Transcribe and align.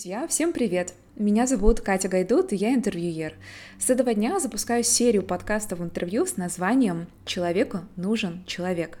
Друзья, 0.00 0.26
всем 0.26 0.54
привет! 0.54 0.94
Меня 1.16 1.46
зовут 1.46 1.82
Катя 1.82 2.08
Гайдут, 2.08 2.54
и 2.54 2.56
я 2.56 2.72
интервьюер. 2.72 3.34
С 3.78 3.90
этого 3.90 4.14
дня 4.14 4.40
запускаю 4.40 4.82
серию 4.82 5.22
подкастов 5.22 5.82
интервью 5.82 6.24
с 6.24 6.38
названием 6.38 7.06
«Человеку 7.26 7.80
нужен 7.96 8.42
человек». 8.46 8.98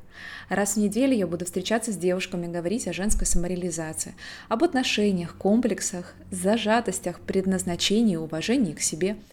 Раз 0.50 0.74
в 0.74 0.76
неделю 0.76 1.14
я 1.14 1.26
буду 1.26 1.46
встречаться 1.46 1.90
с 1.90 1.96
девушками, 1.96 2.52
говорить 2.52 2.86
о 2.86 2.92
женской 2.92 3.26
самореализации, 3.26 4.14
об 4.50 4.62
отношениях, 4.62 5.36
комплексах, 5.38 6.12
зажатостях, 6.30 7.20
предназначении 7.20 8.12
и 8.12 8.18
уважении 8.18 8.74
к 8.74 8.82
себе– 8.82 9.16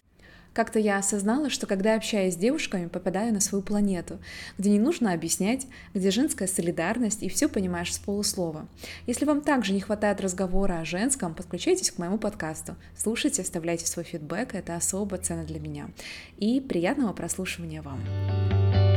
как-то 0.58 0.80
я 0.80 0.98
осознала, 0.98 1.50
что 1.50 1.68
когда 1.68 1.94
общаюсь 1.94 2.34
с 2.34 2.36
девушками, 2.36 2.88
попадаю 2.88 3.32
на 3.32 3.38
свою 3.38 3.62
планету, 3.62 4.18
где 4.58 4.70
не 4.70 4.80
нужно 4.80 5.12
объяснять, 5.12 5.68
где 5.94 6.10
женская 6.10 6.48
солидарность 6.48 7.22
и 7.22 7.28
все 7.28 7.48
понимаешь 7.48 7.94
с 7.94 7.98
полуслова. 8.00 8.66
Если 9.06 9.24
вам 9.24 9.42
также 9.42 9.72
не 9.72 9.80
хватает 9.80 10.20
разговора 10.20 10.80
о 10.80 10.84
женском, 10.84 11.32
подключайтесь 11.32 11.92
к 11.92 11.98
моему 11.98 12.18
подкасту. 12.18 12.74
Слушайте, 12.96 13.42
оставляйте 13.42 13.86
свой 13.86 14.04
фидбэк, 14.04 14.56
это 14.56 14.74
особо 14.74 15.18
ценно 15.18 15.44
для 15.44 15.60
меня. 15.60 15.90
И 16.38 16.60
приятного 16.60 17.12
прослушивания 17.12 17.80
вам. 17.80 18.87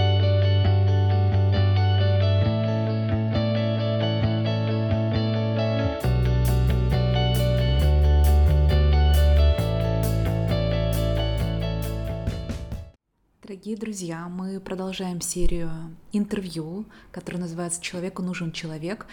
Дорогие 13.51 13.75
друзья, 13.75 14.29
мы 14.29 14.61
продолжаем 14.61 15.19
серию 15.19 15.69
интервью, 16.13 16.85
которая 17.11 17.41
называется 17.41 17.81
«Человеку 17.81 18.21
нужен 18.21 18.53
человек». 18.53 19.07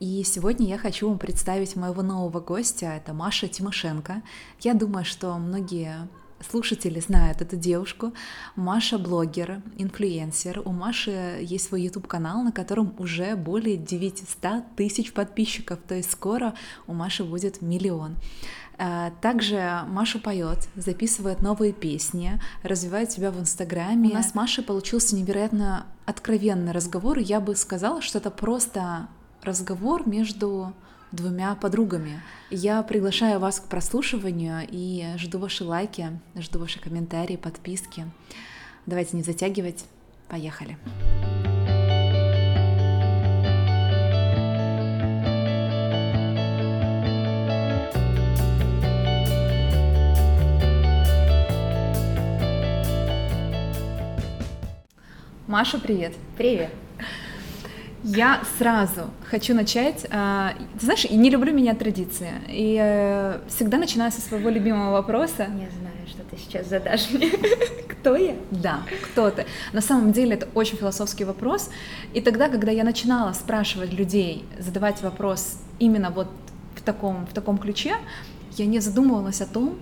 И 0.00 0.24
сегодня 0.24 0.66
я 0.66 0.78
хочу 0.78 1.08
вам 1.08 1.16
представить 1.16 1.76
моего 1.76 2.02
нового 2.02 2.40
гостя, 2.40 2.86
это 2.86 3.14
Маша 3.14 3.46
Тимошенко. 3.46 4.22
Я 4.58 4.74
думаю, 4.74 5.04
что 5.04 5.38
многие 5.38 6.08
слушатели 6.40 6.98
знают 6.98 7.40
эту 7.40 7.54
девушку. 7.54 8.12
Маша 8.56 8.98
блогер, 8.98 9.62
инфлюенсер. 9.76 10.62
У 10.64 10.72
Маши 10.72 11.38
есть 11.40 11.68
свой 11.68 11.82
YouTube-канал, 11.82 12.42
на 12.42 12.50
котором 12.50 12.94
уже 12.98 13.36
более 13.36 13.76
900 13.76 14.74
тысяч 14.76 15.12
подписчиков, 15.12 15.78
то 15.86 15.94
есть 15.94 16.10
скоро 16.10 16.54
у 16.88 16.94
Маши 16.94 17.22
будет 17.22 17.62
миллион. 17.62 18.16
Э, 18.78 19.10
также 19.20 19.80
Маша 19.88 20.18
поет, 20.18 20.68
записывает 20.76 21.42
новые 21.42 21.72
песни, 21.72 22.40
развивает 22.62 23.12
себя 23.12 23.30
в 23.30 23.38
Инстаграме. 23.38 24.10
У 24.10 24.14
нас 24.14 24.30
с 24.30 24.34
Машей 24.34 24.64
получился 24.64 25.16
невероятно 25.16 25.86
откровенный 26.06 26.72
разговор, 26.72 27.18
я 27.18 27.40
бы 27.40 27.56
сказала, 27.56 28.02
что 28.02 28.18
это 28.18 28.30
просто 28.30 29.08
разговор 29.42 30.08
между 30.08 30.72
двумя 31.12 31.54
подругами. 31.54 32.20
Я 32.50 32.82
приглашаю 32.82 33.38
вас 33.38 33.60
к 33.60 33.64
прослушиванию 33.64 34.66
и 34.68 35.14
жду 35.16 35.38
ваши 35.38 35.64
лайки, 35.64 36.18
жду 36.36 36.58
ваши 36.58 36.80
комментарии, 36.80 37.36
подписки. 37.36 38.06
Давайте 38.86 39.16
не 39.16 39.22
затягивать, 39.22 39.84
поехали. 40.28 40.76
Поехали. 40.84 41.23
Маша, 55.54 55.78
привет. 55.78 56.14
Привет. 56.36 56.68
Я 58.02 58.42
сразу 58.58 59.02
хочу 59.30 59.54
начать. 59.54 60.04
А, 60.10 60.52
ты 60.80 60.84
знаешь, 60.84 61.08
не 61.08 61.30
люблю 61.30 61.54
менять 61.54 61.78
традиции. 61.78 62.32
И 62.48 62.76
э, 62.76 63.38
всегда 63.46 63.78
начинаю 63.78 64.10
со 64.10 64.20
своего 64.20 64.50
любимого 64.50 64.90
вопроса. 64.90 65.42
Я 65.42 65.70
знаю, 65.70 66.08
что 66.08 66.24
ты 66.24 66.36
сейчас 66.38 66.66
задашь 66.66 67.08
мне. 67.12 67.30
Кто 67.88 68.16
я? 68.16 68.34
Да, 68.50 68.80
кто 69.04 69.30
ты. 69.30 69.46
На 69.72 69.80
самом 69.80 70.10
деле 70.10 70.34
это 70.34 70.48
очень 70.54 70.76
философский 70.76 71.24
вопрос. 71.24 71.70
И 72.14 72.20
тогда, 72.20 72.48
когда 72.48 72.72
я 72.72 72.82
начинала 72.82 73.32
спрашивать 73.32 73.92
людей, 73.92 74.44
задавать 74.58 75.02
вопрос 75.02 75.60
именно 75.78 76.10
вот 76.10 76.26
в 76.74 76.82
таком, 76.82 77.26
в 77.26 77.32
таком 77.32 77.58
ключе, 77.58 77.94
я 78.56 78.66
не 78.66 78.80
задумывалась 78.80 79.40
о 79.40 79.46
том, 79.46 79.78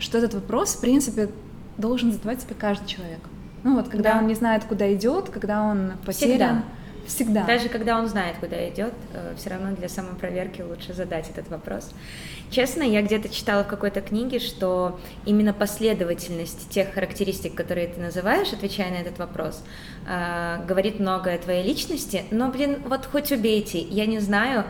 что 0.00 0.18
этот 0.18 0.34
вопрос, 0.34 0.74
в 0.74 0.80
принципе, 0.80 1.28
должен 1.78 2.10
задавать 2.10 2.40
себе 2.40 2.56
каждый 2.58 2.88
человек. 2.88 3.20
Ну 3.64 3.76
вот, 3.76 3.88
когда 3.88 4.14
да. 4.14 4.18
он 4.18 4.26
не 4.26 4.34
знает, 4.34 4.64
куда 4.64 4.92
идет, 4.94 5.30
когда 5.30 5.62
он 5.62 5.92
потерян. 6.04 6.62
Всегда. 6.62 6.62
Всегда. 7.06 7.44
Даже 7.44 7.68
когда 7.68 7.98
он 7.98 8.06
знает, 8.06 8.36
куда 8.38 8.68
идет, 8.68 8.94
э, 9.12 9.34
все 9.36 9.50
равно 9.50 9.74
для 9.74 9.88
самопроверки 9.88 10.62
лучше 10.62 10.94
задать 10.94 11.28
этот 11.30 11.48
вопрос. 11.50 11.90
Честно, 12.50 12.82
я 12.82 13.02
где-то 13.02 13.28
читала 13.28 13.64
в 13.64 13.66
какой-то 13.66 14.00
книге, 14.00 14.38
что 14.38 15.00
именно 15.24 15.52
последовательность 15.52 16.70
тех 16.70 16.92
характеристик, 16.94 17.54
которые 17.54 17.88
ты 17.88 18.00
называешь, 18.00 18.52
отвечая 18.52 18.90
на 18.90 18.96
этот 18.96 19.18
вопрос, 19.18 19.64
э, 20.06 20.64
говорит 20.66 21.00
многое 21.00 21.36
о 21.36 21.38
твоей 21.38 21.64
личности. 21.64 22.24
Но, 22.30 22.50
блин, 22.50 22.82
вот 22.86 23.06
хоть 23.06 23.32
убейте, 23.32 23.80
я 23.80 24.06
не 24.06 24.20
знаю, 24.20 24.64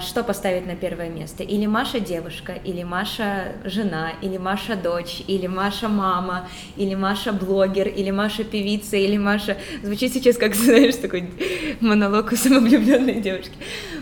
что 0.00 0.24
поставить 0.24 0.66
на 0.66 0.74
первое 0.74 1.08
место. 1.08 1.44
Или 1.44 1.66
Маша 1.66 2.00
девушка, 2.00 2.54
или 2.64 2.82
Маша 2.82 3.52
жена, 3.64 4.10
или 4.20 4.36
Маша 4.36 4.74
дочь, 4.74 5.22
или 5.28 5.46
Маша 5.46 5.88
мама, 5.88 6.48
или 6.76 6.96
Маша 6.96 7.32
блогер, 7.32 7.86
или 7.86 8.10
Маша 8.10 8.42
певица, 8.42 8.96
или 8.96 9.16
Маша... 9.16 9.56
Звучит 9.84 10.12
сейчас 10.12 10.36
как, 10.38 10.54
знаешь, 10.56 10.96
такой 10.96 11.30
монолог 11.80 12.32
у 12.32 12.36
самовлюбленной 12.36 13.20
девушки. 13.20 13.52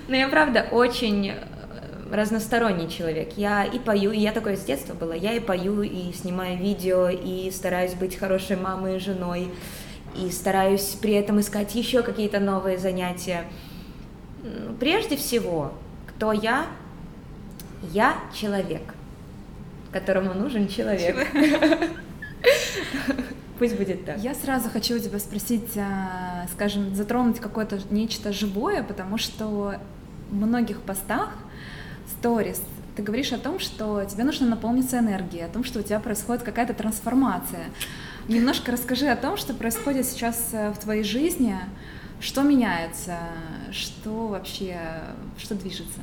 Но 0.08 0.16
я, 0.16 0.28
правда, 0.28 0.66
очень 0.70 1.28
э, 1.28 1.34
разносторонний 2.10 2.88
человек. 2.88 3.34
Я 3.36 3.64
и 3.64 3.78
пою, 3.78 4.10
и 4.10 4.18
я 4.18 4.32
такое 4.32 4.56
с 4.56 4.64
детства 4.64 4.94
была, 4.94 5.14
я 5.14 5.34
и 5.34 5.40
пою, 5.40 5.82
и 5.82 6.12
снимаю 6.14 6.56
видео, 6.56 7.10
и 7.10 7.50
стараюсь 7.50 7.92
быть 7.92 8.16
хорошей 8.16 8.56
мамой 8.56 8.96
и 8.96 9.00
женой, 9.00 9.48
и 10.16 10.30
стараюсь 10.30 10.96
при 11.02 11.12
этом 11.12 11.40
искать 11.40 11.74
еще 11.74 12.02
какие-то 12.02 12.40
новые 12.40 12.78
занятия. 12.78 13.44
Прежде 14.80 15.16
всего, 15.16 15.72
кто 16.06 16.32
я? 16.32 16.66
Я 17.92 18.16
человек, 18.34 18.82
которому 19.92 20.34
нужен 20.34 20.68
человек. 20.68 21.16
Пусть 23.58 23.76
будет 23.76 24.04
так. 24.04 24.18
Я 24.18 24.34
сразу 24.34 24.68
хочу 24.68 24.96
у 24.96 24.98
тебя 24.98 25.18
спросить, 25.18 25.76
а, 25.76 26.46
скажем, 26.52 26.94
затронуть 26.94 27.40
какое-то 27.40 27.80
нечто 27.90 28.32
живое, 28.32 28.84
потому 28.84 29.18
что 29.18 29.80
в 30.30 30.34
многих 30.34 30.80
постах, 30.82 31.34
сторис, 32.08 32.60
ты 32.94 33.02
говоришь 33.02 33.32
о 33.32 33.38
том, 33.38 33.58
что 33.58 34.04
тебе 34.04 34.24
нужно 34.24 34.46
наполниться 34.46 34.98
энергией, 34.98 35.44
о 35.44 35.48
том, 35.48 35.64
что 35.64 35.80
у 35.80 35.82
тебя 35.82 36.00
происходит 36.00 36.42
какая-то 36.42 36.74
трансформация. 36.74 37.66
Немножко 38.28 38.72
расскажи 38.72 39.06
о 39.06 39.16
том, 39.16 39.36
что 39.36 39.54
происходит 39.54 40.04
сейчас 40.04 40.50
э, 40.52 40.70
в 40.70 40.78
твоей 40.78 41.02
жизни, 41.02 41.56
что 42.20 42.42
меняется? 42.42 43.18
Что 43.70 44.28
вообще, 44.28 44.78
что 45.36 45.54
движется? 45.54 46.00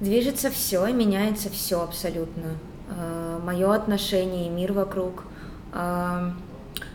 Движется 0.00 0.50
все, 0.50 0.86
меняется 0.92 1.50
все 1.50 1.82
абсолютно. 1.82 2.56
Э, 2.88 3.40
Мое 3.42 3.74
отношение 3.74 4.46
и 4.46 4.50
мир 4.50 4.72
вокруг. 4.72 5.24
Э, 5.72 6.32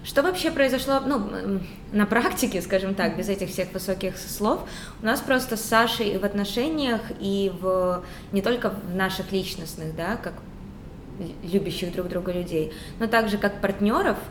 что 0.03 0.23
вообще 0.23 0.51
произошло, 0.51 0.99
ну, 0.99 1.59
на 1.91 2.05
практике, 2.05 2.61
скажем 2.61 2.95
так, 2.95 3.17
без 3.17 3.29
этих 3.29 3.49
всех 3.49 3.71
высоких 3.73 4.17
слов, 4.17 4.67
у 5.01 5.05
нас 5.05 5.19
просто 5.19 5.57
с 5.57 5.61
Сашей 5.61 6.17
в 6.17 6.25
отношениях, 6.25 7.01
и 7.19 7.51
в 7.61 8.03
не 8.31 8.41
только 8.41 8.69
в 8.69 8.95
наших 8.95 9.31
личностных, 9.31 9.95
да, 9.95 10.17
как 10.17 10.33
любящих 11.43 11.93
друг 11.93 12.07
друга 12.07 12.31
людей, 12.31 12.73
но 12.99 13.05
также 13.05 13.37
как 13.37 13.61
партнеров– 13.61 14.17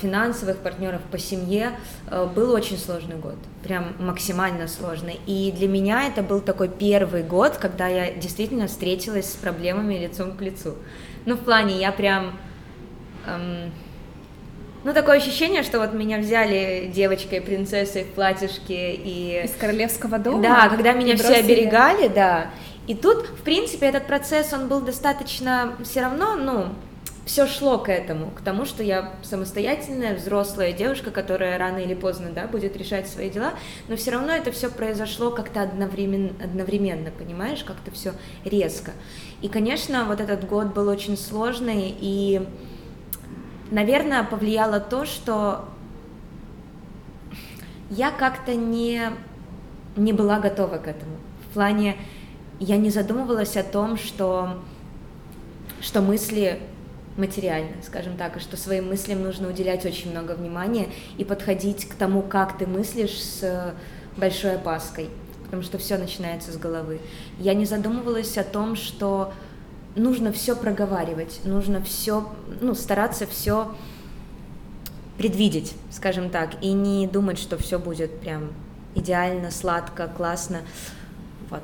финансовых 0.00 0.58
партнеров 0.58 1.00
по 1.10 1.18
семье, 1.18 1.72
э, 2.08 2.26
был 2.26 2.52
очень 2.52 2.76
сложный 2.76 3.16
год, 3.16 3.36
прям 3.62 3.94
максимально 3.98 4.68
сложный. 4.68 5.18
И 5.26 5.50
для 5.56 5.66
меня 5.66 6.06
это 6.06 6.22
был 6.22 6.40
такой 6.40 6.68
первый 6.68 7.22
год, 7.22 7.56
когда 7.56 7.88
я 7.88 8.12
действительно 8.12 8.66
встретилась 8.66 9.32
с 9.32 9.36
проблемами 9.36 9.94
лицом 9.94 10.36
к 10.36 10.42
лицу. 10.42 10.74
Ну, 11.24 11.36
в 11.36 11.40
плане, 11.40 11.80
я 11.80 11.90
прям... 11.90 12.38
Эм, 13.26 13.72
ну, 14.84 14.92
такое 14.92 15.16
ощущение, 15.16 15.62
что 15.62 15.78
вот 15.78 15.94
меня 15.94 16.18
взяли 16.18 16.90
девочкой, 16.92 17.40
принцессой 17.40 18.04
в 18.04 18.12
платьишке 18.12 18.94
и... 18.94 19.42
Из 19.44 19.52
королевского 19.52 20.18
дома? 20.18 20.42
Да, 20.42 20.68
когда 20.68 20.92
меня 20.92 21.16
все 21.16 21.36
оберегали, 21.36 22.08
да. 22.08 22.50
И 22.86 22.94
тут, 22.94 23.26
в 23.26 23.42
принципе, 23.42 23.86
этот 23.86 24.06
процесс, 24.06 24.52
он 24.52 24.68
был 24.68 24.80
достаточно 24.80 25.74
все 25.84 26.00
равно, 26.00 26.36
ну, 26.36 26.66
все 27.30 27.46
шло 27.46 27.78
к 27.78 27.88
этому, 27.88 28.32
к 28.32 28.40
тому, 28.40 28.64
что 28.64 28.82
я 28.82 29.12
самостоятельная, 29.22 30.16
взрослая 30.16 30.72
девушка, 30.72 31.12
которая 31.12 31.58
рано 31.58 31.78
или 31.78 31.94
поздно, 31.94 32.30
да, 32.34 32.48
будет 32.48 32.76
решать 32.76 33.08
свои 33.08 33.30
дела, 33.30 33.52
но 33.86 33.94
все 33.94 34.10
равно 34.10 34.32
это 34.32 34.50
все 34.50 34.68
произошло 34.68 35.30
как-то 35.30 35.62
одновременно, 35.62 36.32
одновременно, 36.42 37.12
понимаешь, 37.12 37.62
как-то 37.62 37.92
все 37.92 38.14
резко. 38.44 38.90
И, 39.42 39.48
конечно, 39.48 40.06
вот 40.06 40.20
этот 40.20 40.44
год 40.48 40.74
был 40.74 40.88
очень 40.88 41.16
сложный, 41.16 41.94
и, 42.00 42.48
наверное, 43.70 44.24
повлияло 44.24 44.80
то, 44.80 45.06
что 45.06 45.66
я 47.90 48.10
как-то 48.10 48.56
не, 48.56 49.02
не 49.94 50.12
была 50.12 50.40
готова 50.40 50.78
к 50.78 50.88
этому. 50.88 51.16
В 51.48 51.54
плане, 51.54 51.96
я 52.58 52.76
не 52.76 52.90
задумывалась 52.90 53.56
о 53.56 53.62
том, 53.62 53.96
что, 53.96 54.58
что 55.80 56.02
мысли 56.02 56.60
материально, 57.16 57.76
скажем 57.82 58.16
так, 58.16 58.36
и 58.36 58.40
что 58.40 58.56
своим 58.56 58.88
мыслям 58.88 59.22
нужно 59.22 59.48
уделять 59.48 59.84
очень 59.84 60.10
много 60.10 60.32
внимания 60.32 60.88
и 61.18 61.24
подходить 61.24 61.88
к 61.88 61.94
тому, 61.94 62.22
как 62.22 62.58
ты 62.58 62.66
мыслишь 62.66 63.22
с 63.22 63.74
большой 64.16 64.56
опаской, 64.56 65.10
потому 65.44 65.62
что 65.62 65.78
все 65.78 65.98
начинается 65.98 66.52
с 66.52 66.56
головы. 66.56 67.00
Я 67.38 67.54
не 67.54 67.66
задумывалась 67.66 68.38
о 68.38 68.44
том, 68.44 68.76
что 68.76 69.32
нужно 69.96 70.32
все 70.32 70.54
проговаривать, 70.54 71.40
нужно 71.44 71.82
все, 71.82 72.28
ну, 72.60 72.74
стараться 72.74 73.26
все 73.26 73.74
предвидеть, 75.18 75.74
скажем 75.90 76.30
так, 76.30 76.62
и 76.62 76.72
не 76.72 77.06
думать, 77.06 77.38
что 77.38 77.58
все 77.58 77.78
будет 77.78 78.20
прям 78.20 78.52
идеально, 78.94 79.50
сладко, 79.50 80.08
классно. 80.08 80.60
Вот. 81.50 81.62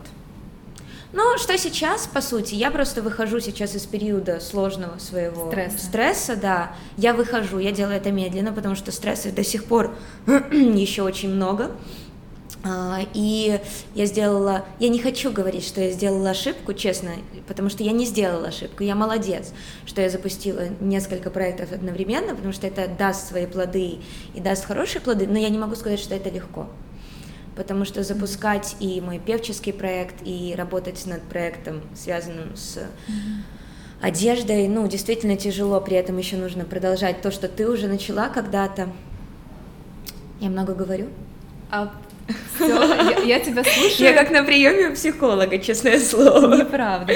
Ну, 1.12 1.38
что 1.38 1.56
сейчас, 1.56 2.06
по 2.06 2.20
сути, 2.20 2.54
я 2.54 2.70
просто 2.70 3.00
выхожу 3.00 3.40
сейчас 3.40 3.74
из 3.74 3.86
периода 3.86 4.40
сложного 4.40 4.98
своего 4.98 5.50
стресса, 5.50 5.78
стресса 5.78 6.36
да. 6.36 6.72
Я 6.96 7.14
выхожу, 7.14 7.58
я 7.58 7.72
делаю 7.72 7.96
это 7.96 8.10
медленно, 8.10 8.52
потому 8.52 8.74
что 8.74 8.92
стресса 8.92 9.30
до 9.30 9.44
сих 9.44 9.64
пор 9.64 9.94
еще 10.26 11.02
очень 11.02 11.30
много. 11.30 11.70
А, 12.68 13.00
и 13.14 13.60
я 13.94 14.06
сделала, 14.06 14.64
я 14.80 14.88
не 14.88 14.98
хочу 14.98 15.30
говорить, 15.30 15.64
что 15.64 15.80
я 15.80 15.92
сделала 15.92 16.30
ошибку, 16.30 16.72
честно, 16.72 17.10
потому 17.46 17.68
что 17.68 17.84
я 17.84 17.92
не 17.92 18.06
сделала 18.06 18.48
ошибку, 18.48 18.82
я 18.82 18.96
молодец, 18.96 19.52
что 19.84 20.00
я 20.00 20.10
запустила 20.10 20.62
несколько 20.80 21.30
проектов 21.30 21.70
одновременно, 21.70 22.34
потому 22.34 22.52
что 22.52 22.66
это 22.66 22.88
даст 22.88 23.28
свои 23.28 23.46
плоды 23.46 23.98
и 24.34 24.40
даст 24.40 24.64
хорошие 24.64 25.00
плоды, 25.00 25.28
но 25.28 25.38
я 25.38 25.48
не 25.48 25.58
могу 25.58 25.76
сказать, 25.76 26.00
что 26.00 26.14
это 26.14 26.28
легко, 26.28 26.66
потому 27.56 27.84
что 27.84 28.02
запускать 28.02 28.76
и 28.80 29.00
мой 29.00 29.18
певческий 29.18 29.72
проект, 29.72 30.16
и 30.24 30.54
работать 30.56 31.04
над 31.06 31.22
проектом, 31.22 31.80
связанным 31.94 32.54
с 32.54 32.78
одеждой, 34.00 34.68
ну, 34.68 34.86
действительно 34.86 35.36
тяжело, 35.36 35.80
при 35.80 35.96
этом 35.96 36.16
еще 36.18 36.36
нужно 36.36 36.64
продолжать 36.64 37.22
то, 37.22 37.30
что 37.30 37.48
ты 37.48 37.68
уже 37.68 37.88
начала 37.88 38.28
когда-то. 38.28 38.88
Я 40.38 40.50
много 40.50 40.74
говорю? 40.74 41.06
А 41.70 41.92
все, 42.54 42.66
я, 42.66 43.18
я 43.20 43.40
тебя 43.40 43.64
слушаю. 43.64 44.10
Я 44.10 44.12
как 44.12 44.30
на 44.30 44.42
приеме 44.42 44.88
у 44.88 44.94
психолога, 44.94 45.58
честное 45.58 45.98
слово. 45.98 46.56
Неправда. 46.56 47.12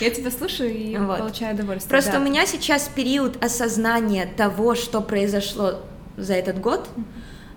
Я 0.00 0.10
тебя 0.10 0.30
слушаю 0.30 0.74
и 0.74 0.96
вот. 0.96 1.18
получаю 1.18 1.54
удовольствие. 1.54 1.90
Просто 1.90 2.12
да. 2.12 2.18
у 2.18 2.22
меня 2.22 2.46
сейчас 2.46 2.90
период 2.94 3.42
осознания 3.42 4.28
того, 4.36 4.74
что 4.74 5.00
произошло 5.00 5.80
за 6.16 6.34
этот 6.34 6.60
год, 6.60 6.88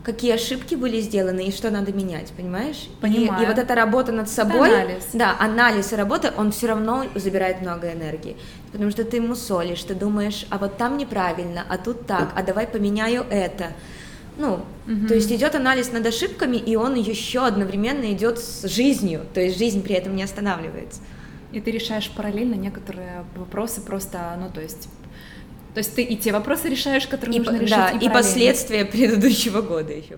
какие 0.06 0.34
ошибки 0.34 0.76
были 0.76 1.02
сделаны 1.02 1.48
и 1.48 1.52
что 1.52 1.72
надо 1.72 1.92
менять, 1.92 2.32
понимаешь? 2.38 2.88
Понимаю. 3.02 3.42
И, 3.42 3.44
и 3.44 3.48
вот 3.48 3.58
эта 3.58 3.74
работа 3.74 4.12
над 4.12 4.30
собой, 4.30 4.70
это 4.70 4.82
анализ. 4.84 5.04
да, 5.14 5.36
анализ 5.40 5.92
и 5.92 5.96
работа, 5.96 6.34
он 6.38 6.52
все 6.52 6.68
равно 6.68 7.06
забирает 7.16 7.62
много 7.62 7.92
энергии, 7.92 8.38
потому 8.72 8.92
что 8.92 9.04
ты 9.04 9.18
ему 9.18 9.36
солишь, 9.36 9.82
ты 9.84 9.96
думаешь, 9.96 10.46
а 10.52 10.60
вот 10.60 10.78
там 10.78 10.98
неправильно, 10.98 11.66
а 11.68 11.78
тут 11.78 12.06
так, 12.06 12.32
а 12.36 12.44
давай 12.44 12.68
поменяю 12.68 13.26
это. 13.30 13.72
Ну, 14.38 14.66
угу. 14.86 15.08
то 15.08 15.16
есть 15.16 15.32
идет 15.32 15.56
анализ 15.56 15.92
над 15.92 16.06
ошибками, 16.06 16.58
и 16.58 16.76
он 16.76 16.96
еще 16.96 17.46
одновременно 17.46 18.12
идет 18.12 18.38
с 18.38 18.68
жизнью, 18.68 19.22
то 19.34 19.42
есть 19.42 19.58
жизнь 19.58 19.82
при 19.82 19.96
этом 19.96 20.16
не 20.16 20.24
останавливается. 20.24 21.02
И 21.52 21.62
ты 21.62 21.72
решаешь 21.72 22.12
параллельно 22.12 22.56
некоторые 22.56 23.26
вопросы 23.36 23.82
просто, 23.82 24.38
ну, 24.38 24.50
то 24.54 24.62
есть 24.62 24.90
то 25.76 25.80
есть 25.80 25.94
ты 25.94 26.04
и 26.04 26.16
те 26.16 26.32
вопросы 26.32 26.70
решаешь, 26.70 27.06
которые 27.06 27.36
и, 27.36 27.40
нужно 27.40 27.58
решать, 27.58 27.94
да, 27.96 28.00
и, 28.00 28.06
и 28.06 28.10
последствия 28.10 28.86
предыдущего 28.86 29.62
года 29.62 29.92
еще. 29.92 30.18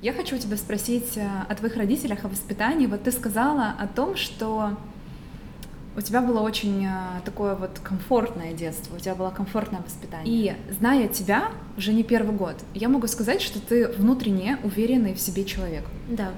Я 0.00 0.12
хочу 0.12 0.36
у 0.36 0.38
тебя 0.38 0.56
спросить 0.56 1.16
э, 1.16 1.28
о 1.48 1.54
твоих 1.56 1.76
родителях, 1.76 2.24
о 2.24 2.28
воспитании. 2.28 2.86
Вот 2.86 3.02
ты 3.02 3.10
сказала 3.10 3.74
о 3.76 3.88
том, 3.88 4.14
что 4.14 4.76
у 5.96 6.00
тебя 6.02 6.20
было 6.20 6.40
очень 6.40 6.86
э, 6.86 6.90
такое 7.24 7.54
вот 7.54 7.78
комфортное 7.82 8.52
детство, 8.52 8.96
у 8.96 8.98
тебя 8.98 9.14
было 9.14 9.30
комфортное 9.30 9.80
воспитание. 9.80 10.26
И 10.26 10.72
зная 10.72 11.08
тебя 11.08 11.48
уже 11.76 11.92
не 11.92 12.02
первый 12.02 12.36
год, 12.36 12.56
я 12.74 12.88
могу 12.88 13.06
сказать, 13.06 13.40
что 13.40 13.60
ты 13.60 13.88
внутренне 13.88 14.58
уверенный 14.62 15.14
в 15.14 15.20
себе 15.20 15.44
человек. 15.44 15.84
Да. 16.08 16.30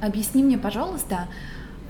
Объясни 0.00 0.42
мне, 0.42 0.58
пожалуйста, 0.58 1.28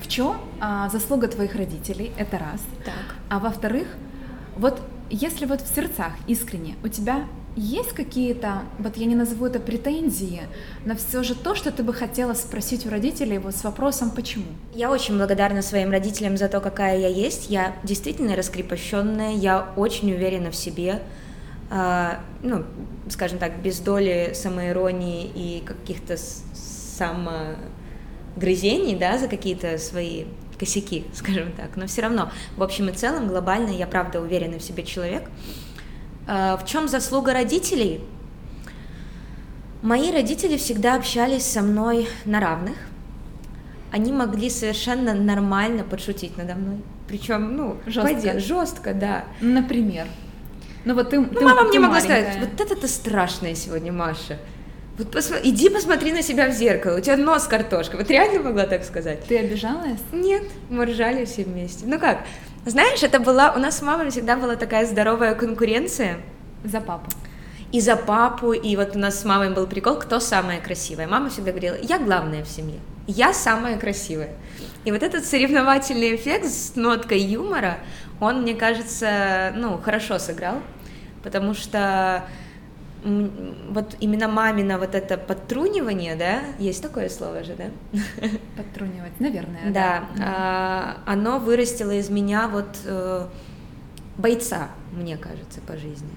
в 0.00 0.08
чем 0.08 0.36
а, 0.60 0.88
заслуга 0.88 1.28
твоих 1.28 1.54
родителей? 1.56 2.12
Это 2.16 2.38
раз. 2.38 2.62
Так. 2.84 3.16
А 3.28 3.38
во-вторых, 3.38 3.88
вот 4.56 4.80
если 5.10 5.46
вот 5.46 5.60
в 5.60 5.74
сердцах 5.74 6.12
искренне 6.28 6.76
у 6.84 6.88
тебя 6.88 7.24
есть 7.56 7.92
какие-то, 7.92 8.62
вот 8.78 8.96
я 8.96 9.06
не 9.06 9.14
назову 9.14 9.46
это 9.46 9.60
претензии, 9.60 10.42
но 10.84 10.94
все 10.94 11.22
же 11.22 11.34
то, 11.34 11.54
что 11.54 11.72
ты 11.72 11.82
бы 11.82 11.92
хотела 11.92 12.34
спросить 12.34 12.86
у 12.86 12.90
родителей 12.90 13.38
вот 13.38 13.56
с 13.56 13.64
вопросом 13.64 14.10
«почему?». 14.10 14.44
Я 14.74 14.90
очень 14.90 15.16
благодарна 15.16 15.62
своим 15.62 15.90
родителям 15.90 16.36
за 16.36 16.48
то, 16.48 16.60
какая 16.60 16.98
я 16.98 17.08
есть. 17.08 17.50
Я 17.50 17.74
действительно 17.82 18.36
раскрепощенная, 18.36 19.34
я 19.34 19.72
очень 19.76 20.12
уверена 20.12 20.50
в 20.50 20.56
себе, 20.56 21.02
а, 21.70 22.20
ну, 22.42 22.64
скажем 23.08 23.38
так, 23.38 23.60
без 23.60 23.78
доли 23.80 24.32
самоиронии 24.34 25.30
и 25.34 25.62
каких-то 25.64 26.16
самогрызений, 26.96 28.96
да, 28.96 29.18
за 29.18 29.28
какие-то 29.28 29.78
свои 29.78 30.24
косяки, 30.58 31.04
скажем 31.14 31.52
так. 31.52 31.76
Но 31.76 31.86
все 31.86 32.02
равно, 32.02 32.30
в 32.56 32.62
общем 32.62 32.88
и 32.88 32.92
целом, 32.92 33.28
глобально 33.28 33.70
я 33.70 33.86
правда 33.86 34.20
уверена 34.20 34.58
в 34.58 34.62
себе 34.62 34.84
человек. 34.84 35.22
Э, 36.30 36.56
в 36.56 36.64
чем 36.64 36.86
заслуга 36.88 37.32
родителей? 37.32 38.00
Мои 39.82 40.12
родители 40.12 40.56
всегда 40.56 40.94
общались 40.94 41.44
со 41.44 41.60
мной 41.60 42.08
на 42.24 42.38
равных. 42.38 42.76
Они 43.90 44.12
могли 44.12 44.48
совершенно 44.48 45.12
нормально 45.12 45.82
подшутить 45.82 46.36
надо 46.36 46.54
мной. 46.54 46.76
Причем, 47.08 47.56
ну, 47.56 47.76
жестко. 47.86 48.38
жестко, 48.38 48.94
да. 48.94 49.24
Например. 49.40 50.06
Ну 50.84 50.94
вот 50.94 51.10
ты, 51.10 51.18
ну, 51.18 51.26
ты 51.26 51.44
мама 51.44 51.62
ты 51.62 51.68
мне 51.70 51.80
могла 51.80 52.00
сказать, 52.00 52.38
вот 52.38 52.60
это 52.60 52.76
ты 52.76 52.86
страшная 52.86 53.56
сегодня, 53.56 53.92
Маша. 53.92 54.38
Вот 54.96 55.10
посмо... 55.10 55.36
иди 55.42 55.68
посмотри 55.68 56.12
на 56.12 56.22
себя 56.22 56.48
в 56.48 56.52
зеркало, 56.52 56.98
у 56.98 57.00
тебя 57.00 57.16
нос 57.16 57.44
картошка. 57.44 57.96
Вот 57.96 58.08
реально 58.10 58.40
могла 58.40 58.66
так 58.66 58.84
сказать? 58.84 59.24
Ты 59.24 59.38
обижалась? 59.38 60.00
Нет, 60.12 60.44
мы 60.68 60.86
ржали 60.86 61.24
все 61.24 61.42
вместе. 61.42 61.84
Ну 61.86 61.98
как, 61.98 62.24
знаешь, 62.66 63.02
это 63.02 63.20
была, 63.20 63.52
у 63.52 63.58
нас 63.58 63.78
с 63.78 63.82
мамой 63.82 64.10
всегда 64.10 64.36
была 64.36 64.56
такая 64.56 64.86
здоровая 64.86 65.34
конкуренция. 65.34 66.18
За 66.62 66.80
папу. 66.80 67.10
И 67.72 67.80
за 67.80 67.96
папу, 67.96 68.52
и 68.52 68.76
вот 68.76 68.96
у 68.96 68.98
нас 68.98 69.20
с 69.20 69.24
мамой 69.24 69.50
был 69.50 69.66
прикол, 69.66 69.96
кто 69.96 70.20
самая 70.20 70.60
красивая. 70.60 71.06
Мама 71.06 71.30
всегда 71.30 71.52
говорила, 71.52 71.76
я 71.80 71.98
главная 71.98 72.44
в 72.44 72.48
семье, 72.48 72.80
я 73.06 73.32
самая 73.32 73.78
красивая. 73.78 74.30
И 74.84 74.92
вот 74.92 75.02
этот 75.02 75.24
соревновательный 75.24 76.16
эффект 76.16 76.46
с 76.46 76.74
ноткой 76.74 77.20
юмора, 77.20 77.78
он, 78.20 78.42
мне 78.42 78.54
кажется, 78.54 79.52
ну, 79.54 79.78
хорошо 79.78 80.18
сыграл, 80.18 80.56
потому 81.22 81.54
что 81.54 82.24
вот 83.02 83.96
именно 84.00 84.28
мамина 84.28 84.78
вот 84.78 84.94
это 84.94 85.16
подтрунивание, 85.16 86.16
да, 86.16 86.40
есть 86.58 86.82
такое 86.82 87.08
слово 87.08 87.42
же, 87.44 87.54
да? 87.54 87.64
Подтрунивать, 88.56 89.18
наверное. 89.20 89.70
Да, 89.70 90.04
да. 90.16 90.24
А, 90.24 90.96
оно 91.06 91.38
вырастило 91.38 91.92
из 91.92 92.10
меня 92.10 92.48
вот 92.48 92.68
э, 92.84 93.26
бойца, 94.18 94.68
мне 94.92 95.16
кажется, 95.16 95.60
по 95.66 95.76
жизни. 95.76 96.10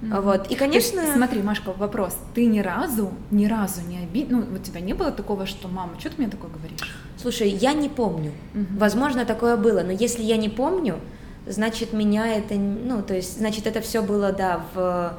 Mm-hmm. 0.00 0.20
Вот. 0.20 0.50
И, 0.50 0.54
конечно... 0.54 1.00
Есть, 1.00 1.14
смотри, 1.14 1.42
Машка, 1.42 1.72
вопрос. 1.72 2.16
Ты 2.34 2.46
ни 2.46 2.60
разу, 2.60 3.12
ни 3.30 3.46
разу 3.46 3.80
не 3.82 3.98
обид... 3.98 4.30
Ну, 4.30 4.44
у 4.52 4.58
тебя 4.58 4.80
не 4.80 4.92
было 4.92 5.10
такого, 5.10 5.46
что, 5.46 5.68
мама, 5.68 5.98
что 5.98 6.10
ты 6.10 6.16
мне 6.18 6.30
такое 6.30 6.50
говоришь? 6.50 6.94
Слушай, 7.16 7.50
я 7.50 7.72
не 7.72 7.88
помню. 7.88 8.32
Mm-hmm. 8.54 8.78
Возможно, 8.78 9.24
такое 9.24 9.56
было, 9.56 9.82
но 9.82 9.90
если 9.90 10.22
я 10.22 10.36
не 10.36 10.48
помню, 10.48 11.00
значит, 11.46 11.92
меня 11.92 12.28
это... 12.28 12.54
Ну, 12.54 13.02
то 13.02 13.14
есть, 13.14 13.38
значит, 13.38 13.66
это 13.66 13.80
все 13.80 14.02
было, 14.02 14.32
да, 14.32 14.62
в 14.72 15.18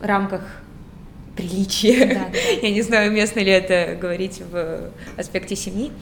рамках 0.00 0.42
приличия. 1.36 2.06
Да, 2.06 2.28
да. 2.32 2.38
Я 2.62 2.70
не 2.70 2.82
знаю, 2.82 3.10
уместно 3.10 3.40
ли 3.40 3.50
это 3.50 3.96
говорить 4.00 4.42
в 4.50 4.90
аспекте 5.16 5.56
семьи. 5.56 5.92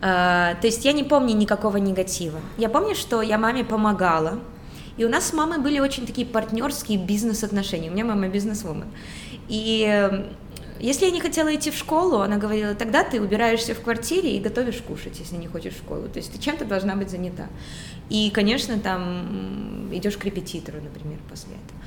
А, 0.00 0.54
то 0.56 0.66
есть 0.66 0.84
я 0.84 0.92
не 0.92 1.04
помню 1.04 1.34
никакого 1.34 1.78
негатива. 1.78 2.40
Я 2.58 2.68
помню, 2.68 2.94
что 2.94 3.22
я 3.22 3.38
маме 3.38 3.64
помогала, 3.64 4.40
и 4.98 5.04
у 5.04 5.08
нас 5.08 5.28
с 5.28 5.32
мамой 5.32 5.58
были 5.58 5.78
очень 5.80 6.06
такие 6.06 6.26
партнерские 6.26 6.98
бизнес-отношения. 6.98 7.88
У 7.88 7.92
меня 7.92 8.04
мама 8.04 8.28
бизнес-вумен. 8.28 8.88
И 9.48 9.86
эм, 9.88 10.26
если 10.78 11.06
я 11.06 11.10
не 11.10 11.20
хотела 11.20 11.54
идти 11.54 11.70
в 11.70 11.76
школу, 11.76 12.20
она 12.20 12.36
говорила, 12.36 12.74
тогда 12.74 13.04
ты 13.04 13.20
убираешься 13.20 13.74
в 13.74 13.80
квартире 13.80 14.36
и 14.36 14.40
готовишь 14.40 14.82
кушать, 14.86 15.18
если 15.18 15.36
не 15.36 15.46
хочешь 15.46 15.74
в 15.74 15.78
школу. 15.78 16.08
То 16.08 16.18
есть 16.18 16.32
ты 16.32 16.38
чем-то 16.38 16.64
должна 16.64 16.96
быть 16.96 17.10
занята. 17.10 17.46
И, 18.10 18.30
конечно, 18.30 18.78
там 18.78 19.88
идешь 19.92 20.16
к 20.16 20.24
репетитору, 20.24 20.78
например, 20.82 21.18
после 21.30 21.52
этого. 21.52 21.80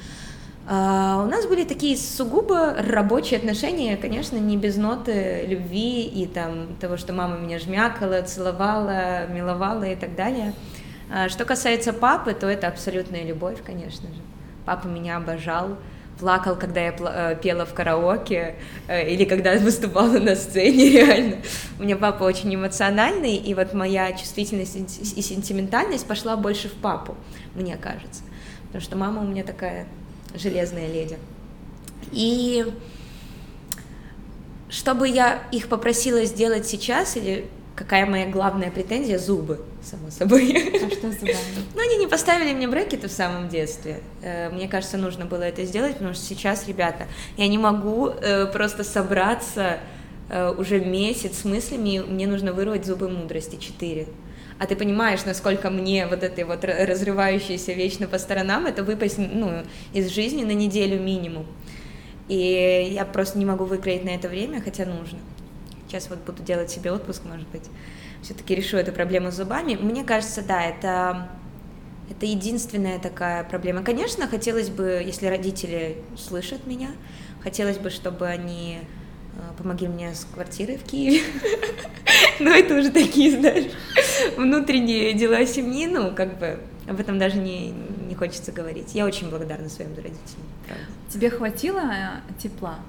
Uh, 0.69 1.25
у 1.25 1.27
нас 1.27 1.47
были 1.47 1.63
такие 1.63 1.97
сугубо 1.97 2.75
рабочие 2.77 3.39
отношения, 3.39 3.97
конечно, 3.97 4.37
не 4.37 4.55
без 4.55 4.75
ноты 4.77 5.43
любви 5.47 6.03
и 6.03 6.27
там 6.27 6.75
того, 6.79 6.95
что 6.95 7.11
мама 7.11 7.37
меня 7.37 7.57
жмякала, 7.57 8.21
целовала, 8.21 9.25
миловала 9.25 9.85
и 9.85 9.95
так 9.95 10.15
далее. 10.15 10.53
Uh, 11.09 11.27
что 11.27 11.43
касается 11.43 11.91
папы, 11.91 12.35
то 12.35 12.45
это 12.45 12.67
абсолютная 12.67 13.23
любовь, 13.23 13.57
конечно 13.65 14.09
же. 14.09 14.21
Папа 14.63 14.85
меня 14.85 15.17
обожал, 15.17 15.77
плакал, 16.19 16.55
когда 16.55 16.81
я 16.81 16.95
э, 16.99 17.35
пела 17.41 17.65
в 17.65 17.73
караоке 17.73 18.57
э, 18.87 19.09
или 19.09 19.25
когда 19.25 19.57
выступала 19.57 20.19
на 20.19 20.35
сцене, 20.35 20.89
реально. 20.91 21.37
У 21.79 21.83
меня 21.83 21.95
папа 21.95 22.25
очень 22.25 22.53
эмоциональный, 22.53 23.37
и 23.37 23.55
вот 23.55 23.73
моя 23.73 24.11
чувствительность 24.13 24.75
и 25.17 25.21
сентиментальность 25.23 26.05
пошла 26.05 26.35
больше 26.37 26.69
в 26.69 26.73
папу, 26.73 27.15
мне 27.55 27.75
кажется. 27.77 28.21
Потому 28.67 28.81
что 28.83 28.95
мама 28.97 29.21
у 29.21 29.25
меня 29.25 29.43
такая 29.43 29.87
железная 30.35 30.87
леди. 30.87 31.17
И 32.11 32.65
чтобы 34.69 35.07
я 35.07 35.43
их 35.51 35.67
попросила 35.67 36.23
сделать 36.25 36.67
сейчас, 36.67 37.17
или 37.17 37.47
какая 37.75 38.05
моя 38.05 38.27
главная 38.27 38.71
претензия? 38.71 39.17
Зубы, 39.17 39.61
само 39.81 40.11
собой. 40.11 40.51
А 40.73 40.89
что 40.89 41.11
с 41.11 41.19
зубами? 41.19 41.35
Ну, 41.75 41.81
они 41.81 41.97
не 41.97 42.07
поставили 42.07 42.53
мне 42.53 42.67
брекеты 42.67 43.07
в 43.07 43.11
самом 43.11 43.49
детстве. 43.49 44.01
Э, 44.21 44.49
мне 44.49 44.67
кажется, 44.67 44.97
нужно 44.97 45.25
было 45.25 45.43
это 45.43 45.65
сделать, 45.65 45.93
потому 45.93 46.13
что 46.13 46.23
сейчас, 46.23 46.67
ребята, 46.67 47.07
я 47.37 47.47
не 47.47 47.57
могу 47.57 48.09
э, 48.09 48.45
просто 48.47 48.83
собраться 48.83 49.79
э, 50.29 50.53
уже 50.57 50.79
месяц 50.79 51.39
с 51.39 51.45
мыслями, 51.45 51.99
мне 51.99 52.27
нужно 52.27 52.53
вырвать 52.53 52.85
зубы 52.85 53.09
мудрости, 53.09 53.55
четыре 53.55 54.07
а 54.59 54.65
ты 54.65 54.75
понимаешь, 54.75 55.25
насколько 55.25 55.69
мне 55.69 56.05
вот 56.05 56.21
этой 56.21 56.43
вот 56.43 56.65
разрывающейся 56.65 57.71
вечно 57.71 58.07
по 58.07 58.17
сторонам, 58.19 58.65
это 58.65 58.83
выпасть, 58.83 59.17
ну, 59.17 59.63
из 59.93 60.09
жизни 60.09 60.43
на 60.43 60.51
неделю 60.51 60.99
минимум. 60.99 61.45
И 62.27 62.89
я 62.91 63.05
просто 63.05 63.39
не 63.39 63.45
могу 63.45 63.63
выкроить 63.63 64.03
на 64.03 64.09
это 64.09 64.27
время, 64.27 64.61
хотя 64.61 64.85
нужно. 64.85 65.19
Сейчас 65.87 66.09
вот 66.09 66.19
буду 66.19 66.43
делать 66.43 66.69
себе 66.69 66.91
отпуск, 66.91 67.23
может 67.25 67.47
быть, 67.47 67.63
все-таки 68.21 68.53
решу 68.53 68.77
эту 68.77 68.91
проблему 68.91 69.31
с 69.31 69.35
зубами. 69.35 69.75
Мне 69.75 70.03
кажется, 70.03 70.41
да, 70.41 70.63
это 70.63 71.29
это 72.09 72.25
единственная 72.25 72.99
такая 72.99 73.43
проблема. 73.43 73.83
Конечно, 73.83 74.27
хотелось 74.27 74.69
бы, 74.69 75.01
если 75.05 75.27
родители 75.27 75.97
слышат 76.17 76.65
меня, 76.65 76.89
хотелось 77.43 77.77
бы, 77.77 77.91
чтобы 77.91 78.27
они 78.27 78.79
помоги 79.57 79.87
мне 79.87 80.13
с 80.13 80.25
квартирой 80.25 80.77
в 80.77 80.83
Киеве. 80.83 81.23
Но 82.39 82.51
это 82.51 82.75
уже 82.75 82.91
такие, 82.91 83.31
знаешь, 83.39 83.71
внутренние 84.37 85.13
дела 85.13 85.45
семьи, 85.45 85.87
ну, 85.87 86.13
как 86.13 86.37
бы 86.39 86.59
об 86.87 86.99
этом 86.99 87.19
даже 87.19 87.37
не, 87.37 87.73
не 88.07 88.15
хочется 88.15 88.51
говорить. 88.51 88.95
Я 88.95 89.05
очень 89.05 89.29
благодарна 89.29 89.69
своим 89.69 89.89
родителям, 89.89 90.45
правда. 90.65 90.85
Тебе 91.09 91.29
хватило 91.29 91.79
э, 91.79 92.39
тепла? 92.41 92.79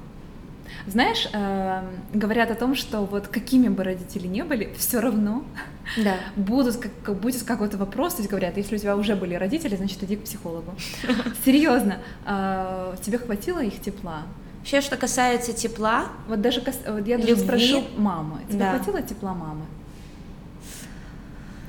Знаешь, 0.86 1.28
э, 1.32 1.82
говорят 2.14 2.50
о 2.50 2.54
том, 2.54 2.74
что 2.74 3.04
вот 3.04 3.28
какими 3.28 3.68
бы 3.68 3.84
родители 3.84 4.26
ни 4.26 4.42
были, 4.42 4.72
все 4.76 5.00
равно 5.00 5.44
да. 5.96 6.16
будут, 6.36 6.76
как, 6.76 7.20
будет 7.20 7.42
какой-то 7.42 7.76
вопрос, 7.76 8.14
то 8.14 8.20
есть 8.20 8.30
говорят, 8.30 8.56
если 8.56 8.76
у 8.76 8.78
тебя 8.78 8.96
уже 8.96 9.16
были 9.16 9.34
родители, 9.34 9.76
значит 9.76 10.02
иди 10.02 10.16
к 10.16 10.24
психологу. 10.24 10.74
Серьезно, 11.44 11.98
э, 12.24 12.94
тебе 13.02 13.18
хватило 13.18 13.62
их 13.62 13.80
тепла? 13.80 14.22
Вообще, 14.60 14.82
что 14.82 14.96
касается 14.96 15.54
тепла, 15.54 16.08
вот 16.28 16.42
даже 16.42 16.62
вот 16.86 17.06
я 17.06 17.16
даже 17.18 17.36
спрошу 17.36 17.82
мамы, 17.96 18.40
тебе 18.46 18.58
да. 18.58 18.74
хватило 18.74 19.00
тепла 19.02 19.32
мамы? 19.32 19.64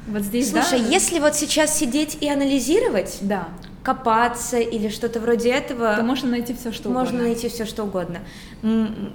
Вот 0.07 0.24
здесь, 0.24 0.51
Слушай, 0.51 0.81
да? 0.81 0.88
если 0.88 1.19
вот 1.19 1.36
сейчас 1.36 1.77
сидеть 1.77 2.17
и 2.19 2.29
анализировать, 2.29 3.19
да. 3.21 3.48
копаться 3.81 4.57
или 4.57 4.89
что-то 4.89 5.21
вроде 5.21 5.51
этого, 5.51 5.95
то 5.95 6.03
можно 6.03 6.29
найти 6.29 6.53
все, 6.53 6.74
что 6.74 6.89
можно 6.89 7.19
угодно. 7.19 7.27
найти 7.27 7.48
все, 7.48 7.65
что 7.65 7.83
угодно. 7.86 8.19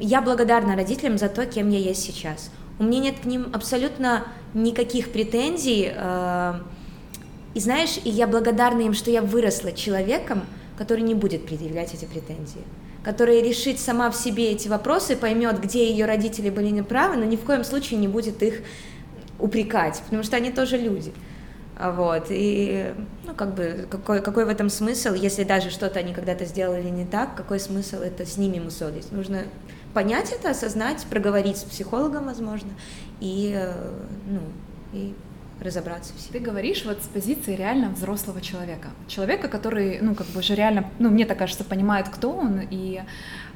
Я 0.01 0.23
благодарна 0.23 0.75
родителям 0.75 1.19
за 1.19 1.29
то, 1.29 1.45
кем 1.45 1.69
я 1.69 1.79
есть 1.79 2.03
сейчас. 2.03 2.51
У 2.79 2.85
меня 2.85 3.01
нет 3.01 3.17
к 3.21 3.27
ним 3.27 3.49
абсолютно 3.53 4.25
никаких 4.55 5.13
претензий. 5.13 5.93
Э, 5.95 6.61
и 7.55 7.61
знаешь, 7.61 7.99
и 8.05 8.11
я 8.11 8.27
благодарна 8.27 8.83
им, 8.83 8.95
что 8.95 9.11
я 9.11 9.23
выросла 9.23 9.73
человеком, 9.73 10.45
который 10.79 11.03
не 11.03 11.15
будет 11.15 11.47
предъявлять 11.47 11.95
эти 11.95 12.05
претензии 12.05 12.63
которая 13.07 13.41
решит 13.41 13.79
сама 13.79 14.11
в 14.11 14.17
себе 14.17 14.51
эти 14.51 14.67
вопросы, 14.67 15.15
поймет, 15.15 15.61
где 15.61 15.89
ее 15.89 16.07
родители 16.07 16.51
были 16.51 16.71
неправы, 16.71 17.15
но 17.15 17.25
ни 17.25 17.37
в 17.37 17.43
коем 17.43 17.63
случае 17.63 18.01
не 18.01 18.09
будет 18.09 18.43
их 18.43 18.63
упрекать, 19.39 20.03
потому 20.07 20.25
что 20.25 20.37
они 20.37 20.51
тоже 20.51 20.77
люди. 20.77 21.13
Вот, 21.79 22.27
и, 22.31 22.93
ну, 23.25 23.33
как 23.35 23.55
бы, 23.55 23.87
какой, 23.89 24.21
какой 24.23 24.45
в 24.45 24.49
этом 24.49 24.69
смысл, 24.69 25.13
если 25.13 25.45
даже 25.45 25.71
что-то 25.71 26.01
они 26.01 26.15
когда-то 26.15 26.47
сделали 26.47 26.89
не 26.91 27.05
так, 27.05 27.37
какой 27.37 27.61
смысл 27.61 27.99
это 27.99 28.27
с 28.27 28.39
ними 28.39 28.59
мусолить? 28.59 29.13
Нужно 29.13 29.45
понять 29.95 30.33
это, 30.33 30.51
осознать, 30.51 31.07
проговорить 31.09 31.59
с 31.59 31.63
психологом, 31.63 32.25
возможно, 32.25 32.71
и, 33.21 33.53
э, 33.55 33.73
ну, 34.29 34.41
и 34.93 35.15
разобраться 35.61 36.13
в 36.15 36.21
себе. 36.21 36.39
Ты 36.39 36.45
говоришь 36.45 36.85
вот 36.85 37.03
с 37.03 37.07
позиции 37.07 37.57
реально 37.57 37.91
взрослого 37.91 38.41
человека. 38.41 38.89
Человека, 39.09 39.49
который, 39.49 39.99
ну, 40.01 40.15
как 40.15 40.27
бы 40.29 40.43
же 40.43 40.55
реально, 40.55 40.91
ну, 40.99 41.11
мне 41.11 41.25
так 41.25 41.39
кажется, 41.39 41.65
понимает, 41.65 42.09
кто 42.09 42.31
он, 42.33 42.61
и 42.71 43.03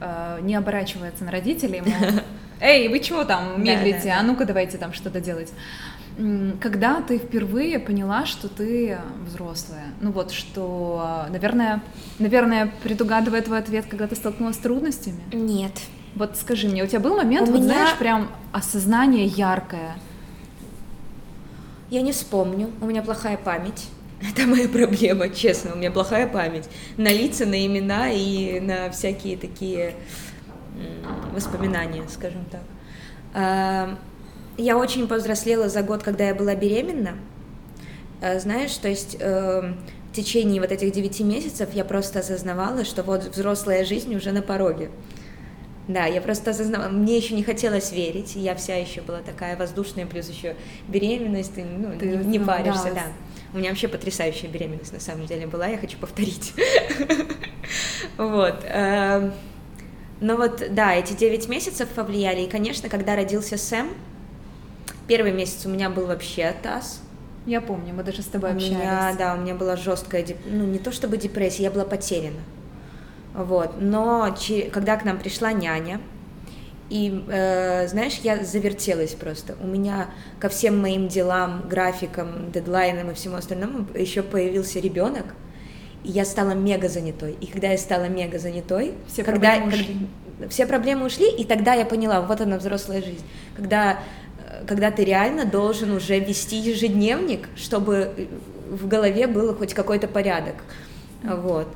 э, 0.00 0.38
не 0.42 0.54
оборачивается 0.54 1.24
на 1.24 1.30
родителей, 1.30 1.78
ему, 1.78 1.92
эй, 2.60 2.88
вы 2.88 3.00
чего 3.00 3.24
там 3.24 3.62
медлите, 3.62 4.10
а 4.10 4.22
ну-ка 4.22 4.44
давайте 4.44 4.78
там 4.78 4.92
что-то 4.92 5.20
делать. 5.20 5.52
Когда 6.60 7.00
ты 7.00 7.18
впервые 7.18 7.78
поняла, 7.78 8.26
что 8.26 8.48
ты 8.48 8.98
взрослая? 9.26 9.86
Ну 10.00 10.10
вот, 10.10 10.32
что, 10.32 11.26
наверное, 11.30 11.82
наверное, 12.18 12.72
предугадывая 12.82 13.42
твой 13.42 13.58
ответ, 13.58 13.86
когда 13.88 14.06
ты 14.06 14.16
столкнулась 14.16 14.56
с 14.56 14.58
трудностями? 14.58 15.22
Нет. 15.32 15.72
Вот 16.14 16.36
скажи 16.36 16.68
мне, 16.68 16.82
у 16.82 16.86
тебя 16.86 17.00
был 17.00 17.16
момент, 17.16 17.48
у 17.48 17.52
вот 17.52 17.60
меня... 17.60 17.72
знаешь, 17.72 17.96
прям 17.96 18.28
осознание 18.52 19.26
яркое, 19.26 19.94
я 21.90 22.02
не 22.02 22.12
вспомню, 22.12 22.70
у 22.80 22.86
меня 22.86 23.02
плохая 23.02 23.36
память. 23.36 23.88
Это 24.22 24.46
моя 24.46 24.68
проблема, 24.68 25.28
честно, 25.28 25.74
у 25.74 25.76
меня 25.76 25.90
плохая 25.90 26.26
память. 26.26 26.68
На 26.96 27.08
лица, 27.08 27.46
на 27.46 27.66
имена 27.66 28.10
и 28.10 28.60
на 28.60 28.90
всякие 28.90 29.36
такие 29.36 29.94
воспоминания, 31.34 32.04
скажем 32.08 32.44
так. 32.50 32.62
А, 33.34 33.98
я 34.56 34.76
очень 34.76 35.08
повзрослела 35.08 35.68
за 35.68 35.82
год, 35.82 36.02
когда 36.02 36.24
я 36.24 36.34
была 36.34 36.54
беременна. 36.54 37.16
А, 38.20 38.38
знаешь, 38.38 38.74
то 38.76 38.88
есть 38.88 39.16
эм, 39.20 39.76
в 40.10 40.14
течение 40.14 40.60
вот 40.60 40.72
этих 40.72 40.92
девяти 40.92 41.24
месяцев 41.24 41.70
я 41.72 41.84
просто 41.84 42.20
осознавала, 42.20 42.84
что 42.84 43.02
вот 43.02 43.24
взрослая 43.24 43.84
жизнь 43.84 44.14
уже 44.14 44.32
на 44.32 44.42
пороге. 44.42 44.90
Да, 45.88 46.06
я 46.06 46.20
просто 46.20 46.50
осознала, 46.50 46.88
мне 46.88 47.16
еще 47.16 47.34
не 47.34 47.42
хотелось 47.42 47.90
верить, 47.90 48.36
я 48.36 48.54
вся 48.54 48.76
еще 48.76 49.00
была 49.00 49.20
такая 49.22 49.56
воздушная, 49.56 50.06
плюс 50.06 50.28
еще 50.28 50.54
беременность, 50.88 51.56
ну, 51.56 51.98
Ты 51.98 52.06
не, 52.06 52.38
не 52.38 52.38
паришься, 52.38 52.92
да. 52.94 53.04
У 53.52 53.58
меня 53.58 53.70
вообще 53.70 53.88
потрясающая 53.88 54.48
беременность 54.48 54.92
на 54.92 55.00
самом 55.00 55.26
деле 55.26 55.46
была, 55.46 55.66
я 55.66 55.78
хочу 55.78 55.98
повторить. 55.98 56.54
Вот. 58.16 58.64
Эм, 58.64 59.32
но 60.20 60.36
вот, 60.36 60.62
да, 60.70 60.94
эти 60.94 61.14
9 61.14 61.48
месяцев 61.48 61.88
повлияли, 61.88 62.42
и, 62.42 62.48
конечно, 62.48 62.88
когда 62.88 63.16
родился 63.16 63.56
Сэм, 63.56 63.88
первый 65.06 65.32
месяц 65.32 65.64
у 65.64 65.70
меня 65.70 65.88
был 65.88 66.06
вообще 66.06 66.54
таз. 66.62 67.00
Я 67.46 67.60
помню, 67.60 67.94
мы 67.94 68.02
даже 68.02 68.22
с 68.22 68.26
тобой 68.26 68.52
общались. 68.52 68.72
Меня, 68.72 69.14
да, 69.18 69.34
у 69.34 69.38
меня 69.38 69.54
была 69.54 69.76
жесткая, 69.76 70.26
ну, 70.44 70.66
не 70.66 70.78
то 70.78 70.92
чтобы 70.92 71.16
депрессия, 71.16 71.64
я 71.64 71.70
была 71.70 71.84
потеряна. 71.84 72.40
Вот. 73.34 73.80
Но 73.80 74.34
когда 74.72 74.96
к 74.96 75.04
нам 75.04 75.18
пришла 75.18 75.52
няня, 75.52 76.00
и, 76.90 77.24
э, 77.28 77.86
знаешь, 77.86 78.18
я 78.24 78.44
завертелась 78.44 79.14
просто. 79.14 79.54
У 79.62 79.66
меня 79.66 80.10
ко 80.40 80.48
всем 80.48 80.80
моим 80.80 81.06
делам, 81.06 81.68
графикам, 81.68 82.50
дедлайнам 82.50 83.12
и 83.12 83.14
всему 83.14 83.36
остальному 83.36 83.86
еще 83.94 84.22
появился 84.22 84.80
ребенок, 84.80 85.26
и 86.02 86.10
я 86.10 86.24
стала 86.24 86.50
мега 86.50 86.88
занятой. 86.88 87.36
И 87.40 87.46
когда 87.46 87.68
я 87.68 87.78
стала 87.78 88.08
мега 88.08 88.40
занятой, 88.40 88.94
все 89.06 89.22
когда, 89.22 89.58
проблемы 89.58 89.68
ушли. 89.68 90.08
Все 90.48 90.66
проблемы 90.66 91.06
ушли, 91.06 91.30
и 91.30 91.44
тогда 91.44 91.74
я 91.74 91.84
поняла, 91.84 92.22
вот 92.22 92.40
она 92.40 92.58
взрослая 92.58 93.02
жизнь. 93.02 93.24
Когда, 93.54 94.00
э, 94.44 94.64
когда 94.66 94.90
ты 94.90 95.04
реально 95.04 95.44
должен 95.44 95.92
уже 95.92 96.18
вести 96.18 96.56
ежедневник, 96.56 97.48
чтобы 97.54 98.28
в 98.68 98.88
голове 98.88 99.28
был 99.28 99.54
хоть 99.54 99.74
какой-то 99.74 100.08
порядок. 100.08 100.56
Вот. 101.22 101.68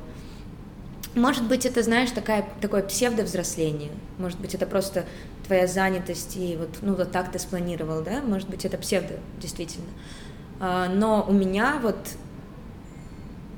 Может 1.15 1.47
быть, 1.47 1.65
это, 1.65 1.81
знаешь, 1.81 2.11
такая, 2.11 2.45
такое 2.59 2.83
псевдовзросление. 2.83 3.91
Может 4.17 4.39
быть, 4.39 4.53
это 4.53 4.65
просто 4.65 5.05
твоя 5.45 5.65
занятость, 5.65 6.35
и 6.35 6.57
вот, 6.57 6.69
ну, 6.81 6.93
вот 6.93 7.11
так 7.11 7.31
ты 7.31 7.39
спланировал, 7.39 8.03
да? 8.03 8.21
Может 8.21 8.49
быть, 8.49 8.65
это 8.65 8.77
псевдо, 8.77 9.13
действительно. 9.39 9.87
А, 10.59 10.89
но 10.89 11.25
у 11.27 11.31
меня 11.31 11.79
вот, 11.81 11.97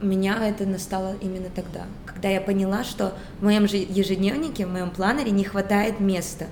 меня 0.02 0.48
это 0.48 0.68
настало 0.68 1.16
именно 1.20 1.50
тогда, 1.50 1.86
когда 2.06 2.30
я 2.30 2.42
поняла, 2.42 2.84
что 2.84 3.14
в 3.40 3.44
моем 3.44 3.68
же 3.68 3.78
ежедневнике, 3.78 4.68
в 4.68 4.72
моем 4.72 4.92
планере 4.92 5.32
не 5.32 5.44
хватает 5.44 6.00
места. 6.00 6.46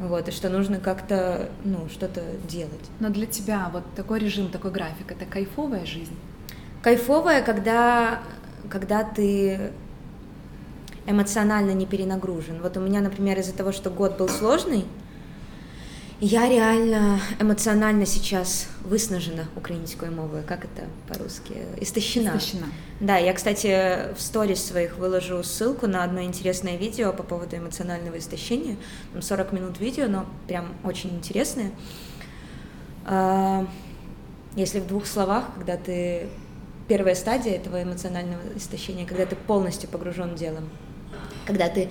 Вот, 0.00 0.28
и 0.28 0.32
что 0.32 0.48
нужно 0.48 0.80
как-то, 0.80 1.50
ну, 1.62 1.88
что-то 1.88 2.22
делать. 2.48 2.72
Но 2.98 3.10
для 3.10 3.26
тебя 3.26 3.70
вот 3.72 3.84
такой 3.94 4.18
режим, 4.18 4.50
такой 4.50 4.72
график, 4.72 5.12
это 5.12 5.24
кайфовая 5.24 5.86
жизнь? 5.86 6.18
Кайфовая, 6.82 7.42
когда, 7.44 8.20
когда 8.68 9.04
ты 9.04 9.70
эмоционально 11.06 11.72
не 11.72 11.86
перенагружен. 11.86 12.60
Вот 12.62 12.76
у 12.76 12.80
меня, 12.80 13.00
например, 13.00 13.38
из-за 13.38 13.52
того, 13.52 13.72
что 13.72 13.90
год 13.90 14.16
был 14.16 14.28
сложный, 14.28 14.84
я 16.20 16.48
реально 16.48 17.20
эмоционально 17.40 18.06
сейчас 18.06 18.68
выснажена 18.82 19.44
украинскую 19.56 20.12
мовою. 20.12 20.44
Как 20.46 20.64
это 20.64 20.86
по-русски? 21.08 21.54
Истощена. 21.80 22.28
Истощена. 22.28 22.66
Да, 23.00 23.18
я, 23.18 23.34
кстати, 23.34 24.14
в 24.14 24.20
сторис 24.22 24.64
своих 24.64 24.96
выложу 24.96 25.42
ссылку 25.42 25.86
на 25.86 26.04
одно 26.04 26.22
интересное 26.22 26.76
видео 26.76 27.12
по 27.12 27.24
поводу 27.24 27.56
эмоционального 27.56 28.16
истощения. 28.16 28.76
Там 29.12 29.22
40 29.22 29.52
минут 29.52 29.80
видео, 29.80 30.06
но 30.06 30.24
прям 30.46 30.68
очень 30.84 31.10
интересное. 31.10 31.72
А, 33.04 33.66
если 34.56 34.80
в 34.80 34.86
двух 34.86 35.06
словах, 35.06 35.44
когда 35.56 35.76
ты... 35.76 36.28
Первая 36.86 37.14
стадия 37.14 37.54
этого 37.54 37.82
эмоционального 37.82 38.42
истощения, 38.56 39.06
когда 39.06 39.24
ты 39.24 39.36
полностью 39.36 39.88
погружен 39.88 40.34
делом, 40.34 40.68
когда 41.46 41.68
ты 41.68 41.88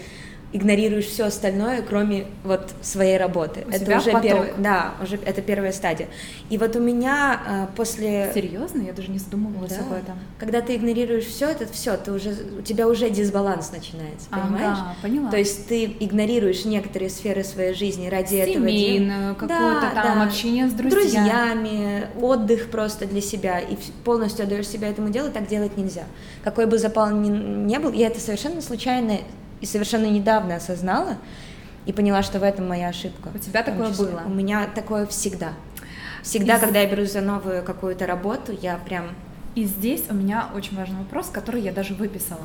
игнорируешь 0.56 1.06
все 1.08 1.26
остальное, 1.26 1.82
кроме 1.82 2.28
вот 2.44 2.74
своей 2.84 3.18
работы. 3.18 3.66
У 3.68 3.72
это 3.72 3.98
уже 3.98 4.12
первый, 4.22 4.54
да, 4.60 4.94
уже 5.02 5.16
это 5.26 5.42
первая 5.42 5.72
стадия. 5.72 6.08
И 6.52 6.60
вот 6.60 6.76
у 6.76 6.80
меня 6.80 7.42
а, 7.48 7.70
после 7.76 8.32
Серьезно? 8.36 8.84
Я 8.84 8.94
даже 8.94 9.10
не 9.10 9.18
задумывалась 9.18 9.72
Да. 9.72 9.80
об 9.80 9.94
этом. 9.94 10.20
когда 10.38 10.62
ты 10.62 10.76
игнорируешь 10.76 11.26
все, 11.26 11.50
это 11.50 11.66
все, 11.74 11.98
ты 11.98 12.12
уже 12.12 12.36
у 12.60 12.62
тебя 12.62 12.88
уже 12.88 13.10
дисбаланс 13.10 13.72
начинается, 13.72 14.30
понимаешь? 14.30 14.78
Ага, 14.80 14.96
поняла. 15.02 15.32
То 15.32 15.38
есть 15.38 15.68
ты 15.68 15.86
игнорируешь 16.00 16.66
некоторые 16.66 17.10
сферы 17.10 17.44
своей 17.44 17.74
жизни 17.74 18.08
ради 18.08 18.36
этого 18.36 18.54
дела. 18.54 18.68
Семейную, 18.70 19.36
какое-то 19.36 19.90
Да, 19.96 20.04
там 20.04 20.20
да. 20.20 20.24
общение 20.26 20.68
с 20.68 20.74
друзьями. 20.74 21.02
друзьями, 21.02 22.08
отдых 22.22 22.70
просто 22.70 23.08
для 23.08 23.22
себя, 23.22 23.60
и 23.60 23.76
полностью 24.04 24.44
отдаешь 24.44 24.68
себя 24.68 24.88
этому 24.88 25.10
делу, 25.10 25.32
так 25.32 25.48
делать 25.48 25.78
нельзя. 25.78 26.04
Какой 26.44 26.68
бы 26.68 26.78
запал 26.78 27.10
ни, 27.10 27.30
не 27.30 27.80
был, 27.80 27.92
я 27.92 28.06
это 28.06 28.20
совершенно 28.20 28.62
случайно 28.62 29.18
и 29.64 29.66
совершенно 29.66 30.08
недавно 30.08 30.58
осознала, 30.58 31.16
и 31.86 31.94
поняла, 31.94 32.22
что 32.22 32.38
в 32.40 32.44
этом 32.44 32.68
моя 32.68 32.90
ошибка. 32.90 33.30
У 33.34 33.38
тебя 33.38 33.64
такое 33.64 33.92
числе. 33.92 34.08
было? 34.08 34.22
У 34.26 34.30
меня 34.30 34.68
такое 34.68 35.06
всегда. 35.06 35.54
Всегда, 36.22 36.56
Из- 36.56 36.60
когда 36.60 36.82
я 36.82 36.90
берусь 36.90 37.14
за 37.14 37.22
новую 37.22 37.64
какую-то 37.64 38.06
работу, 38.06 38.52
я 38.62 38.76
прям... 38.78 39.06
И 39.56 39.64
здесь 39.64 40.04
у 40.10 40.14
меня 40.14 40.50
очень 40.54 40.76
важный 40.76 40.98
вопрос, 40.98 41.28
который 41.30 41.62
я 41.62 41.72
даже 41.72 41.94
выписала. 41.94 42.42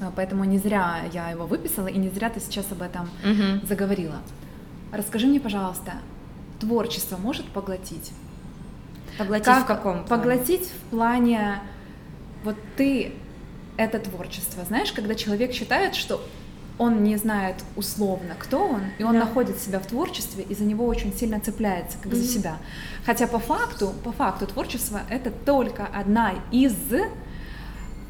А, 0.00 0.12
Поэтому 0.16 0.44
не 0.44 0.56
зря 0.58 1.00
я 1.12 1.28
его 1.28 1.44
выписала, 1.46 1.88
и 1.88 1.98
не 1.98 2.08
зря 2.08 2.30
ты 2.30 2.40
сейчас 2.40 2.72
об 2.72 2.80
этом 2.80 3.10
Мгм. 3.22 3.66
заговорила. 3.66 4.16
Расскажи 4.92 5.26
мне, 5.26 5.40
пожалуйста, 5.40 5.92
творчество 6.58 7.18
может 7.18 7.46
поглотить? 7.50 8.12
Поглотить 9.18 9.44
Как 9.44 9.64
в 9.64 9.66
каком 9.66 10.04
плане? 10.04 10.08
Поглотить 10.08 10.68
в 10.70 10.90
плане, 10.90 11.58
вот 12.44 12.56
ты 12.78 13.12
это 13.76 13.98
творчество, 13.98 14.64
знаешь, 14.64 14.92
когда 14.92 15.14
человек 15.14 15.52
считает, 15.52 15.94
что 15.94 16.24
он 16.78 17.04
не 17.04 17.16
знает 17.16 17.56
условно, 17.76 18.34
кто 18.38 18.58
он, 18.66 18.82
и 18.98 19.04
он 19.04 19.12
Да. 19.12 19.20
находит 19.20 19.58
себя 19.60 19.78
в 19.78 19.86
творчестве, 19.86 20.42
и 20.48 20.54
за 20.54 20.64
него 20.64 20.86
очень 20.86 21.12
сильно 21.16 21.38
цепляется, 21.40 21.98
как 22.02 22.12
за 22.14 22.22
Мгм. 22.22 22.28
себя. 22.28 22.56
Хотя 23.06 23.26
по 23.28 23.38
факту, 23.38 23.92
по 24.02 24.10
факту 24.12 24.46
творчество 24.46 25.00
это 25.08 25.30
только 25.30 25.86
одна 25.86 26.32
из, 26.50 26.74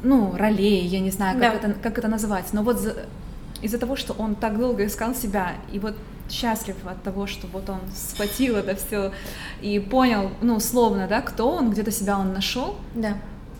ну, 0.03 0.35
ролей, 0.35 0.85
я 0.87 0.99
не 0.99 1.11
знаю, 1.11 1.39
как, 1.39 1.61
Да. 1.61 1.67
это, 1.69 1.73
как 1.79 1.97
это 1.97 2.07
называть, 2.07 2.45
но 2.53 2.63
вот 2.63 2.79
за- 2.79 3.05
из-за 3.61 3.77
того, 3.77 3.95
что 3.95 4.13
он 4.13 4.35
так 4.35 4.57
долго 4.57 4.85
искал 4.85 5.13
себя, 5.15 5.53
и 5.71 5.79
вот 5.79 5.95
счастлив 6.29 6.75
от 6.85 7.01
того, 7.03 7.27
что 7.27 7.45
вот 7.47 7.69
он 7.69 7.79
схватил 7.95 8.55
это 8.57 8.75
все 8.75 9.11
и 9.61 9.79
понял, 9.79 10.31
ну, 10.41 10.55
условно, 10.55 11.07
да, 11.07 11.21
кто 11.21 11.49
он, 11.49 11.69
где-то 11.69 11.91
себя 11.91 12.17
он 12.17 12.33
нашел, 12.33 12.75
Да. 12.95 13.13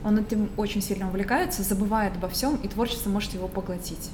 Он 0.06 0.20
этим 0.20 0.50
очень 0.56 0.82
сильно 0.82 1.08
увлекается, 1.08 1.64
забывает 1.64 2.16
обо 2.16 2.30
всем, 2.30 2.58
и 2.58 2.68
творчество 2.68 3.10
может 3.10 3.34
его 3.34 3.48
поглотить. 3.48 4.12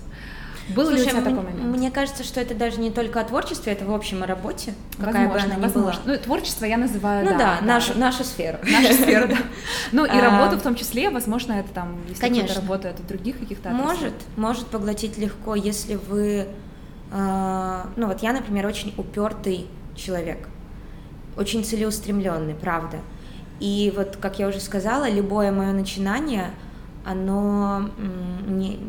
Был 0.69 0.89
ли 0.89 0.95
у 0.95 0.97
Слушай, 1.03 1.09
тебя 1.09 1.21
такой 1.21 1.43
момент? 1.43 1.63
Мне 1.63 1.91
кажется, 1.91 2.23
что 2.23 2.39
это 2.39 2.55
даже 2.55 2.79
не 2.79 2.91
только 2.91 3.19
о 3.19 3.25
творчестве, 3.25 3.73
это 3.73 3.83
в 3.83 3.93
общем 3.93 4.23
о 4.23 4.25
работе, 4.25 4.73
какая 4.97 5.27
бы 5.27 5.33
возможно, 5.33 5.55
она 5.55 5.67
ни 5.67 5.71
была. 5.71 5.95
Ну, 6.05 6.17
творчество 6.17 6.63
я 6.63 6.77
называю, 6.77 7.25
Ну 7.25 7.31
да, 7.31 7.57
да, 7.59 7.65
нашу, 7.65 7.97
нашу 7.97 8.23
сферу. 8.23 8.59
наша 8.63 8.93
сфера, 8.93 9.27
да. 9.27 9.37
Ну 9.91 10.05
и 10.05 10.09
А, 10.09 10.21
работу 10.21 10.57
в 10.57 10.61
том 10.61 10.75
числе, 10.75 11.09
возможно, 11.09 11.53
это 11.53 11.69
там, 11.73 11.97
если 12.07 12.25
кто-то 12.29 12.61
работает 12.61 12.99
в 12.99 13.07
других 13.07 13.39
каких-то. 13.39 13.69
Может, 13.71 14.13
может 14.37 14.67
поглотить 14.67 15.17
легко, 15.17 15.55
если 15.55 15.95
вы, 15.95 16.47
э, 17.11 17.83
ну 17.97 18.07
вот 18.07 18.21
я, 18.21 18.31
например, 18.31 18.65
очень 18.65 18.93
упертый 18.95 19.67
человек, 19.95 20.47
очень 21.35 21.65
целеустремленный, 21.65 22.55
правда. 22.55 22.99
И 23.61 23.93
вот, 23.95 24.17
как 24.17 24.39
я 24.39 24.47
уже 24.47 24.59
сказала, 24.59 25.07
любое 25.07 25.51
мое 25.51 25.71
начинание, 25.71 26.49
оно 27.05 27.89
не, 28.47 28.79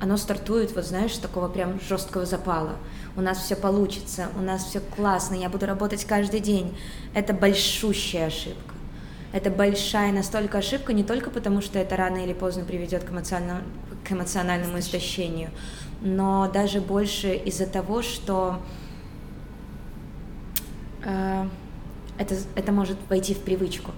оно 0.00 0.16
стартует, 0.16 0.74
вот 0.74 0.84
знаешь, 0.84 1.14
с 1.14 1.18
такого 1.18 1.48
прям 1.48 1.80
жесткого 1.80 2.26
запала. 2.26 2.72
У 3.16 3.20
нас 3.20 3.38
все 3.38 3.54
получится, 3.54 4.30
у 4.36 4.42
нас 4.42 4.64
все 4.64 4.80
классно, 4.80 5.36
я 5.36 5.48
буду 5.48 5.66
работать 5.66 6.04
каждый 6.04 6.40
день. 6.40 6.76
Это 7.14 7.32
большущая 7.32 8.26
ошибка. 8.26 8.74
Это 9.32 9.48
большая 9.48 10.10
настолько 10.12 10.58
ошибка 10.58 10.92
не 10.92 11.04
только 11.04 11.30
потому, 11.30 11.60
что 11.60 11.78
это 11.78 11.94
рано 11.94 12.24
или 12.24 12.32
поздно 12.32 12.64
приведет 12.64 13.04
к, 13.04 13.12
эмоциональному, 13.12 13.62
к 14.02 14.10
эмоциональному 14.10 14.80
истощению, 14.80 15.50
но 16.00 16.50
даже 16.52 16.80
больше 16.80 17.34
из-за 17.34 17.66
того, 17.66 18.02
что 18.02 18.60
э, 21.04 21.46
это, 22.18 22.36
это 22.54 22.72
может 22.72 22.96
войти 23.08 23.34
в 23.34 23.38
привычку. 23.38 23.92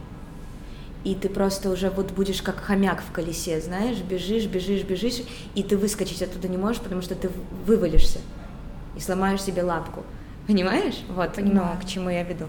И 1.02 1.14
ты 1.14 1.28
просто 1.30 1.70
уже 1.70 1.88
вот 1.88 2.10
будешь 2.12 2.42
как 2.42 2.56
хомяк 2.60 3.02
в 3.02 3.10
колесе, 3.10 3.60
знаешь, 3.60 3.98
бежишь, 3.98 4.44
бежишь, 4.44 4.82
бежишь, 4.82 5.22
и 5.54 5.62
ты 5.62 5.76
выскочить 5.78 6.22
оттуда 6.22 6.46
не 6.46 6.58
можешь, 6.58 6.82
потому 6.82 7.00
что 7.00 7.14
ты 7.14 7.30
вывалишься 7.66 8.18
и 8.96 9.00
сломаешь 9.00 9.42
себе 9.42 9.62
лапку. 9.62 10.04
Понимаешь? 10.46 11.00
Вот, 11.08 11.34
Понимаю. 11.34 11.76
ну, 11.76 11.80
к 11.80 11.88
чему 11.88 12.10
я 12.10 12.22
веду. 12.22 12.46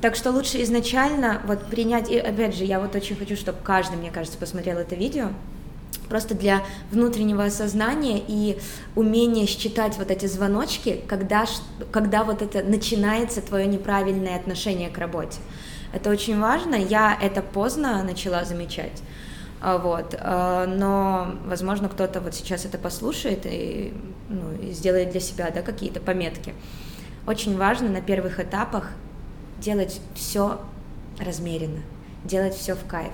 Так 0.00 0.16
что 0.16 0.30
лучше 0.30 0.62
изначально 0.62 1.42
вот 1.46 1.66
принять, 1.66 2.10
и 2.10 2.18
опять 2.18 2.54
же, 2.56 2.64
я 2.64 2.80
вот 2.80 2.94
очень 2.94 3.16
хочу, 3.16 3.36
чтобы 3.36 3.58
каждый, 3.62 3.96
мне 3.96 4.10
кажется, 4.10 4.38
посмотрел 4.38 4.78
это 4.78 4.94
видео, 4.94 5.28
просто 6.08 6.34
для 6.34 6.62
внутреннего 6.90 7.44
осознания 7.44 8.22
и 8.26 8.58
умения 8.94 9.46
считать 9.46 9.96
вот 9.98 10.10
эти 10.10 10.26
звоночки, 10.26 11.00
когда, 11.08 11.46
когда 11.90 12.24
вот 12.24 12.42
это 12.42 12.62
начинается 12.62 13.40
твое 13.40 13.66
неправильное 13.66 14.36
отношение 14.36 14.90
к 14.90 14.98
работе. 14.98 15.38
Это 15.92 16.10
очень 16.10 16.40
важно, 16.40 16.74
я 16.74 17.16
это 17.20 17.40
поздно 17.40 18.02
начала 18.02 18.44
замечать. 18.44 19.02
А, 19.60 19.78
Вот, 19.78 20.14
а, 20.18 20.66
но, 20.66 21.36
возможно, 21.46 21.88
кто-то 21.88 22.20
вот 22.20 22.34
сейчас 22.34 22.66
это 22.66 22.76
послушает 22.76 23.46
и, 23.46 23.94
ну, 24.28 24.52
и 24.60 24.72
сделает 24.72 25.10
для 25.10 25.20
себя 25.20 25.50
да, 25.54 25.62
какие-то 25.62 26.00
пометки. 26.00 26.52
Очень 27.26 27.56
важно 27.56 27.88
на 27.88 28.02
первых 28.02 28.40
этапах 28.40 28.90
делать 29.58 30.00
все 30.14 30.60
размеренно, 31.18 31.80
делать 32.24 32.54
все 32.54 32.74
в 32.74 32.84
кайф. 32.86 33.12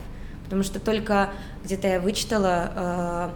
Потому 0.50 0.64
что 0.64 0.80
только 0.80 1.30
где-то 1.64 1.86
я 1.86 2.00
вычитала, 2.00 2.72
э, 2.74 3.30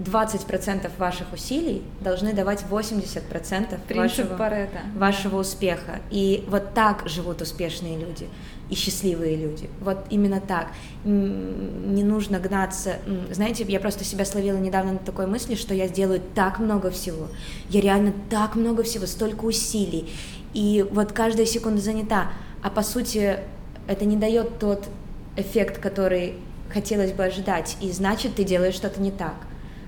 20% 0.00 0.90
ваших 0.98 1.32
усилий 1.32 1.82
должны 2.00 2.32
давать 2.32 2.64
80% 2.68 3.78
Принцип 3.86 3.96
вашего, 3.96 4.36
Паретта. 4.36 4.78
вашего 4.96 5.38
успеха. 5.38 6.00
И 6.10 6.44
вот 6.48 6.72
так 6.74 7.06
живут 7.06 7.42
успешные 7.42 7.98
люди 7.98 8.26
и 8.70 8.74
счастливые 8.74 9.36
люди. 9.36 9.68
Вот 9.80 9.98
именно 10.08 10.40
так. 10.40 10.68
Не 11.04 12.02
нужно 12.02 12.38
гнаться. 12.38 12.96
Знаете, 13.30 13.64
я 13.68 13.78
просто 13.78 14.04
себя 14.04 14.24
словила 14.24 14.56
недавно 14.56 14.92
на 14.92 14.98
такой 14.98 15.26
мысли, 15.26 15.54
что 15.54 15.74
я 15.74 15.86
сделаю 15.86 16.22
так 16.34 16.58
много 16.60 16.90
всего. 16.90 17.28
Я 17.68 17.82
реально 17.82 18.14
так 18.30 18.56
много 18.56 18.82
всего, 18.82 19.06
столько 19.06 19.44
усилий. 19.44 20.10
И 20.54 20.84
вот 20.90 21.12
каждая 21.12 21.46
секунда 21.46 21.80
занята. 21.82 22.32
А 22.62 22.70
по 22.70 22.82
сути, 22.82 23.38
это 23.86 24.04
не 24.06 24.16
дает 24.16 24.58
тот 24.58 24.88
эффект, 25.36 25.78
который 25.78 26.34
хотелось 26.72 27.12
бы 27.12 27.24
ожидать. 27.24 27.76
И 27.80 27.90
значит, 27.92 28.36
ты 28.36 28.44
делаешь 28.44 28.74
что-то 28.74 29.00
не 29.00 29.10
так, 29.10 29.34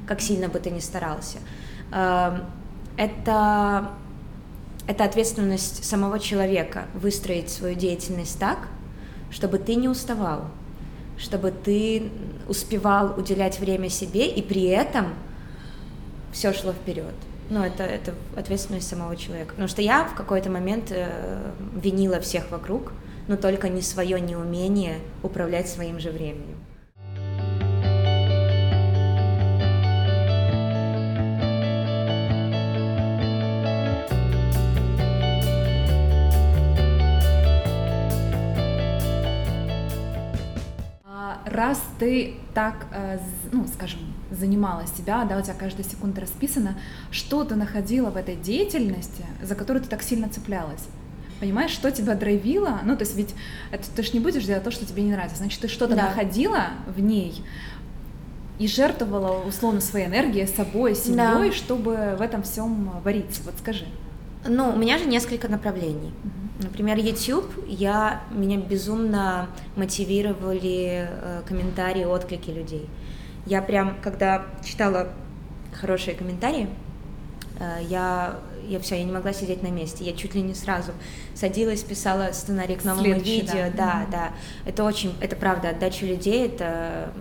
как 0.06 0.20
сильно 0.20 0.48
бы 0.48 0.58
ты 0.58 0.70
ни 0.70 0.80
старался. 0.80 1.38
Эм, 1.92 2.44
Это 2.96 3.90
это 4.86 5.04
ответственность 5.04 5.84
самого 5.84 6.18
человека 6.18 6.86
выстроить 6.94 7.50
свою 7.50 7.74
деятельность 7.74 8.38
так, 8.38 8.58
чтобы 9.30 9.58
ты 9.58 9.76
не 9.76 9.88
уставал, 9.88 10.46
чтобы 11.18 11.52
ты 11.52 12.10
успевал 12.48 13.14
уделять 13.16 13.60
время 13.60 13.88
себе 13.88 14.26
и 14.28 14.42
при 14.42 14.64
этом 14.64 15.14
все 16.32 16.52
шло 16.52 16.72
вперед. 16.72 17.14
Ну, 17.48 17.62
это, 17.62 17.84
это 17.84 18.14
ответственность 18.36 18.88
самого 18.88 19.16
человека. 19.16 19.50
Потому 19.50 19.68
что 19.68 19.82
я 19.82 20.04
в 20.04 20.14
какой-то 20.14 20.50
момент 20.50 20.90
э, 20.90 21.52
винила 21.74 22.18
всех 22.20 22.50
вокруг, 22.50 22.92
но 23.28 23.36
только 23.36 23.68
не 23.68 23.82
свое 23.82 24.20
неумение 24.20 24.98
управлять 25.22 25.68
своим 25.68 26.00
же 26.00 26.10
временем. 26.10 26.58
А, 41.04 41.42
Раз 41.46 41.82
ты 41.98 42.34
так, 42.54 42.86
э, 42.92 43.18
ну, 43.52 43.66
скажем, 43.68 44.00
занимала 44.30 44.86
себя, 44.86 45.24
да, 45.24 45.38
у 45.38 45.42
тебя 45.42 45.54
каждая 45.54 45.84
секунда 45.84 46.22
расписана, 46.22 46.78
что 47.10 47.44
ты 47.44 47.54
находила 47.54 48.10
в 48.10 48.16
этой 48.16 48.36
деятельности, 48.36 49.24
за 49.42 49.54
которую 49.54 49.82
ты 49.82 49.88
так 49.88 50.02
сильно 50.02 50.28
цеплялась? 50.28 50.88
Понимаешь, 51.42 51.72
что 51.72 51.90
тебя 51.90 52.14
драйвило? 52.14 52.82
Ну, 52.84 52.94
то 52.94 53.02
есть 53.02 53.16
ведь 53.16 53.34
это, 53.72 53.82
ты 53.96 54.04
же 54.04 54.12
не 54.12 54.20
будешь 54.20 54.44
делать 54.44 54.62
то, 54.62 54.70
что 54.70 54.86
тебе 54.86 55.02
не 55.02 55.10
нравится. 55.10 55.38
Значит, 55.38 55.60
ты 55.60 55.66
что-то 55.66 55.96
да. 55.96 56.04
находила 56.04 56.68
в 56.86 57.00
ней 57.00 57.42
и 58.60 58.68
жертвовала 58.68 59.42
условно 59.42 59.80
своей 59.80 60.06
энергией, 60.06 60.46
собой, 60.46 60.94
семьей, 60.94 61.50
да. 61.50 61.52
чтобы 61.52 62.14
в 62.16 62.22
этом 62.22 62.44
всем 62.44 62.92
вариться. 63.02 63.42
Вот 63.44 63.54
скажи. 63.58 63.86
Ну, 64.46 64.70
у 64.70 64.76
меня 64.76 64.98
же 64.98 65.06
несколько 65.06 65.48
направлений. 65.48 66.12
Угу. 66.22 66.68
Например, 66.68 66.96
YouTube, 66.96 67.50
я, 67.66 68.22
меня 68.30 68.58
безумно 68.58 69.48
мотивировали 69.74 71.08
э, 71.10 71.42
комментарии, 71.44 72.04
отклики 72.04 72.50
людей. 72.50 72.88
Я 73.46 73.62
прям, 73.62 73.96
когда 74.00 74.46
читала 74.64 75.08
хорошие 75.72 76.14
комментарии, 76.14 76.68
я, 77.88 78.38
я 78.68 78.80
все, 78.80 78.96
я 78.96 79.04
не 79.04 79.12
могла 79.12 79.32
сидеть 79.32 79.62
на 79.62 79.68
месте. 79.68 80.04
Я 80.04 80.14
чуть 80.14 80.34
ли 80.34 80.42
не 80.42 80.54
сразу 80.54 80.92
садилась, 81.34 81.82
писала 81.82 82.32
сценарий 82.32 82.76
к 82.76 82.84
новому 82.84 83.04
Следующий, 83.04 83.40
видео. 83.40 83.70
Да, 83.76 83.76
да, 83.76 84.06
да. 84.10 84.32
Это 84.64 84.84
очень, 84.84 85.14
это 85.20 85.36
правда, 85.36 85.70
отдача 85.70 86.06
людей, 86.06 86.46
это 86.46 87.12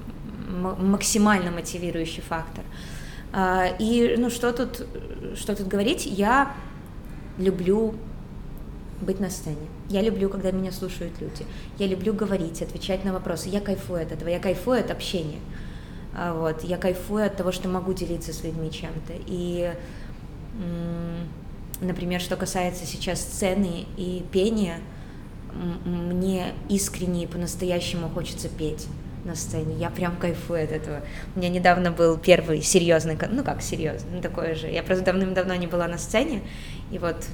максимально 0.47 1.51
мотивирующий 1.51 2.23
фактор. 2.23 2.63
Э, 3.33 3.75
и, 3.79 4.15
ну, 4.17 4.29
что 4.29 4.51
тут, 4.51 4.85
что 5.35 5.55
тут 5.55 5.67
говорить, 5.67 6.05
я 6.05 6.53
люблю 7.37 7.95
быть 9.01 9.19
на 9.19 9.29
сцене. 9.29 9.67
Я 9.89 10.01
люблю, 10.01 10.29
когда 10.29 10.51
меня 10.51 10.71
слушают 10.71 11.19
люди. 11.19 11.45
Я 11.77 11.87
люблю 11.87 12.13
говорить, 12.13 12.61
отвечать 12.61 13.03
на 13.03 13.13
вопросы. 13.13 13.49
Я 13.49 13.59
кайфую 13.59 14.03
от 14.03 14.11
этого. 14.11 14.29
Я 14.29 14.39
кайфую 14.39 14.79
от 14.79 14.91
общения. 14.91 15.39
А, 16.15 16.33
вот. 16.33 16.63
Я 16.63 16.77
кайфую 16.77 17.25
от 17.25 17.35
того, 17.35 17.51
что 17.51 17.67
могу 17.67 17.93
делиться 17.93 18.31
с 18.31 18.43
людьми 18.43 18.71
чем-то. 18.71 19.13
И, 19.25 19.73
например, 21.81 22.21
что 22.21 22.35
касается 22.35 22.85
сейчас 22.85 23.21
сцены 23.21 23.85
и 23.97 24.23
пения, 24.31 24.79
мне 25.85 26.53
искренне 26.69 27.23
и 27.23 27.27
по-настоящему 27.27 28.09
хочется 28.09 28.47
петь 28.47 28.87
на 29.25 29.35
сцене. 29.35 29.75
Я 29.77 29.89
прям 29.89 30.15
кайфую 30.15 30.63
от 30.63 30.71
этого. 30.71 31.01
У 31.35 31.39
меня 31.39 31.49
недавно 31.49 31.91
был 31.91 32.17
первый 32.17 32.61
серьезный, 32.61 33.17
ну 33.29 33.43
как 33.43 33.61
серьезный, 33.61 34.11
ну 34.15 34.21
такой 34.21 34.55
же. 34.55 34.67
Я 34.67 34.83
просто 34.83 35.05
давным-давно 35.05 35.55
не 35.55 35.67
была 35.67 35.87
на 35.87 35.97
сцене, 35.97 36.41
и 36.91 36.97
вот 36.97 37.25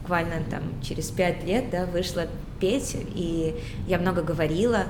буквально 0.00 0.42
там 0.50 0.62
через 0.82 1.10
пять 1.10 1.44
лет, 1.44 1.70
да, 1.70 1.86
вышла 1.86 2.26
петь, 2.60 2.96
и 3.14 3.56
я 3.86 3.98
много 3.98 4.22
говорила, 4.22 4.84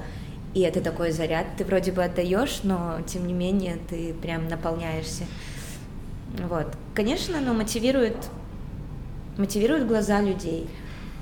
и 0.54 0.60
это 0.60 0.80
такой 0.80 1.10
заряд, 1.10 1.46
ты 1.56 1.64
вроде 1.64 1.92
бы 1.92 2.04
отдаешь, 2.04 2.60
но 2.62 2.98
тем 3.06 3.26
не 3.26 3.32
менее 3.32 3.78
ты 3.88 4.14
прям 4.14 4.48
наполняешься. 4.48 5.24
Вот. 6.44 6.74
Конечно, 6.94 7.38
оно 7.38 7.54
мотивирует, 7.54 8.16
мотивирует 9.38 9.86
глаза 9.86 10.20
людей, 10.20 10.68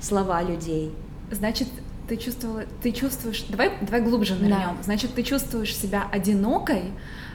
слова 0.01 0.41
людей. 0.43 0.91
Значит, 1.31 1.67
ты 2.07 2.17
чувствовала, 2.17 2.63
ты 2.81 2.91
чувствуешь, 2.91 3.43
давай, 3.49 3.71
давай 3.81 4.01
глубже 4.01 4.35
нырнем. 4.35 4.75
Да. 4.77 4.83
Значит, 4.83 5.13
ты 5.15 5.23
чувствуешь 5.23 5.75
себя 5.75 6.07
одинокой, 6.11 6.91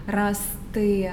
раз 0.06 0.40
ты 0.72 1.12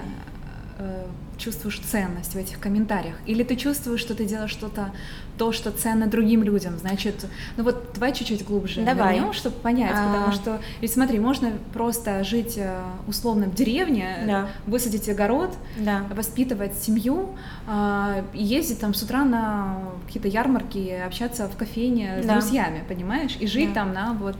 э, 0.77 1.05
чувствуешь 1.37 1.79
ценность 1.79 2.33
в 2.33 2.37
этих 2.37 2.59
комментариях, 2.59 3.15
или 3.25 3.43
ты 3.43 3.55
чувствуешь, 3.55 3.99
что 3.99 4.15
ты 4.15 4.25
делаешь 4.25 4.51
что-то, 4.51 4.91
то, 5.37 5.51
что 5.51 5.71
ценно 5.71 6.07
другим 6.07 6.43
людям, 6.43 6.77
значит, 6.79 7.25
ну 7.57 7.63
вот 7.63 7.91
давай 7.93 8.13
чуть-чуть 8.13 8.43
глубже 8.43 8.81
давай. 8.81 9.15
вернем, 9.15 9.33
чтобы 9.33 9.55
понять, 9.55 9.93
а... 9.93 10.11
потому 10.11 10.31
что, 10.31 10.59
ведь 10.81 10.91
смотри, 10.91 11.19
можно 11.19 11.51
просто 11.73 12.23
жить 12.23 12.55
э, 12.57 12.81
условно 13.07 13.45
в 13.45 13.53
деревне, 13.53 14.23
да. 14.25 14.47
высадить 14.65 15.07
огород, 15.09 15.55
да. 15.77 16.03
воспитывать 16.09 16.75
семью, 16.75 17.35
а, 17.67 18.23
ездить 18.33 18.79
там 18.79 18.93
с 18.93 19.03
утра 19.03 19.23
на 19.25 19.79
какие-то 20.07 20.27
ярмарки, 20.27 20.89
общаться 21.05 21.47
в 21.47 21.55
кофейне 21.55 22.23
с 22.23 22.25
да. 22.25 22.33
друзьями, 22.33 22.83
понимаешь, 22.87 23.37
и 23.39 23.45
жить 23.45 23.73
да. 23.73 23.81
там 23.81 23.93
на 23.93 24.13
вот 24.13 24.37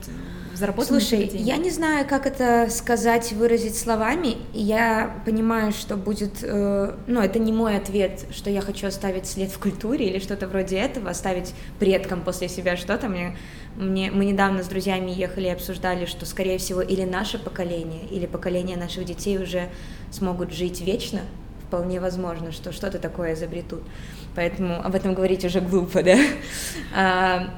заработанные 0.58 1.00
Слушай, 1.00 1.28
деньги. 1.28 1.42
я 1.42 1.56
не 1.56 1.70
знаю, 1.70 2.06
как 2.06 2.26
это 2.26 2.68
сказать, 2.70 3.32
выразить 3.32 3.76
словами. 3.76 4.36
Я 4.52 5.22
понимаю, 5.24 5.72
что 5.72 5.96
будет, 5.96 6.42
э, 6.42 6.94
ну, 7.06 7.20
это 7.20 7.38
не 7.38 7.52
мой 7.52 7.76
ответ, 7.76 8.26
что 8.30 8.50
я 8.50 8.60
хочу 8.60 8.86
оставить 8.86 9.26
след 9.26 9.50
в 9.50 9.58
культуре 9.58 10.06
или 10.06 10.18
что-то 10.18 10.48
вроде 10.48 10.78
этого, 10.78 11.10
оставить 11.10 11.54
предкам 11.78 12.22
после 12.22 12.48
себя 12.48 12.76
что-то. 12.76 13.08
Мне, 13.08 13.36
мне, 13.76 14.10
мы 14.10 14.24
недавно 14.24 14.62
с 14.62 14.66
друзьями 14.66 15.10
ехали 15.10 15.46
и 15.46 15.50
обсуждали, 15.50 16.06
что, 16.06 16.26
скорее 16.26 16.58
всего, 16.58 16.82
или 16.82 17.04
наше 17.04 17.38
поколение, 17.38 18.04
или 18.10 18.26
поколение 18.26 18.76
наших 18.76 19.04
детей 19.04 19.38
уже 19.38 19.68
смогут 20.10 20.52
жить 20.52 20.80
вечно. 20.80 21.20
Вполне 21.66 22.00
возможно, 22.00 22.50
что 22.50 22.72
что-то 22.72 22.98
такое 22.98 23.34
изобретут. 23.34 23.82
Поэтому 24.34 24.80
об 24.82 24.94
этом 24.94 25.14
говорить 25.14 25.44
уже 25.44 25.60
глупо, 25.60 26.02
да? 26.02 26.16
А, 26.94 27.54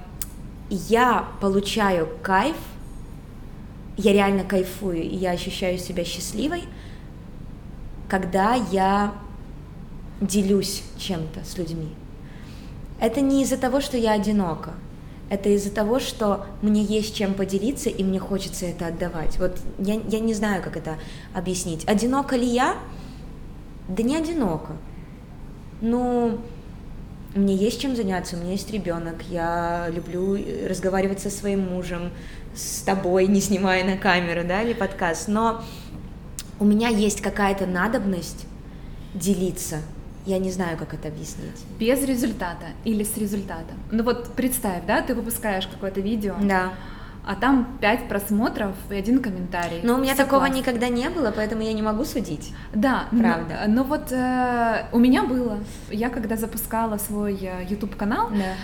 я 0.69 1.29
получаю 1.41 2.09
кайф 2.23 2.57
я 4.01 4.13
реально 4.13 4.45
кайфую, 4.45 5.03
и 5.03 5.17
я 5.17 5.33
ощущаю 5.33 5.79
себя 5.79 6.05
счастливой, 6.05 6.65
когда 8.09 8.55
я 8.55 9.15
делюсь 10.21 10.83
чем-то 10.99 11.45
с 11.45 11.57
людьми. 11.57 11.91
Это 13.01 13.21
не 13.21 13.43
из-за 13.43 13.57
того, 13.57 13.81
что 13.81 13.97
я 13.97 14.13
одинока, 14.13 14.73
это 15.31 15.49
из-за 15.51 15.71
того, 15.71 16.01
что 16.01 16.47
мне 16.61 16.83
есть 16.83 17.15
чем 17.15 17.35
поделиться, 17.35 17.89
и 17.89 18.03
мне 18.03 18.19
хочется 18.19 18.67
это 18.67 18.89
отдавать. 18.89 19.39
Вот 19.39 19.59
я, 19.79 19.95
я 19.95 20.21
не 20.21 20.35
знаю, 20.35 20.63
как 20.63 20.77
это 20.77 20.97
объяснить. 21.33 21.87
Одинока 21.89 22.37
ли 22.37 22.47
я? 22.47 22.77
Да 23.89 24.03
не 24.03 24.17
одинока. 24.17 24.73
Ну, 25.81 26.41
мне 27.35 27.55
есть 27.55 27.81
чем 27.81 27.95
заняться, 27.95 28.37
у 28.37 28.41
меня 28.41 28.53
есть 28.53 28.71
ребенок, 28.73 29.23
я 29.31 29.89
люблю 29.89 30.37
разговаривать 30.69 31.21
со 31.21 31.31
своим 31.31 31.61
мужем, 31.61 32.11
с 32.61 32.83
тобой, 32.83 33.27
не 33.27 33.41
снимая 33.41 33.85
на 33.85 33.97
камеру, 33.97 34.43
да, 34.47 34.63
или 34.63 34.73
подкаст, 34.73 35.29
но 35.29 35.63
у 36.59 36.65
меня 36.65 36.89
есть 36.89 37.21
какая-то 37.21 37.67
надобность 37.67 38.47
делиться. 39.15 39.79
Я 40.27 40.39
не 40.39 40.51
знаю, 40.51 40.77
как 40.77 40.93
это 40.93 41.09
объяснить. 41.09 41.65
Без 41.79 42.05
результата 42.05 42.67
или 42.85 43.03
с 43.03 43.17
результатом. 43.17 43.79
Ну 43.91 44.05
вот 44.05 44.35
представь, 44.35 44.85
да, 44.87 45.01
ты 45.01 45.15
выпускаешь 45.15 45.67
какое-то 45.67 46.01
видео. 46.01 46.35
Да. 46.43 46.75
А 47.27 47.35
там 47.35 47.79
пять 47.81 48.09
просмотров 48.09 48.75
и 48.91 48.95
один 48.95 49.21
комментарий. 49.21 49.81
Но 49.83 49.95
у 49.95 49.99
меня 49.99 50.15
Все 50.15 50.25
такого 50.25 50.41
классно. 50.41 50.57
никогда 50.57 50.89
не 50.89 51.09
было, 51.11 51.33
поэтому 51.35 51.63
я 51.63 51.73
не 51.73 51.83
могу 51.83 52.05
судить. 52.05 52.53
Да, 52.75 53.05
правда. 53.11 53.65
Но, 53.67 53.75
но 53.75 53.85
вот 53.85 54.11
э, 54.11 54.87
у 54.93 54.99
меня 54.99 55.23
было. 55.23 55.59
Я 55.91 56.11
когда 56.11 56.37
запускала 56.37 56.99
свой 56.99 57.39
э, 57.41 57.67
YouTube 57.69 57.97
канал, 57.97 58.31
да 58.31 58.55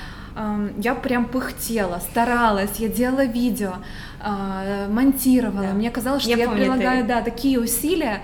я 0.79 0.95
прям 0.95 1.27
пыхтела, 1.27 1.99
старалась, 1.99 2.77
я 2.79 2.89
делала 2.89 3.25
видео, 3.25 3.75
а, 4.21 4.89
монтировала. 4.89 5.69
Да. 5.69 5.73
Мне 5.73 5.91
казалось, 5.91 6.23
что 6.23 6.31
я, 6.31 6.37
я 6.37 6.49
прилагаю, 6.51 7.03
ты... 7.03 7.09
да, 7.09 7.23
такие 7.23 7.59
усилия, 7.59 8.23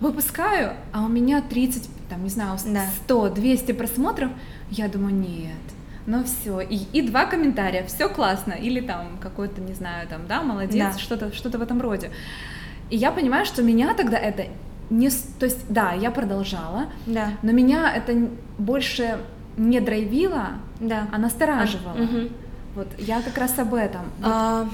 выпускаю, 0.00 0.74
а 0.92 1.04
у 1.04 1.08
меня 1.08 1.42
30, 1.42 1.88
там, 2.08 2.22
не 2.22 2.30
знаю, 2.30 2.58
100, 2.58 3.30
200 3.30 3.72
просмотров. 3.72 4.30
Я 4.70 4.88
думаю, 4.88 5.14
нет, 5.14 5.56
ну 6.06 6.24
все, 6.24 6.60
и, 6.60 6.76
и 6.92 7.02
два 7.02 7.26
комментария, 7.26 7.84
все 7.84 8.08
классно, 8.08 8.52
или 8.52 8.80
там 8.80 9.18
какой-то, 9.20 9.60
не 9.60 9.74
знаю, 9.74 10.08
там, 10.08 10.26
да, 10.26 10.42
молодец, 10.42 10.94
да. 10.94 10.98
что-то 10.98 11.32
что 11.32 11.48
в 11.50 11.62
этом 11.62 11.80
роде. 11.80 12.10
И 12.90 12.96
я 12.96 13.10
понимаю, 13.10 13.46
что 13.46 13.62
меня 13.62 13.94
тогда 13.94 14.18
это 14.18 14.46
не, 14.90 15.08
то 15.10 15.46
есть, 15.46 15.64
да, 15.68 15.92
я 15.92 16.10
продолжала, 16.10 16.86
да. 17.06 17.30
но 17.42 17.52
меня 17.52 17.92
это 17.94 18.28
больше 18.58 19.18
не 19.56 19.80
драйвила, 19.80 20.52
да. 20.80 21.08
а 21.12 21.18
настораживала. 21.18 21.94
А, 21.96 22.02
угу. 22.02 22.28
Вот 22.74 22.88
я 22.98 23.20
как 23.22 23.36
раз 23.38 23.58
об 23.58 23.74
этом. 23.74 24.02
А, 24.22 24.68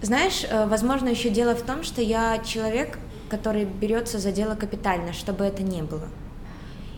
знаешь, 0.00 0.44
э, 0.48 0.66
возможно, 0.66 1.08
еще 1.08 1.28
дело 1.28 1.54
в 1.54 1.62
том, 1.62 1.82
что 1.82 2.00
я 2.00 2.38
человек, 2.38 2.98
который 3.28 3.64
берется 3.64 4.18
за 4.18 4.32
дело 4.32 4.54
капитально, 4.54 5.12
чтобы 5.12 5.44
это 5.44 5.62
не 5.62 5.82
было. 5.82 6.08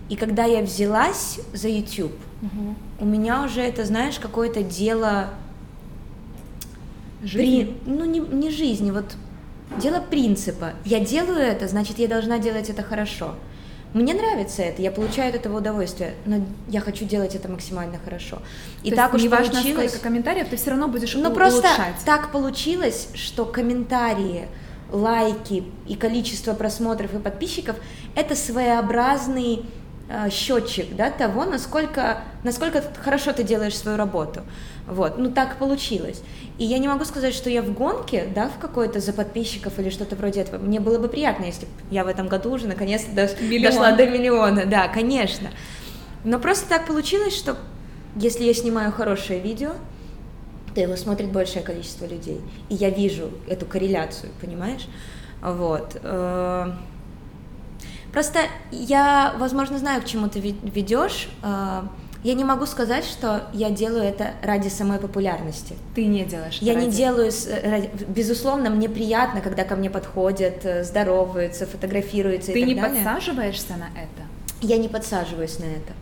И 0.09 0.16
когда 0.16 0.44
я 0.44 0.62
взялась 0.62 1.40
за 1.52 1.68
YouTube, 1.68 2.12
угу. 2.42 2.74
у 3.00 3.04
меня 3.04 3.42
уже 3.42 3.62
это, 3.62 3.85
знаешь, 3.85 4.18
какое-то 4.18 4.62
дело 4.62 5.30
жизни. 7.22 7.64
При... 7.85 7.90
Ну, 7.90 8.04
не, 8.04 8.18
не 8.20 8.50
жизни, 8.50 8.90
вот 8.90 9.16
дело 9.80 10.00
принципа. 10.00 10.72
Я 10.85 11.00
делаю 11.00 11.38
это, 11.38 11.68
значит, 11.68 11.98
я 11.98 12.09
должна 12.09 12.38
делать 12.38 12.68
это 12.70 12.83
хорошо. 12.83 13.35
Мне 13.92 14.14
нравится 14.14 14.62
это, 14.62 14.83
я 14.83 14.92
получаю 14.92 15.31
от 15.31 15.35
этого 15.35 15.59
удовольствие, 15.59 16.14
но 16.24 16.44
я 16.68 16.81
хочу 16.81 17.05
делать 17.05 17.35
это 17.35 17.48
максимально 17.48 17.98
хорошо. 18.05 18.38
И 18.85 18.90
То 18.90 18.96
так 18.96 19.14
уж 19.14 19.24
важно, 19.24 19.53
получилось... 19.55 19.90
сколько 19.90 20.05
комментариев, 20.05 20.48
ты 20.48 20.57
все 20.57 20.70
равно 20.70 20.87
будешь 20.87 21.14
Ну 21.14 21.33
просто 21.35 21.68
так 22.05 22.31
получилось, 22.31 23.09
что 23.14 23.44
комментарии, 23.44 24.46
лайки 24.92 25.64
и 25.88 25.96
количество 25.96 26.55
просмотров 26.55 27.14
и 27.14 27.18
подписчиков 27.18 27.76
это 28.14 28.37
своеобразный 28.37 29.64
э, 30.09 30.31
счетчик 30.31 30.94
да, 30.94 31.11
того, 31.11 31.44
насколько, 31.44 32.22
насколько 32.44 32.85
хорошо 33.03 33.33
ты 33.33 33.42
делаешь 33.42 33.76
свою 33.76 33.96
работу. 33.96 34.42
Вот, 34.90 35.18
ну 35.18 35.31
так 35.31 35.57
получилось. 35.59 36.20
И 36.59 36.64
я 36.64 36.79
не 36.79 36.88
могу 36.88 37.05
сказать, 37.05 37.33
что 37.33 37.48
я 37.48 37.62
в 37.62 37.72
гонке, 37.72 38.29
да, 38.35 38.48
в 38.48 38.59
какой-то 38.59 38.98
за 38.98 39.12
подписчиков 39.12 39.79
или 39.79 39.88
что-то 39.88 40.16
вроде 40.16 40.40
этого. 40.40 40.61
Мне 40.61 40.81
было 40.81 40.98
бы 40.98 41.09
приятно, 41.09 41.44
если 41.44 41.66
бы 41.66 41.72
я 41.90 42.05
в 42.05 42.09
этом 42.09 42.26
году 42.26 42.53
уже 42.53 42.66
наконец-то 42.66 43.14
дошла 43.14 43.92
до 43.92 44.07
миллиона, 44.07 44.66
да, 44.66 44.88
конечно. 44.88 45.50
Но 46.24 46.38
просто 46.40 46.68
так 46.68 46.87
получилось, 46.87 47.37
что 47.37 47.57
если 48.16 48.42
я 48.44 48.53
снимаю 48.53 48.90
хорошее 48.90 49.38
видео, 49.38 49.72
то 50.74 50.81
его 50.81 50.96
смотрит 50.96 51.31
большее 51.31 51.62
количество 51.62 52.07
людей. 52.07 52.40
И 52.68 52.74
я 52.74 52.90
вижу 52.90 53.31
эту 53.48 53.66
корреляцию, 53.66 54.33
понимаешь? 54.40 54.87
Вот. 55.40 55.96
Э, 56.03 56.72
просто 58.12 58.40
я, 58.72 59.35
возможно, 59.38 59.79
знаю, 59.79 60.03
к 60.03 60.05
чему 60.05 60.29
ты 60.29 60.40
ведешь. 60.40 61.29
Э, 62.22 62.28
я 62.28 62.35
не 62.35 62.44
могу 62.44 62.66
сказать, 62.66 63.04
что 63.04 63.42
я 63.52 63.70
делаю 63.70 64.04
это 64.04 64.33
ради 64.42 64.68
самой 64.68 64.98
популярности. 64.98 65.76
Ты 65.94 66.06
не 66.06 66.24
делаешь. 66.24 66.59
Я 66.61 66.74
ради... 66.74 66.87
не 66.87 66.90
делаю, 66.90 67.33
безусловно, 68.09 68.70
мне 68.70 68.88
приятно, 68.88 69.40
когда 69.40 69.64
ко 69.64 69.76
мне 69.76 69.90
подходят, 69.90 70.64
э, 70.64 70.85
здороваются, 70.85 71.66
фотографируются. 71.66 72.52
Ты 72.52 72.61
и 72.61 72.64
не 72.64 72.74
так 72.74 72.85
далее. 72.85 73.04
подсаживаешься 73.04 73.76
на 73.76 73.88
это? 73.98 74.22
Я 74.61 74.76
не 74.76 74.88
подсаживаюсь 74.88 75.59
на 75.59 75.64
это. 75.64 75.92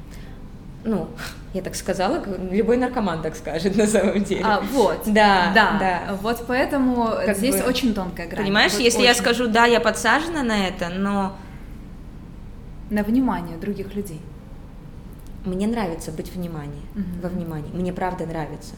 Ну, 0.84 1.08
я 1.54 1.62
так 1.62 1.74
сказала, 1.74 2.22
любой 2.50 2.76
наркоман 2.76 3.22
так 3.22 3.36
скажет 3.36 3.76
на 3.76 3.86
самом 3.86 4.24
деле. 4.24 4.44
А, 4.44 4.60
вот. 4.60 5.02
Да, 5.06 5.52
да. 5.54 5.76
да. 5.78 6.18
Вот 6.22 6.44
поэтому 6.46 7.10
как 7.24 7.36
здесь 7.36 7.56
бы, 7.56 7.68
очень 7.68 7.94
тонкая 7.94 8.26
грань. 8.28 8.44
Понимаешь, 8.44 8.72
вот 8.72 8.80
если 8.80 8.98
очень... 8.98 9.08
я 9.08 9.14
скажу, 9.14 9.48
да, 9.48 9.66
я 9.66 9.80
подсажена 9.80 10.42
на 10.42 10.66
это, 10.66 10.88
но... 10.88 11.36
На 12.90 13.02
внимание 13.02 13.58
других 13.58 13.94
людей. 13.94 14.20
Мне 15.44 15.66
нравится 15.66 16.10
быть 16.12 16.32
внимание, 16.34 16.82
угу. 16.94 17.22
во 17.22 17.28
внимании. 17.28 17.70
Мне 17.72 17.92
правда 17.92 18.26
нравится. 18.26 18.74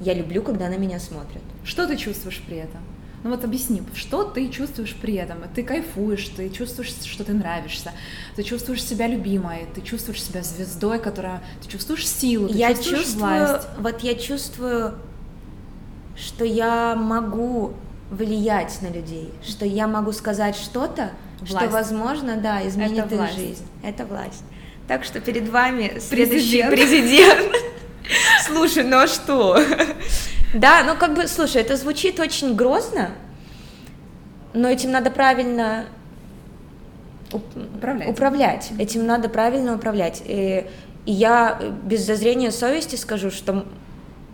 Я 0.00 0.14
люблю, 0.14 0.42
когда 0.42 0.68
на 0.68 0.76
меня 0.76 0.98
смотрят. 0.98 1.42
Что 1.64 1.86
ты 1.86 1.96
чувствуешь 1.96 2.42
при 2.46 2.58
этом? 2.58 2.80
Ну 3.24 3.30
вот 3.30 3.42
объясни, 3.42 3.82
что 3.94 4.24
ты 4.24 4.50
чувствуешь 4.50 4.94
при 5.00 5.14
этом? 5.14 5.38
Ты 5.54 5.62
кайфуешь, 5.62 6.28
ты 6.28 6.50
чувствуешь, 6.50 6.92
что 7.04 7.24
ты 7.24 7.32
нравишься, 7.32 7.92
ты 8.36 8.42
чувствуешь 8.42 8.84
себя 8.84 9.06
любимой, 9.06 9.66
ты 9.74 9.80
чувствуешь 9.80 10.22
себя 10.22 10.42
звездой, 10.42 10.98
которая, 10.98 11.42
ты 11.62 11.68
чувствуешь 11.68 12.06
силу, 12.06 12.48
ты 12.48 12.58
я 12.58 12.74
чувствуешь 12.74 13.00
чувствую, 13.00 13.46
власть. 13.46 13.68
Вот 13.78 14.00
я 14.02 14.14
чувствую, 14.14 14.94
что 16.16 16.44
я 16.44 16.94
могу 16.96 17.72
влиять 18.10 18.78
на 18.82 18.88
людей, 18.88 19.32
что 19.42 19.64
я 19.64 19.88
могу 19.88 20.12
сказать 20.12 20.54
что-то, 20.54 21.10
что 21.46 21.66
возможно, 21.68 22.36
да, 22.36 22.66
изменит 22.68 23.06
Это 23.06 23.14
их 23.14 23.20
власть. 23.20 23.36
жизнь. 23.36 23.66
Это 23.82 24.04
власть. 24.04 24.44
Так 24.86 25.04
что 25.04 25.20
перед 25.20 25.48
вами 25.48 25.98
следующий 25.98 26.62
президент. 26.70 27.54
Слушай, 28.46 28.84
ну 28.84 28.98
а 28.98 29.06
что? 29.06 29.58
Да, 30.54 30.84
ну 30.84 30.94
как 30.96 31.14
бы, 31.14 31.26
слушай, 31.26 31.62
это 31.62 31.76
звучит 31.76 32.20
очень 32.20 32.54
грозно, 32.54 33.12
но 34.52 34.68
этим 34.68 34.92
надо 34.92 35.10
правильно 35.10 35.86
управлять. 37.32 38.08
управлять. 38.08 38.72
Этим 38.78 39.06
надо 39.06 39.28
правильно 39.28 39.74
управлять. 39.74 40.22
И, 40.26 40.66
и 41.06 41.12
я 41.12 41.58
без 41.84 42.04
зазрения 42.04 42.50
совести 42.50 42.96
скажу, 42.96 43.30
что, 43.30 43.66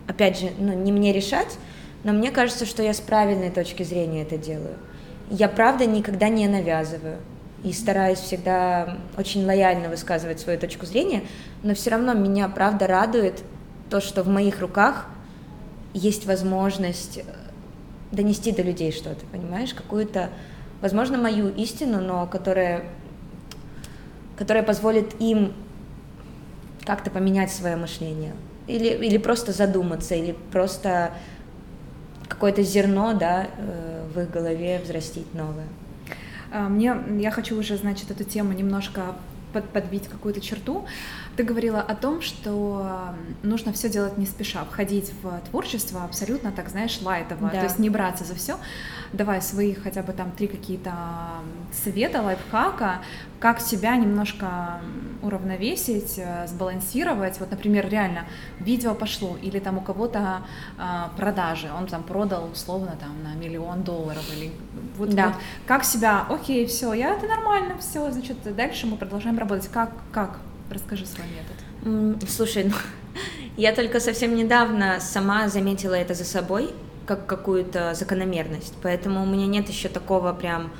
опять 0.07 0.39
же, 0.39 0.51
ну, 0.59 0.73
не 0.73 0.91
мне 0.91 1.13
решать, 1.13 1.57
но 2.03 2.11
мне 2.11 2.29
кажется, 2.29 2.65
что 2.65 2.83
я 2.83 2.93
с 2.93 2.99
правильной 2.99 3.49
точки 3.49 3.83
зрения 3.83 4.23
это 4.23 4.37
делаю. 4.37 4.77
Я, 5.29 5.47
правда, 5.47 5.85
никогда 5.85 6.27
не 6.27 6.47
навязываю 6.47 7.17
и 7.63 7.73
стараюсь 7.73 8.19
всегда 8.19 8.97
очень 9.17 9.45
лояльно 9.45 9.89
высказывать 9.89 10.39
свою 10.39 10.59
точку 10.59 10.85
зрения, 10.85 11.23
но 11.63 11.75
все 11.75 11.91
равно 11.91 12.13
меня 12.13 12.47
правда 12.49 12.87
радует 12.87 13.43
то, 13.89 14.01
что 14.01 14.23
в 14.23 14.27
моих 14.27 14.61
руках 14.61 15.07
есть 15.93 16.25
возможность 16.25 17.17
э, 17.17 17.23
донести 18.11 18.51
до 18.51 18.61
людей 18.61 18.91
что-то, 18.91 19.25
понимаешь, 19.31 19.73
какую-то, 19.73 20.29
возможно, 20.81 21.17
мою 21.17 21.49
истину, 21.49 21.99
но 21.99 22.25
которая, 22.25 22.85
которая 24.37 24.63
позволит 24.63 25.19
им 25.19 25.53
как-то 26.85 27.11
поменять 27.11 27.51
свое 27.51 27.75
мышление, 27.75 28.33
или, 28.67 28.87
или 28.87 29.17
просто 29.17 29.51
задуматься, 29.51 30.15
или 30.15 30.35
просто 30.51 31.11
какое-то 32.27 32.63
зерно, 32.63 33.13
да, 33.13 33.47
э, 33.57 34.07
в 34.13 34.19
их 34.19 34.31
голове 34.31 34.81
взрастить 34.83 35.33
новое. 35.33 35.67
А, 36.51 36.69
мне, 36.69 36.95
я 37.19 37.31
хочу 37.31 37.57
уже, 37.57 37.77
значит, 37.77 38.11
эту 38.11 38.23
тему 38.23 38.53
немножко 38.53 39.15
под, 39.53 39.69
подбить 39.69 40.07
какую-то 40.07 40.41
черту. 40.41 40.85
Ты 41.35 41.43
говорила 41.43 41.81
о 41.81 41.95
том, 41.95 42.21
что 42.21 43.15
нужно 43.43 43.73
все 43.73 43.89
делать 43.89 44.17
не 44.17 44.25
спеша, 44.25 44.63
входить 44.65 45.13
в 45.21 45.41
творчество 45.49 46.03
абсолютно, 46.03 46.51
так 46.51 46.69
знаешь, 46.69 46.99
лайтово, 47.01 47.49
да. 47.49 47.59
то 47.59 47.63
есть 47.63 47.79
не 47.79 47.89
браться 47.89 48.23
за 48.23 48.35
все. 48.35 48.57
Давай 49.13 49.41
свои 49.41 49.73
хотя 49.73 50.03
бы 50.03 50.13
там 50.13 50.31
три 50.31 50.47
какие-то 50.47 50.93
совета, 51.71 52.21
лайфхака, 52.21 53.01
как 53.39 53.59
себя 53.59 53.95
немножко 53.95 54.79
уравновесить, 55.21 56.17
э, 56.17 56.47
сбалансировать. 56.47 57.39
Вот, 57.39 57.51
например, 57.51 57.89
реально 57.89 58.25
видео 58.59 58.95
пошло, 58.95 59.37
или 59.41 59.59
там 59.59 59.77
у 59.77 59.81
кого-то 59.81 60.43
э, 60.77 60.81
продажи, 61.17 61.69
он 61.77 61.87
там 61.87 62.03
продал 62.03 62.49
условно 62.51 62.95
там 62.99 63.23
на 63.23 63.35
миллион 63.35 63.83
долларов, 63.83 64.23
или 64.37 64.51
вот, 64.97 65.09
да. 65.09 65.27
вот 65.27 65.35
как 65.65 65.83
себя, 65.83 66.25
окей, 66.29 66.65
все, 66.65 66.93
я 66.93 67.13
это 67.15 67.27
нормально, 67.27 67.77
все, 67.79 68.09
значит, 68.11 68.37
дальше 68.55 68.87
мы 68.87 68.97
продолжаем 68.97 69.37
работать. 69.37 69.67
Как, 69.67 69.91
как 70.11 70.39
Расскажи 70.71 71.05
свой 71.05 71.27
метод. 71.27 72.29
Слушай, 72.29 72.63
ну, 72.63 72.75
я 73.57 73.73
только 73.75 73.99
совсем 73.99 74.35
недавно 74.35 75.01
сама 75.01 75.49
заметила 75.49 75.95
это 75.95 76.13
за 76.13 76.23
собой, 76.23 76.73
как 77.11 77.25
какую-то 77.25 77.93
закономерность, 77.93 78.73
поэтому 78.81 79.21
у 79.23 79.25
меня 79.25 79.47
нет 79.47 79.67
еще 79.67 79.89
такого 79.89 80.31
прям 80.31 80.71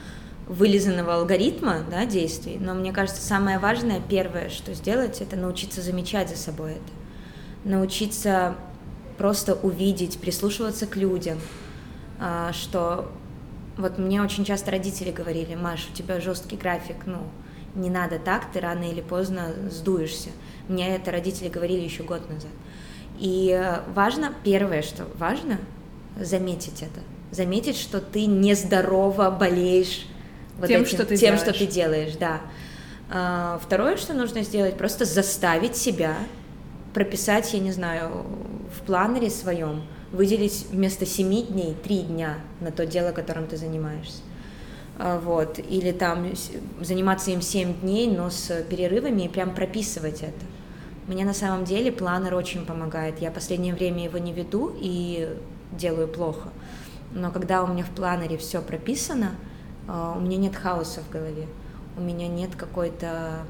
вылизанного 0.47 1.15
алгоритма 1.15 1.79
да, 1.89 2.05
действий, 2.05 2.57
но 2.57 2.73
мне 2.73 2.93
кажется, 2.93 3.21
самое 3.21 3.59
важное, 3.59 4.01
первое, 4.07 4.49
что 4.49 4.73
сделать, 4.73 5.19
это 5.19 5.35
научиться 5.35 5.81
замечать 5.81 6.29
за 6.29 6.37
собой 6.37 6.71
это, 6.71 7.69
научиться 7.69 8.55
просто 9.17 9.55
увидеть, 9.55 10.19
прислушиваться 10.19 10.87
к 10.87 10.95
людям, 10.95 11.37
а, 12.17 12.53
что 12.53 13.11
вот 13.77 13.97
мне 13.97 14.21
очень 14.21 14.45
часто 14.45 14.71
родители 14.71 15.11
говорили, 15.11 15.55
Маш, 15.55 15.89
у 15.91 15.93
тебя 15.93 16.21
жесткий 16.21 16.55
график, 16.55 17.05
ну, 17.05 17.19
не 17.75 17.89
надо 17.89 18.19
так, 18.19 18.51
ты 18.53 18.61
рано 18.61 18.83
или 18.89 19.01
поздно 19.01 19.53
сдуешься. 19.69 20.29
Мне 20.69 20.95
это 20.95 21.11
родители 21.11 21.49
говорили 21.49 21.81
еще 21.81 22.03
год 22.03 22.29
назад. 22.29 22.51
И 23.19 23.49
э, 23.51 23.81
важно, 23.93 24.33
первое, 24.43 24.81
что 24.81 25.07
важно, 25.17 25.57
заметить 26.19 26.81
это. 26.81 27.01
Заметить, 27.31 27.77
что 27.77 28.01
ты 28.01 28.25
нездорово 28.25 29.31
болеешь 29.31 30.05
вот 30.57 30.67
тем, 30.67 30.81
этим, 30.81 30.95
что 30.95 31.05
ты 31.05 31.15
тем, 31.15 31.35
делаешь. 31.35 31.41
что 31.41 31.53
ты 31.53 31.65
делаешь, 31.65 32.13
да. 32.19 32.41
А, 33.09 33.59
второе, 33.63 33.97
что 33.97 34.13
нужно 34.13 34.43
сделать, 34.43 34.77
просто 34.77 35.05
заставить 35.05 35.75
себя 35.75 36.15
прописать, 36.93 37.53
я 37.53 37.59
не 37.59 37.71
знаю, 37.71 38.25
в 38.75 38.85
планере 38.85 39.29
своем, 39.29 39.83
выделить 40.11 40.65
вместо 40.71 41.05
семи 41.05 41.43
дней 41.43 41.75
три 41.83 41.99
дня 41.99 42.37
на 42.59 42.71
то 42.71 42.85
дело, 42.85 43.11
которым 43.11 43.47
ты 43.47 43.57
занимаешься. 43.57 44.21
А, 44.97 45.19
вот, 45.19 45.59
или 45.59 45.91
там 45.91 46.31
заниматься 46.81 47.31
им 47.31 47.41
7 47.41 47.81
дней, 47.81 48.07
но 48.07 48.29
с 48.29 48.63
перерывами 48.69 49.23
и 49.23 49.29
прям 49.29 49.55
прописывать 49.55 50.21
это. 50.21 50.45
Мне 51.07 51.25
на 51.25 51.33
самом 51.33 51.65
деле 51.65 51.91
планер 51.91 52.35
очень 52.35 52.65
помогает. 52.65 53.19
Я 53.19 53.31
последнее 53.31 53.73
время 53.73 54.03
его 54.03 54.17
не 54.17 54.31
веду 54.31 54.75
и 54.79 55.27
делаю 55.71 56.07
плохо. 56.07 56.49
Но 57.13 57.31
когда 57.31 57.63
у 57.63 57.67
меня 57.67 57.83
в 57.83 57.89
планере 57.89 58.37
все 58.37 58.61
прописано, 58.61 59.31
а, 59.87 60.15
у 60.17 60.21
меня 60.21 60.37
нет 60.37 60.55
хаоса 60.55 61.01
в 61.01 61.09
голове, 61.09 61.47
у 61.97 62.01
меня 62.01 62.27
нет 62.27 62.55
какой-то 62.55 63.45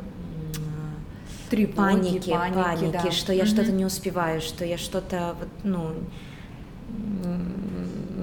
Тревоги, 1.49 1.75
паники, 1.75 2.31
паники, 2.31 2.55
паники 2.55 3.03
да. 3.03 3.11
что 3.11 3.33
я 3.33 3.43
mm 3.43 3.47
что-то 3.47 3.71
не 3.73 3.85
успеваю, 3.85 4.39
что 4.39 4.63
я 4.63 4.77
что-то 4.77 5.35
вот, 5.37 5.49
ну 5.63 5.93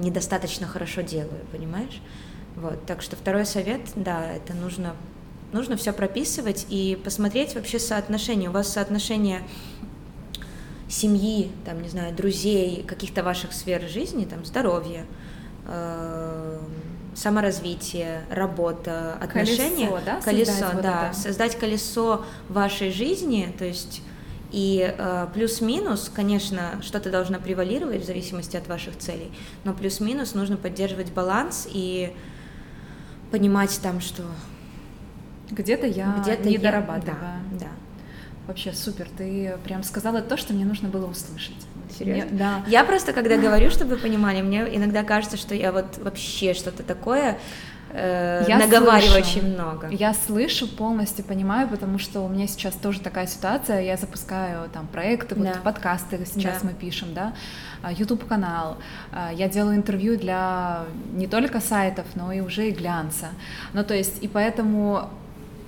недостаточно 0.01 0.65
хорошо 0.65 1.01
делаю, 1.01 1.41
понимаешь? 1.51 2.01
Вот, 2.55 2.85
так 2.85 3.01
что 3.01 3.15
второй 3.15 3.45
совет, 3.45 3.81
да, 3.95 4.31
это 4.31 4.53
нужно, 4.53 4.95
нужно 5.53 5.77
все 5.77 5.93
прописывать 5.93 6.65
и 6.69 6.99
посмотреть 7.03 7.55
вообще 7.55 7.79
соотношение. 7.79 8.49
У 8.49 8.53
вас 8.53 8.69
соотношение 8.69 9.43
семьи, 10.89 11.51
там, 11.65 11.81
не 11.81 11.89
знаю, 11.89 12.13
друзей, 12.13 12.83
каких-то 12.83 13.23
ваших 13.23 13.53
сфер 13.53 13.87
жизни, 13.87 14.25
там, 14.25 14.43
здоровье, 14.43 15.05
э, 15.67 16.59
саморазвитие, 17.15 18.23
работа, 18.29 19.13
отношения. 19.21 19.87
Колесо, 19.87 20.05
да? 20.05 20.21
Колесо, 20.21 20.51
создать 20.51 20.81
да. 20.81 21.07
Вот 21.07 21.15
создать 21.15 21.59
колесо 21.59 22.25
вашей 22.49 22.91
жизни, 22.91 23.53
то 23.57 23.65
есть 23.65 24.01
и 24.51 24.95
э, 24.97 25.27
плюс-минус, 25.33 26.11
конечно, 26.13 26.79
что-то 26.81 27.11
должно 27.11 27.39
превалировать 27.39 28.01
в 28.01 28.05
зависимости 28.05 28.57
от 28.57 28.67
ваших 28.67 28.97
целей, 28.97 29.31
но 29.63 29.73
плюс-минус 29.73 30.33
нужно 30.33 30.57
поддерживать 30.57 31.11
баланс 31.13 31.67
и 31.71 32.11
понимать 33.29 33.79
там, 33.83 34.01
что 34.01 34.23
где-то 35.51 35.85
я 35.85 36.15
где-то 36.19 36.47
не 36.47 36.55
я, 36.55 36.59
дорабатываю. 36.59 37.17
Да, 37.51 37.59
да. 37.59 37.67
Вообще 38.49 38.73
супер, 38.73 39.07
ты 39.15 39.53
прям 39.63 39.83
сказала 39.83 40.21
то, 40.21 40.35
что 40.35 40.53
мне 40.53 40.65
нужно 40.65 40.89
было 40.89 41.05
услышать. 41.05 41.55
Серьезно? 41.95 42.25
Мне- 42.31 42.39
да. 42.39 42.63
Я 42.67 42.83
просто, 42.83 43.13
когда 43.13 43.37
говорю, 43.37 43.69
чтобы 43.69 43.91
вы 43.95 43.97
понимали, 44.01 44.41
мне 44.41 44.61
иногда 44.75 45.03
кажется, 45.03 45.37
что 45.37 45.53
я 45.53 45.71
вот 45.71 45.99
вообще 45.99 46.55
что-то 46.55 46.81
такое 46.81 47.37
э, 47.91 48.45
Я 48.47 48.57
наговариваю 48.57 49.23
слышу. 49.23 49.39
очень 49.39 49.53
много. 49.53 49.87
Я 49.91 50.15
слышу, 50.15 50.67
полностью 50.67 51.23
понимаю, 51.25 51.67
потому 51.67 51.99
что 51.99 52.21
у 52.21 52.27
меня 52.27 52.47
сейчас 52.47 52.73
тоже 52.73 53.01
такая 53.01 53.27
ситуация. 53.27 53.81
Я 53.81 53.97
запускаю 53.97 54.67
там 54.71 54.87
проекты, 54.87 55.35
вот 55.35 55.43
Да. 55.45 55.53
подкасты 55.63 56.23
сейчас 56.25 56.61
Да. 56.63 56.67
мы 56.69 56.73
пишем, 56.73 57.13
да, 57.13 57.33
YouTube 57.91 58.27
канал. 58.27 58.77
Я 59.33 59.47
делаю 59.47 59.75
интервью 59.75 60.17
для 60.17 60.85
не 61.13 61.27
только 61.27 61.59
сайтов, 61.61 62.05
но 62.15 62.31
и 62.31 62.39
уже 62.41 62.69
и 62.69 62.71
глянца. 62.71 63.27
Ну 63.73 63.83
то 63.83 63.93
есть 63.93 64.23
и 64.23 64.27
поэтому 64.27 65.09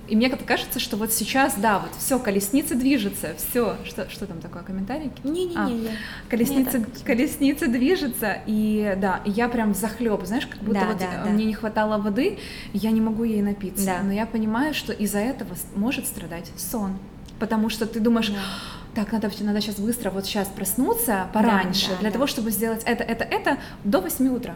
и 0.08 0.16
мне 0.16 0.28
как-то 0.28 0.44
кажется, 0.44 0.78
что 0.80 0.96
вот 0.96 1.12
сейчас, 1.12 1.54
да, 1.56 1.78
вот 1.78 1.90
все, 1.98 2.18
колесница 2.18 2.74
движется, 2.74 3.34
все. 3.36 3.76
Что, 3.84 4.08
что 4.10 4.26
там 4.26 4.40
такое, 4.40 4.62
комментарий? 4.62 5.10
Не-не-не, 5.24 5.88
А, 5.88 6.28
Колесница, 6.28 6.80
так. 6.80 7.02
колесница 7.04 7.66
движется, 7.68 8.38
и 8.46 8.94
да, 9.00 9.20
и 9.24 9.30
я 9.30 9.48
прям 9.48 9.74
захлеб, 9.74 10.24
знаешь, 10.24 10.46
как 10.46 10.60
будто 10.60 10.80
Да, 10.80 10.86
вот 10.86 10.98
да, 10.98 11.04
э, 11.04 11.24
да. 11.24 11.30
мне 11.30 11.44
не 11.44 11.54
хватало 11.54 11.98
воды, 12.00 12.38
я 12.72 12.90
не 12.90 13.00
могу 13.00 13.24
ей 13.24 13.42
напиться. 13.42 13.86
Да. 13.86 14.02
Но 14.02 14.12
я 14.12 14.26
понимаю, 14.26 14.74
что 14.74 14.92
из-за 14.92 15.18
этого 15.18 15.54
может 15.76 16.06
страдать 16.06 16.50
сон. 16.56 16.98
Потому 17.38 17.68
что 17.70 17.86
ты 17.86 17.98
думаешь, 18.00 18.28
Да. 18.30 19.02
так, 19.02 19.12
надо, 19.12 19.30
надо 19.40 19.60
сейчас 19.60 19.76
быстро, 19.76 20.10
вот 20.10 20.26
сейчас 20.26 20.48
проснуться 20.48 21.26
пораньше, 21.32 21.90
да, 21.90 21.96
для 21.96 22.08
да. 22.10 22.12
того, 22.14 22.26
чтобы 22.26 22.50
сделать 22.50 22.82
это, 22.84 23.02
это, 23.02 23.24
это 23.24 23.58
до 23.84 24.00
8 24.00 24.28
утра. 24.28 24.54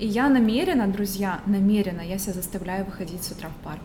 И 0.00 0.06
я 0.06 0.30
намеренно, 0.30 0.88
друзья, 0.88 1.40
намеренно, 1.44 2.00
я 2.00 2.16
себя 2.16 2.32
заставляю 2.32 2.86
выходить 2.86 3.22
с 3.22 3.32
утра 3.32 3.50
в 3.50 3.62
парк. 3.62 3.82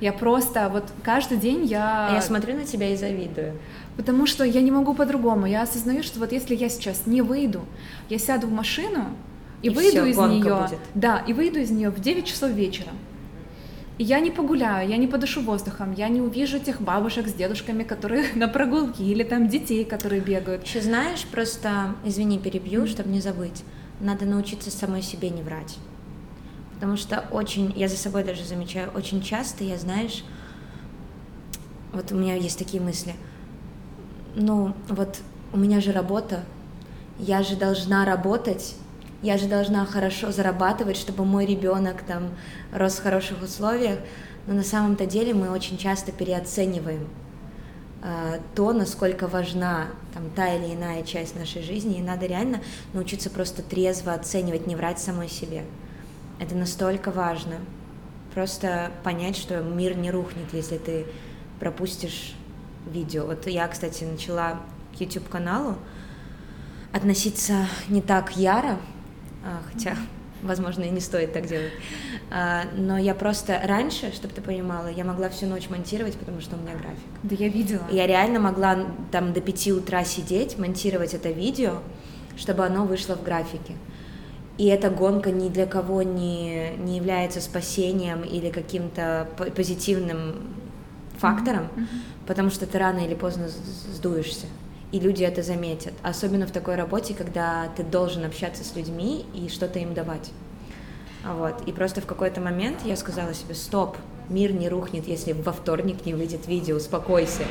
Я 0.00 0.12
просто, 0.12 0.68
вот 0.68 0.84
каждый 1.02 1.38
день 1.38 1.64
я... 1.64 2.08
А 2.10 2.14
я 2.14 2.22
смотрю 2.22 2.54
на 2.54 2.64
тебя 2.64 2.90
и 2.90 2.96
завидую. 2.96 3.58
Потому 3.96 4.26
что 4.26 4.44
я 4.44 4.62
не 4.62 4.70
могу 4.70 4.94
по-другому. 4.94 5.46
Я 5.46 5.62
осознаю, 5.62 6.04
что 6.04 6.20
вот 6.20 6.30
если 6.30 6.54
я 6.54 6.68
сейчас 6.68 7.06
не 7.06 7.20
выйду, 7.20 7.62
я 8.08 8.18
сяду 8.18 8.46
в 8.46 8.52
машину 8.52 9.06
и, 9.60 9.66
И 9.66 9.70
выйду 9.70 9.90
всё, 9.90 10.06
из 10.06 10.16
гонка 10.16 10.34
нее. 10.36 10.54
будет. 10.54 10.78
Да, 10.94 11.24
и 11.26 11.32
выйду 11.32 11.58
из 11.58 11.70
нее 11.72 11.90
в 11.90 11.98
9 12.00 12.24
часов 12.24 12.52
вечера. 12.52 12.92
И 13.98 14.04
я 14.04 14.20
не 14.20 14.30
погуляю, 14.30 14.88
я 14.88 14.98
не 14.98 15.08
подышу 15.08 15.40
воздухом, 15.40 15.94
я 15.94 16.08
не 16.08 16.20
увижу 16.20 16.60
тех 16.60 16.80
бабушек 16.80 17.26
с 17.26 17.32
дедушками, 17.32 17.82
которые 17.82 18.26
на 18.36 18.46
прогулке, 18.46 19.02
или 19.02 19.24
там 19.24 19.48
детей, 19.48 19.84
которые 19.84 20.20
бегают. 20.20 20.64
Еще 20.64 20.80
знаешь, 20.80 21.24
просто, 21.24 21.96
извини, 22.04 22.38
перебью, 22.38 22.86
чтобы 22.86 23.08
не 23.08 23.20
забыть, 23.20 23.64
надо 24.00 24.24
научиться 24.24 24.70
самой 24.70 25.02
себе 25.02 25.30
не 25.30 25.42
врать. 25.42 25.78
Потому 26.74 26.96
что 26.96 27.24
очень, 27.30 27.72
я 27.76 27.88
за 27.88 27.96
собой 27.96 28.24
даже 28.24 28.44
замечаю, 28.44 28.90
очень 28.94 29.22
часто 29.22 29.64
я, 29.64 29.78
знаешь, 29.78 30.24
вот 31.92 32.12
у 32.12 32.14
меня 32.14 32.34
есть 32.34 32.58
такие 32.58 32.82
мысли, 32.82 33.14
ну 34.34 34.74
вот 34.88 35.20
у 35.52 35.56
меня 35.56 35.80
же 35.80 35.92
работа, 35.92 36.44
я 37.18 37.42
же 37.42 37.56
должна 37.56 38.04
работать, 38.04 38.74
я 39.22 39.38
же 39.38 39.48
должна 39.48 39.86
хорошо 39.86 40.30
зарабатывать, 40.32 40.98
чтобы 40.98 41.24
мой 41.24 41.46
ребенок 41.46 42.02
там 42.02 42.28
рос 42.72 42.96
в 42.96 43.02
хороших 43.02 43.42
условиях, 43.42 43.98
но 44.46 44.52
на 44.52 44.62
самом-то 44.62 45.06
деле 45.06 45.32
мы 45.32 45.50
очень 45.50 45.78
часто 45.78 46.12
переоцениваем 46.12 47.08
то, 48.54 48.72
насколько 48.72 49.26
важна 49.26 49.88
там 50.14 50.30
та 50.30 50.54
или 50.54 50.74
иная 50.74 51.02
часть 51.02 51.36
нашей 51.36 51.62
жизни, 51.62 51.98
и 51.98 52.02
надо 52.02 52.26
реально 52.26 52.60
научиться 52.92 53.30
просто 53.30 53.62
трезво 53.62 54.12
оценивать, 54.12 54.66
не 54.66 54.76
врать 54.76 54.98
самой 54.98 55.28
себе. 55.28 55.64
Это 56.38 56.54
настолько 56.54 57.10
важно. 57.10 57.56
Просто 58.34 58.92
понять, 59.02 59.36
что 59.36 59.60
мир 59.60 59.96
не 59.96 60.10
рухнет, 60.10 60.52
если 60.52 60.78
ты 60.78 61.06
пропустишь 61.58 62.34
видео. 62.86 63.26
Вот 63.26 63.46
я, 63.46 63.66
кстати, 63.68 64.04
начала 64.04 64.60
к 64.96 65.00
YouTube-каналу 65.00 65.76
относиться 66.92 67.66
не 67.88 68.00
так 68.00 68.36
яро, 68.36 68.78
а, 69.44 69.60
хотя, 69.72 69.96
возможно, 70.46 70.82
и 70.84 70.90
не 70.90 71.00
стоит 71.00 71.32
так 71.32 71.46
делать. 71.46 71.72
А, 72.30 72.64
Но 72.76 72.98
я 72.98 73.14
просто 73.14 73.60
раньше, 73.64 74.12
чтобы 74.12 74.34
ты 74.34 74.40
понимала, 74.40 74.88
я 74.88 75.04
могла 75.04 75.28
всю 75.28 75.46
ночь 75.46 75.68
монтировать, 75.68 76.14
потому 76.16 76.40
что 76.40 76.56
у 76.56 76.60
меня 76.60 76.72
график. 76.72 77.04
Да 77.22 77.34
я 77.38 77.48
видела. 77.48 77.82
Я 77.90 78.06
реально 78.06 78.40
могла 78.40 78.78
там 79.12 79.32
до 79.32 79.40
5 79.40 79.68
утра 79.72 80.04
сидеть, 80.04 80.58
монтировать 80.58 81.14
это 81.14 81.30
видео, 81.30 81.78
чтобы 82.36 82.64
оно 82.64 82.84
вышло 82.84 83.14
в 83.16 83.22
графике. 83.22 83.74
И 84.58 84.66
эта 84.66 84.88
гонка 84.88 85.30
ни 85.30 85.48
для 85.50 85.66
кого 85.66 86.02
не, 86.02 86.70
не 86.78 86.96
является 86.96 87.40
спасением 87.42 88.22
или 88.22 88.48
каким-то 88.50 89.28
по- 89.36 89.44
позитивным 89.44 90.36
фактором, 91.18 91.68
Мгм. 91.76 91.88
потому 92.26 92.50
что 92.50 92.66
ты 92.66 92.78
рано 92.78 93.00
или 93.00 93.14
поздно 93.14 93.48
сдуешься. 93.48 94.46
И 94.92 95.00
люди 95.00 95.24
это 95.24 95.42
заметят. 95.42 95.94
Особенно 96.02 96.46
в 96.46 96.52
такой 96.52 96.76
работе, 96.76 97.14
когда 97.14 97.68
ты 97.76 97.82
должен 97.82 98.24
общаться 98.24 98.64
с 98.64 98.76
людьми 98.76 99.24
и 99.34 99.48
что-то 99.48 99.78
им 99.78 99.94
давать. 99.94 100.30
Вот. 101.24 101.66
И 101.66 101.72
просто 101.72 102.00
в 102.00 102.06
какой-то 102.06 102.40
момент 102.40 102.78
я 102.84 102.96
сказала 102.96 103.34
себе, 103.34 103.54
стоп, 103.54 103.96
мир 104.28 104.52
не 104.52 104.68
рухнет, 104.68 105.08
если 105.08 105.32
во 105.32 105.52
вторник 105.52 106.06
не 106.06 106.14
выйдет 106.14 106.46
видео, 106.46 106.76
успокойся. 106.76 107.42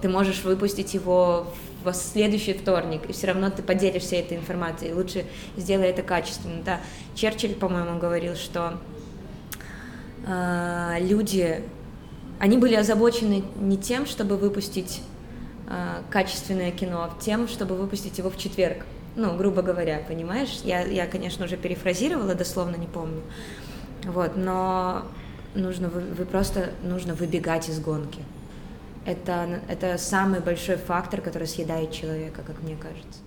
Ты 0.00 0.08
можешь 0.08 0.42
выпустить 0.42 0.94
его 0.94 1.46
в 1.84 1.92
следующий 1.92 2.54
вторник, 2.54 3.02
и 3.08 3.12
все 3.12 3.28
равно 3.28 3.50
ты 3.50 3.62
поделишься 3.62 4.16
этой 4.16 4.36
информацией. 4.36 4.92
Лучше 4.92 5.24
сделай 5.56 5.88
это 5.88 6.02
качественно. 6.02 6.62
Да, 6.64 6.80
Черчилль, 7.14 7.54
по-моему, 7.54 8.00
говорил, 8.00 8.34
что 8.34 8.78
а, 10.26 10.96
люди, 11.00 11.62
они 12.38 12.58
были 12.58 12.74
озабочены 12.74 13.44
не 13.60 13.76
тем, 13.76 14.06
чтобы 14.06 14.36
выпустить 14.36 15.02
качественное 16.10 16.70
кино, 16.70 17.02
а 17.02 17.20
тем, 17.20 17.48
чтобы 17.48 17.76
выпустить 17.76 18.18
его 18.18 18.30
в 18.30 18.36
четверг. 18.36 18.84
Ну, 19.16 19.36
грубо 19.36 19.62
говоря, 19.62 20.02
понимаешь? 20.06 20.60
Я, 20.64 20.82
я, 20.82 21.06
конечно, 21.06 21.44
уже 21.44 21.56
перефразировала, 21.56 22.34
дословно 22.34 22.76
не 22.76 22.86
помню. 22.86 23.22
Вот, 24.04 24.36
но 24.36 25.04
нужно, 25.54 25.88
вы, 25.88 26.00
вы 26.00 26.24
просто 26.24 26.70
нужно 26.82 27.14
выбегать 27.14 27.68
из 27.68 27.78
гонки. 27.78 28.20
Это, 29.04 29.60
это 29.68 29.98
самый 29.98 30.40
большой 30.40 30.76
фактор, 30.76 31.20
который 31.20 31.48
съедает 31.48 31.92
человека, 31.92 32.42
как 32.46 32.62
мне 32.62 32.76
кажется. 32.76 33.20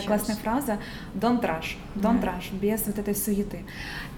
Такая 0.00 0.18
классная 0.18 0.36
фраза 0.36 0.78
«don't 1.14 1.40
rush», 1.42 1.76
«don't 1.96 2.20
Да. 2.20 2.28
rush», 2.28 2.52
без 2.58 2.86
вот 2.86 2.98
этой 2.98 3.14
суеты. 3.14 3.64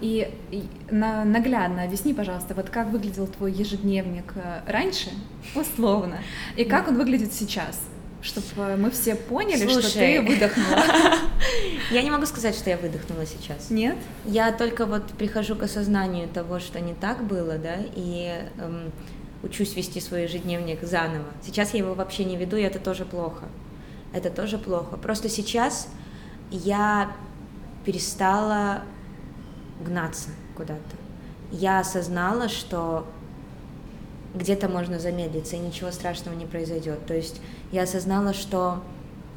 И, 0.01 0.29
и 0.51 0.64
на- 0.90 1.25
наглядно 1.25 1.85
объясни, 1.85 2.14
пожалуйста, 2.14 2.55
вот 2.55 2.71
как 2.71 2.88
выглядел 2.90 3.27
твой 3.27 3.53
ежедневник 3.53 4.33
э, 4.37 4.61
раньше, 4.66 5.11
условно, 5.55 6.18
и 6.57 6.64
как 6.64 6.88
он 6.88 6.97
выглядит 6.97 7.33
сейчас, 7.33 7.81
чтобы 8.21 8.77
мы 8.77 8.90
все 8.90 9.14
поняли, 9.14 9.66
что 9.68 9.77
ты 9.77 9.83
Слушай. 9.83 10.18
выдохнула. 10.21 10.85
Я 11.90 12.03
не 12.03 12.11
могу 12.11 12.25
сказать, 12.27 12.55
что 12.55 12.71
я 12.71 12.77
выдохнула 12.79 13.27
сейчас. 13.27 13.68
Нет? 13.68 13.97
Я 14.25 14.53
только 14.53 14.87
вот 14.87 15.11
прихожу 15.18 15.57
к 15.57 15.62
осознанию 15.64 16.29
того, 16.29 16.59
что 16.61 16.81
не 16.81 16.95
так 16.95 17.25
было, 17.25 17.59
да, 17.59 17.77
и 17.95 18.33
эм, 18.59 18.92
учусь 19.42 19.75
вести 19.77 20.01
свой 20.01 20.23
ежедневник 20.23 20.83
заново. 20.83 21.27
Сейчас 21.45 21.75
я 21.75 21.81
его 21.81 21.95
вообще 21.95 22.25
не 22.25 22.37
веду, 22.37 22.57
и 22.57 22.62
это 22.62 22.79
тоже 22.79 23.05
плохо. 23.05 23.45
Это 24.12 24.31
тоже 24.31 24.59
плохо. 24.59 24.96
Просто 24.96 25.29
сейчас 25.29 25.88
я 26.51 27.12
перестала 27.85 28.83
гнаться 29.85 30.29
куда-то. 30.57 30.96
Я 31.51 31.81
осознала, 31.81 32.48
что 32.48 33.07
где-то 34.35 34.68
можно 34.68 34.98
замедлиться, 34.98 35.57
и 35.57 35.59
ничего 35.59 35.90
страшного 35.90 36.35
не 36.35 36.46
произойдет. 36.46 37.05
То 37.07 37.14
есть 37.14 37.40
я 37.70 37.83
осознала, 37.83 38.33
что 38.33 38.83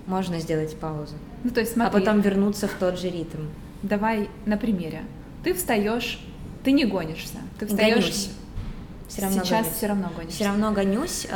можно 0.08 0.40
сделать 0.40 0.78
паузу, 0.78 1.16
Ну, 1.44 1.50
то 1.50 1.60
есть 1.62 1.72
а 1.72 1.76
смотри, 1.76 2.00
потом 2.00 2.22
вернуться 2.22 2.68
в 2.68 2.74
тот 2.74 3.00
же 3.00 3.10
ритм. 3.10 3.48
давай 3.82 4.30
на 4.46 4.56
примере. 4.56 5.04
Ты 5.44 5.54
встаешь, 5.54 6.20
ты 6.64 6.72
не 6.72 6.86
гонишься, 6.86 7.38
ты 7.60 7.66
встаешь. 7.66 7.96
Гонюсь. 8.04 8.30
Все 9.08 9.22
равно 9.22 9.44
сейчас 9.44 9.64
гонюсь. 9.64 9.78
все 9.78 9.88
равно 9.88 10.12
гонишься. 10.16 10.36
Все 10.36 10.46
равно 10.46 10.72
гонюсь. 10.72 11.28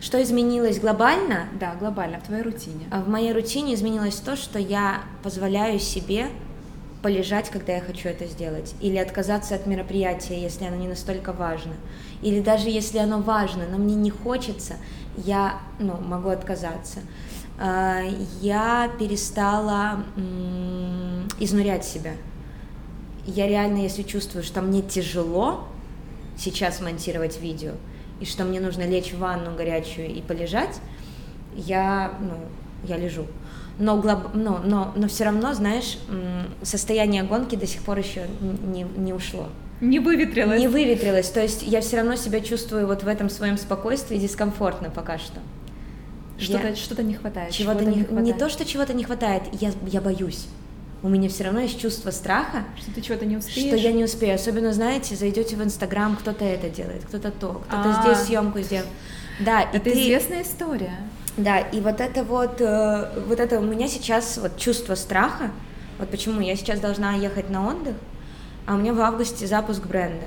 Что 0.00 0.22
изменилось 0.22 0.78
глобально? 0.78 1.46
Да, 1.58 1.74
глобально, 1.74 2.20
в 2.20 2.24
твоей 2.24 2.42
рутине. 2.42 2.86
А 2.90 3.00
В 3.00 3.08
моей 3.08 3.32
рутине 3.32 3.74
изменилось 3.74 4.16
то, 4.16 4.36
что 4.36 4.58
я 4.58 5.02
позволяю 5.22 5.78
себе 5.78 6.28
полежать, 7.02 7.50
когда 7.50 7.74
я 7.74 7.80
хочу 7.80 8.08
это 8.08 8.26
сделать, 8.26 8.74
или 8.80 8.96
отказаться 8.96 9.54
от 9.54 9.66
мероприятия, 9.66 10.40
если 10.40 10.64
оно 10.64 10.76
не 10.76 10.88
настолько 10.88 11.32
важно, 11.32 11.72
или 12.20 12.40
даже 12.40 12.68
если 12.68 12.98
оно 12.98 13.20
важно, 13.20 13.64
но 13.70 13.78
мне 13.78 13.94
не 13.94 14.10
хочется, 14.10 14.74
я 15.16 15.60
ну, 15.78 15.96
могу 15.98 16.28
отказаться. 16.28 17.00
А, 17.58 18.02
Я 18.42 18.90
перестала 18.98 20.04
изнурять 21.38 21.84
себя. 21.84 22.12
Я 23.24 23.48
реально, 23.48 23.78
если 23.78 24.02
чувствую, 24.02 24.42
что 24.44 24.60
мне 24.60 24.82
тяжело 24.82 25.66
сейчас 26.36 26.80
монтировать 26.80 27.40
видео, 27.40 27.72
и 28.20 28.24
что 28.24 28.44
мне 28.44 28.60
нужно 28.60 28.86
лечь 28.86 29.12
в 29.12 29.18
ванну 29.18 29.54
горячую 29.56 30.08
и 30.08 30.20
полежать, 30.20 30.80
я, 31.54 32.12
ну, 32.20 32.34
я 32.84 32.96
лежу. 32.96 33.26
Но, 33.78 33.98
глоб... 34.00 34.34
но, 34.34 34.60
но, 34.64 34.92
но 34.96 35.08
все 35.08 35.24
равно, 35.24 35.52
знаешь, 35.52 35.98
состояние 36.62 37.22
гонки 37.22 37.56
до 37.56 37.66
сих 37.66 37.82
пор 37.82 37.98
еще 37.98 38.26
не, 38.40 38.86
не 38.96 39.12
ушло. 39.12 39.48
Не 39.80 39.98
выветрилось. 39.98 40.58
Не 40.58 40.68
выветрилось. 40.68 41.28
То 41.28 41.42
есть 41.42 41.62
я 41.62 41.82
все 41.82 41.98
равно 41.98 42.16
себя 42.16 42.40
чувствую 42.40 42.86
вот 42.86 43.02
в 43.02 43.08
этом 43.08 43.28
своем 43.28 43.58
спокойствии 43.58 44.16
дискомфортно 44.16 44.90
пока 44.90 45.18
что. 45.18 45.40
Что-то, 46.38 46.68
я... 46.68 46.76
что-то 46.76 47.02
не 47.02 47.14
хватает. 47.14 47.52
Чего-то, 47.52 47.80
чего-то 47.80 47.90
не, 47.90 48.00
не 48.00 48.04
хватает. 48.04 48.26
Не 48.26 48.32
то, 48.32 48.48
что 48.48 48.64
чего-то 48.64 48.94
не 48.94 49.04
хватает, 49.04 49.42
я, 49.60 49.72
я 49.86 50.00
боюсь. 50.00 50.46
У 51.02 51.08
меня 51.08 51.28
все 51.28 51.44
равно 51.44 51.60
есть 51.60 51.80
чувство 51.80 52.10
страха. 52.10 52.64
Что 52.76 52.92
ты 52.92 53.00
чего-то 53.00 53.26
не 53.26 53.36
успеешь. 53.36 53.68
Что 53.68 53.76
я 53.76 53.92
не 53.92 54.04
успею. 54.04 54.34
Особенно, 54.34 54.72
знаете, 54.72 55.14
зайдете 55.14 55.56
в 55.56 55.62
Инстаграм, 55.62 56.16
кто-то 56.16 56.44
это 56.44 56.68
делает, 56.68 57.04
кто-то 57.04 57.30
то, 57.30 57.62
кто-то 57.66 57.90
А-а-а. 57.90 58.14
здесь 58.14 58.26
съемку 58.26 58.60
сделал. 58.60 58.88
Да, 59.40 59.62
это 59.62 59.80
ты... 59.80 59.92
известная 59.92 60.42
история. 60.42 60.96
Да, 61.36 61.58
и 61.58 61.80
вот 61.80 62.00
это 62.00 62.24
вот, 62.24 62.60
э, 62.60 63.22
вот 63.26 63.40
это 63.40 63.58
у 63.58 63.62
меня 63.62 63.88
сейчас 63.88 64.38
вот 64.38 64.56
чувство 64.56 64.94
страха. 64.94 65.50
Вот 65.98 66.10
почему 66.10 66.40
я 66.40 66.56
сейчас 66.56 66.80
должна 66.80 67.14
ехать 67.14 67.50
на 67.50 67.68
отдых, 67.68 67.94
а 68.66 68.74
у 68.74 68.78
меня 68.78 68.94
в 68.94 69.00
августе 69.00 69.46
запуск 69.46 69.84
бренда. 69.86 70.26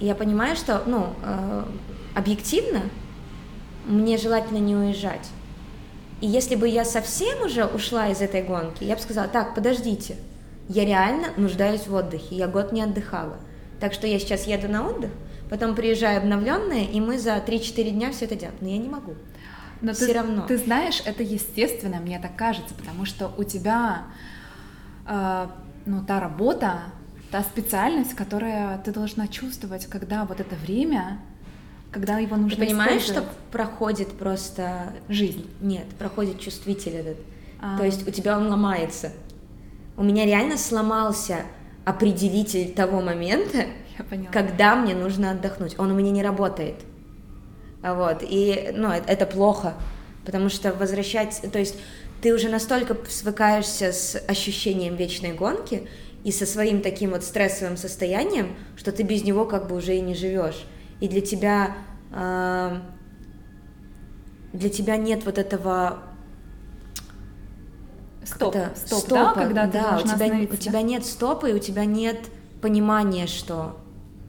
И 0.00 0.06
я 0.06 0.14
понимаю, 0.14 0.54
что, 0.54 0.82
ну, 0.86 1.14
э, 1.22 1.64
объективно 2.14 2.82
мне 3.86 4.18
желательно 4.18 4.58
не 4.58 4.76
уезжать. 4.76 5.28
И 6.20 6.26
если 6.26 6.56
бы 6.56 6.68
я 6.68 6.84
совсем 6.84 7.42
уже 7.44 7.64
ушла 7.64 8.08
из 8.08 8.20
этой 8.20 8.42
гонки, 8.42 8.84
я 8.84 8.96
бы 8.96 9.00
сказала, 9.00 9.28
так, 9.28 9.54
подождите, 9.54 10.16
я 10.68 10.84
реально 10.84 11.28
нуждаюсь 11.36 11.86
в 11.86 11.94
отдыхе, 11.94 12.36
я 12.36 12.48
год 12.48 12.72
не 12.72 12.82
отдыхала. 12.82 13.38
Так 13.80 13.92
что 13.92 14.06
я 14.06 14.18
сейчас 14.18 14.46
еду 14.46 14.68
на 14.68 14.86
отдых, 14.88 15.10
потом 15.48 15.74
приезжаю 15.74 16.18
обновленная, 16.18 16.84
и 16.84 17.00
мы 17.00 17.18
за 17.18 17.36
3-4 17.36 17.90
дня 17.90 18.10
все 18.10 18.24
это 18.24 18.34
делаем. 18.34 18.58
Но 18.60 18.68
я 18.68 18.78
не 18.78 18.88
могу. 18.88 19.14
Но 19.80 19.92
все 19.92 20.06
ты, 20.08 20.12
равно. 20.12 20.46
Ты 20.46 20.58
знаешь, 20.58 21.00
это 21.04 21.22
естественно, 21.22 21.98
мне 21.98 22.18
так 22.18 22.34
кажется, 22.34 22.74
потому 22.74 23.04
что 23.04 23.32
у 23.38 23.44
тебя 23.44 24.02
э, 25.06 25.46
ну, 25.86 26.04
та 26.04 26.18
работа, 26.18 26.80
та 27.30 27.42
специальность, 27.42 28.14
которая 28.14 28.78
ты 28.78 28.90
должна 28.92 29.28
чувствовать, 29.28 29.86
когда 29.86 30.24
вот 30.24 30.40
это 30.40 30.56
время 30.56 31.18
когда 31.90 32.18
его 32.18 32.36
нужно 32.36 32.56
Ты 32.56 32.66
понимаешь, 32.66 33.02
что 33.02 33.24
проходит 33.50 34.12
просто... 34.12 34.92
Жизнь. 35.08 35.48
Нет, 35.60 35.86
проходит 35.98 36.38
чувствитель 36.38 36.96
этот. 36.96 37.16
А. 37.60 37.78
То 37.78 37.84
есть 37.84 38.06
у 38.06 38.10
тебя 38.10 38.36
он 38.36 38.48
ломается. 38.48 39.12
У 39.96 40.02
меня 40.02 40.26
реально 40.26 40.58
сломался 40.58 41.38
определитель 41.84 42.72
того 42.74 43.00
момента, 43.00 43.66
когда 44.32 44.76
мне 44.76 44.94
нужно 44.94 45.30
отдохнуть. 45.30 45.78
Он 45.78 45.90
у 45.90 45.94
меня 45.94 46.10
не 46.10 46.22
работает. 46.22 46.76
Вот. 47.82 48.18
И, 48.22 48.70
ну, 48.74 48.90
это, 48.90 49.10
это 49.10 49.26
плохо, 49.26 49.74
потому 50.26 50.50
что 50.50 50.74
возвращать... 50.74 51.40
То 51.52 51.58
есть 51.58 51.76
ты 52.20 52.34
уже 52.34 52.50
настолько 52.50 52.96
свыкаешься 53.08 53.92
с 53.92 54.20
ощущением 54.28 54.96
вечной 54.96 55.32
гонки 55.32 55.88
и 56.22 56.32
со 56.32 56.44
своим 56.44 56.82
таким 56.82 57.10
вот 57.10 57.24
стрессовым 57.24 57.78
состоянием, 57.78 58.56
что 58.76 58.92
ты 58.92 59.04
без 59.04 59.24
него 59.24 59.46
как 59.46 59.68
бы 59.68 59.76
уже 59.76 59.96
и 59.96 60.00
не 60.00 60.14
живешь 60.14 60.66
и 61.00 61.08
для 61.08 61.20
тебя 61.20 61.76
э, 62.12 62.80
для 64.52 64.70
тебя 64.70 64.96
нет 64.96 65.24
вот 65.24 65.38
этого 65.38 65.98
стоп, 68.24 68.54
это, 68.54 68.72
стоп, 68.76 69.00
стопа, 69.00 69.34
да, 69.34 69.34
когда 69.34 69.66
ты 69.66 69.72
да, 69.72 69.98
у 69.98 70.02
тебя, 70.02 70.52
у 70.52 70.56
тебя 70.56 70.82
нет 70.82 71.04
стопа 71.04 71.46
и 71.46 71.52
у 71.52 71.58
тебя 71.58 71.84
нет 71.84 72.18
понимания, 72.60 73.26
что 73.26 73.76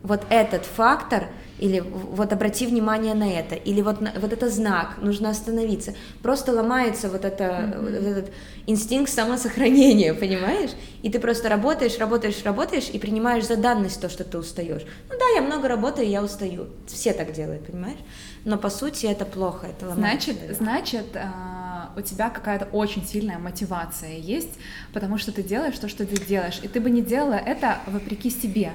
вот 0.04 0.26
этот 0.30 0.66
фактор 0.66 1.28
или 1.60 1.80
вот 1.80 2.34
обрати 2.34 2.66
внимание 2.66 3.14
на 3.14 3.30
это, 3.30 3.56
или 3.56 3.82
вот, 3.82 4.00
вот 4.00 4.34
это 4.34 4.50
знак, 4.50 4.98
нужно 5.02 5.30
остановиться. 5.30 5.94
Просто 6.22 6.52
ломается 6.52 7.10
вот, 7.10 7.26
это, 7.26 7.44
mm-hmm. 7.44 7.82
вот 7.82 7.94
этот 7.94 8.32
инстинкт 8.68 9.12
самосохранения, 9.12 10.14
понимаешь? 10.14 10.72
И 11.02 11.10
ты 11.10 11.20
просто 11.20 11.50
работаешь, 11.50 11.98
работаешь, 11.98 12.44
работаешь 12.44 12.90
и 12.92 13.00
принимаешь 13.00 13.46
за 13.46 13.58
данность 13.58 14.02
то, 14.02 14.10
что 14.10 14.24
ты 14.24 14.38
устаешь. 14.38 14.84
Ну 15.10 15.16
да, 15.18 15.26
я 15.36 15.42
много 15.42 15.68
работаю, 15.68 16.08
я 16.08 16.24
устаю. 16.24 16.68
Все 16.88 17.14
так 17.14 17.34
делают, 17.34 17.66
понимаешь? 17.66 18.00
Но 18.46 18.58
по 18.58 18.70
сути 18.70 19.06
это 19.06 19.26
плохо, 19.26 19.68
это 19.68 19.88
ломается. 19.88 20.32
Значит, 20.32 20.58
значит, 20.58 21.06
а, 21.16 21.92
у 21.96 22.02
тебя 22.02 22.30
какая-то 22.30 22.66
очень 22.72 23.06
сильная 23.06 23.38
мотивация 23.38 24.18
есть, 24.18 24.60
потому 24.94 25.18
что 25.18 25.32
ты 25.32 25.44
делаешь 25.44 25.78
то, 25.78 25.90
что 25.90 26.06
ты 26.06 26.18
делаешь, 26.18 26.60
и 26.62 26.68
ты 26.68 26.80
бы 26.80 26.90
не 26.90 27.02
делала 27.02 27.34
это 27.34 27.80
вопреки 27.88 28.30
себе. 28.30 28.72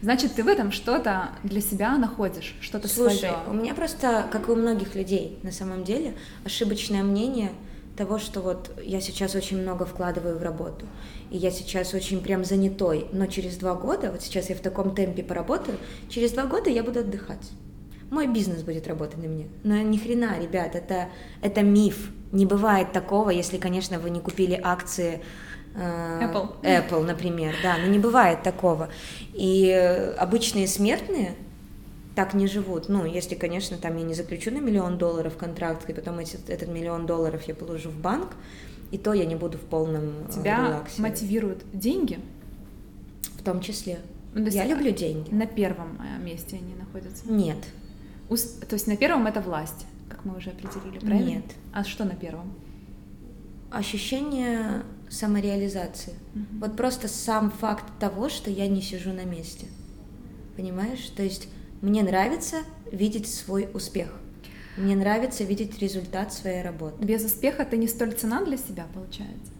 Значит, 0.00 0.34
ты 0.34 0.44
в 0.44 0.48
этом 0.48 0.70
что-то 0.70 1.30
для 1.42 1.60
себя 1.60 1.96
находишь, 1.96 2.54
что-то 2.60 2.86
Слушай, 2.88 3.18
свое. 3.18 3.36
у 3.48 3.52
меня 3.52 3.74
просто, 3.74 4.26
как 4.30 4.48
и 4.48 4.52
у 4.52 4.56
многих 4.56 4.94
людей, 4.94 5.38
на 5.42 5.50
самом 5.50 5.82
деле, 5.84 6.14
ошибочное 6.44 7.02
мнение 7.02 7.50
того, 7.96 8.20
что 8.20 8.40
вот 8.40 8.70
я 8.84 9.00
сейчас 9.00 9.34
очень 9.34 9.60
много 9.60 9.84
вкладываю 9.84 10.38
в 10.38 10.42
работу, 10.42 10.86
и 11.30 11.36
я 11.36 11.50
сейчас 11.50 11.94
очень 11.94 12.22
прям 12.22 12.44
занятой, 12.44 13.06
но 13.12 13.26
через 13.26 13.56
два 13.56 13.74
года, 13.74 14.12
вот 14.12 14.22
сейчас 14.22 14.50
я 14.50 14.54
в 14.54 14.60
таком 14.60 14.94
темпе 14.94 15.24
поработаю, 15.24 15.78
через 16.08 16.30
два 16.30 16.44
года 16.44 16.70
я 16.70 16.84
буду 16.84 17.00
отдыхать. 17.00 17.50
Мой 18.10 18.28
бизнес 18.28 18.62
будет 18.62 18.86
работать 18.86 19.18
на 19.18 19.26
меня. 19.26 19.46
Но 19.64 19.76
ни 19.82 19.98
хрена, 19.98 20.38
ребят, 20.40 20.74
это, 20.76 21.08
это 21.42 21.62
миф. 21.62 22.10
Не 22.32 22.46
бывает 22.46 22.92
такого, 22.92 23.30
если, 23.30 23.58
конечно, 23.58 23.98
вы 23.98 24.10
не 24.10 24.20
купили 24.20 24.58
акции 24.62 25.20
Apple. 25.78 26.62
Apple, 26.62 27.02
например, 27.04 27.54
да, 27.62 27.76
но 27.78 27.86
не 27.86 27.98
бывает 27.98 28.42
такого. 28.42 28.88
И 29.32 29.70
обычные 30.18 30.66
смертные 30.66 31.34
так 32.18 32.34
не 32.34 32.48
живут. 32.48 32.88
Ну, 32.88 33.04
если, 33.04 33.36
конечно, 33.36 33.76
там 33.76 33.96
я 33.96 34.02
не 34.02 34.14
заключу 34.14 34.50
на 34.50 34.58
миллион 34.58 34.98
долларов 34.98 35.36
контракт, 35.36 35.88
и 35.88 35.92
потом 35.92 36.18
эти, 36.18 36.36
этот 36.48 36.68
миллион 36.68 37.06
долларов 37.06 37.42
я 37.46 37.54
положу 37.54 37.90
в 37.90 37.96
банк, 37.96 38.30
и 38.90 38.98
то 38.98 39.12
я 39.12 39.24
не 39.24 39.36
буду 39.36 39.56
в 39.56 39.60
полном 39.60 40.26
э, 40.28 40.32
Тебя 40.32 40.66
релаксе. 40.66 41.00
мотивируют 41.00 41.62
деньги? 41.72 42.18
В 43.38 43.44
том 43.44 43.60
числе. 43.60 44.00
Ну, 44.34 44.46
я 44.48 44.66
люблю 44.66 44.90
деньги. 44.90 45.32
На 45.32 45.46
первом 45.46 46.00
э, 46.02 46.20
месте 46.20 46.56
они 46.56 46.74
находятся? 46.74 47.30
Нет. 47.30 47.58
То 48.28 48.74
есть 48.74 48.88
на 48.88 48.96
первом 48.96 49.26
это 49.28 49.40
власть, 49.40 49.86
как 50.08 50.24
мы 50.24 50.36
уже 50.36 50.50
определили, 50.50 50.98
правильно? 50.98 51.28
Нет. 51.28 51.44
А 51.72 51.84
что 51.84 52.04
на 52.04 52.16
первом? 52.16 52.52
Ощущение 53.70 54.82
самореализации. 55.10 56.14
Mm-hmm. 56.34 56.58
Вот 56.60 56.76
просто 56.76 57.08
сам 57.08 57.50
факт 57.50 57.84
того, 57.98 58.28
что 58.28 58.50
я 58.50 58.68
не 58.68 58.82
сижу 58.82 59.12
на 59.12 59.24
месте. 59.24 59.66
Понимаешь? 60.56 61.10
То 61.16 61.22
есть 61.22 61.48
мне 61.80 62.02
нравится 62.02 62.58
видеть 62.90 63.32
свой 63.32 63.68
успех. 63.72 64.08
Мне 64.76 64.94
нравится 64.94 65.44
видеть 65.44 65.78
результат 65.80 66.32
своей 66.32 66.62
работы. 66.62 67.04
Без 67.04 67.24
успеха 67.24 67.64
ты 67.64 67.76
не 67.76 67.88
столь 67.88 68.12
цена 68.12 68.44
для 68.44 68.56
себя, 68.56 68.86
получается? 68.94 69.52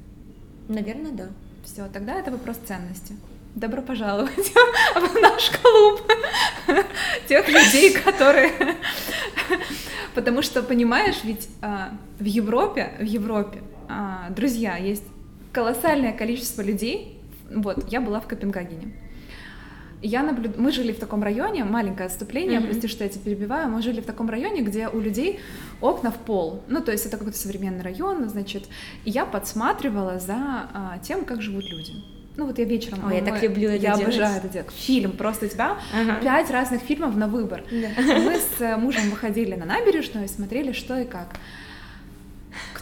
Наверное, 0.69 1.13
да. 1.13 1.29
Все, 1.65 1.87
тогда 1.93 2.19
это 2.19 2.31
вопрос 2.31 2.57
ценности. 2.65 3.17
Добро 3.55 3.83
пожаловать 3.83 4.33
в 4.95 5.15
наш 5.21 5.51
клуб 5.51 6.03
тех 7.29 7.49
людей, 7.49 7.93
которые... 7.95 8.53
Потому 10.15 10.43
что, 10.43 10.63
понимаешь, 10.63 11.21
ведь 11.25 11.49
а, 11.63 11.97
в 12.19 12.25
Европе, 12.25 12.93
в 12.99 13.05
Европе, 13.05 13.63
а, 13.89 14.31
друзья, 14.31 14.77
есть 14.77 15.05
колоссальное 15.53 16.13
количество 16.13 16.63
людей. 16.63 17.21
Вот, 17.51 17.91
я 17.91 18.01
была 18.01 18.21
в 18.21 18.27
Копенгагене. 18.27 18.93
Я 20.01 20.23
наблюд... 20.23 20.57
Мы 20.57 20.71
жили 20.71 20.93
в 20.93 20.99
таком 20.99 21.23
районе, 21.23 21.65
маленькое 21.65 22.07
отступление, 22.07 22.61
mm-hmm. 22.61 22.67
прости, 22.67 22.89
что 22.89 23.03
я 23.03 23.11
тебя 23.11 23.25
перебиваю, 23.25 23.69
мы 23.69 23.83
жили 23.83 24.01
в 24.01 24.07
таком 24.07 24.31
районе, 24.31 24.63
где 24.63 24.89
у 24.89 25.01
людей 25.01 25.41
окна 25.81 26.13
в 26.13 26.17
пол. 26.19 26.63
Ну, 26.69 26.81
то 26.81 26.93
есть 26.93 27.07
это 27.07 27.17
какой-то 27.17 27.39
современный 27.39 27.83
район, 27.83 28.29
значит. 28.29 28.69
И 29.05 29.11
я 29.11 29.27
подсматривала 29.27 30.21
за 30.21 30.37
а, 30.37 30.99
тем, 31.03 31.25
как 31.25 31.43
живут 31.43 31.65
люди. 31.69 31.95
Ну 32.37 32.47
вот 32.47 32.57
я 32.59 32.65
вечером. 32.65 33.01
Ой, 33.05 33.17
я 33.17 33.25
так 33.25 33.43
люблю 33.43 33.69
это 33.69 33.83
Я 33.83 33.97
делать. 33.97 34.15
обожаю 34.15 34.37
это 34.37 34.49
делать. 34.49 34.71
Фильм 34.71 35.11
просто 35.11 35.47
у 35.47 35.49
тебя 35.49 35.77
ага. 35.93 36.21
пять 36.23 36.49
разных 36.53 36.83
фильмов 36.83 37.17
на 37.17 37.27
выбор. 37.27 37.65
Да. 37.69 37.89
Мы 38.01 38.37
с 38.39 38.77
мужем 38.79 39.11
выходили 39.11 39.57
на 39.57 39.65
набережную 39.65 40.27
и 40.27 40.29
смотрели, 40.29 40.71
что 40.71 40.97
и 41.01 41.05
как. 41.05 41.35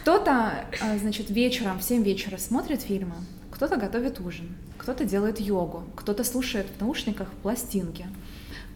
Кто-то, 0.06 0.52
а, 0.82 0.98
значит, 0.98 1.30
вечером, 1.30 1.80
в 1.80 1.82
7 1.82 2.04
вечера 2.04 2.36
смотрит 2.36 2.80
фильмы, 2.80 3.16
кто-то 3.50 3.76
готовит 3.76 4.20
ужин, 4.20 4.54
кто-то 4.78 5.04
делает 5.04 5.40
йогу, 5.40 5.82
кто-то 5.96 6.22
слушает 6.22 6.68
в 6.68 6.80
наушниках 6.80 7.26
пластинки, 7.42 8.06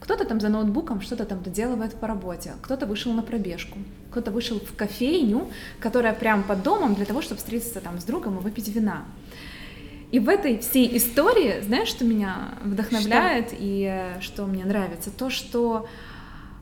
кто-то 0.01 0.25
там 0.25 0.41
за 0.41 0.49
ноутбуком 0.49 1.01
что-то 1.01 1.25
там 1.25 1.41
доделывает 1.41 1.95
по 1.95 2.09
работе, 2.09 2.55
кто-то 2.63 2.85
вышел 2.85 3.13
на 3.13 3.23
пробежку, 3.23 3.79
кто-то 4.11 4.33
вышел 4.33 4.59
в 4.59 4.75
кофейню, 4.75 5.49
которая 5.79 6.15
прямо 6.15 6.43
под 6.43 6.65
домом 6.65 6.97
для 6.97 7.05
того, 7.05 7.23
чтобы 7.23 7.39
встретиться 7.39 7.81
там 7.81 8.01
с 8.01 8.03
другом 8.03 8.39
и 8.39 8.41
выпить 8.41 8.67
вина. 8.67 9.05
И 10.11 10.19
в 10.19 10.29
этой 10.29 10.59
всей 10.59 10.97
истории, 10.97 11.61
знаешь, 11.63 11.87
что 11.87 12.05
меня 12.05 12.55
вдохновляет 12.65 13.51
что? 13.51 13.57
и 13.57 13.85
э, 13.89 14.21
что 14.21 14.47
мне 14.47 14.65
нравится? 14.65 15.13
То, 15.13 15.31
что 15.31 15.87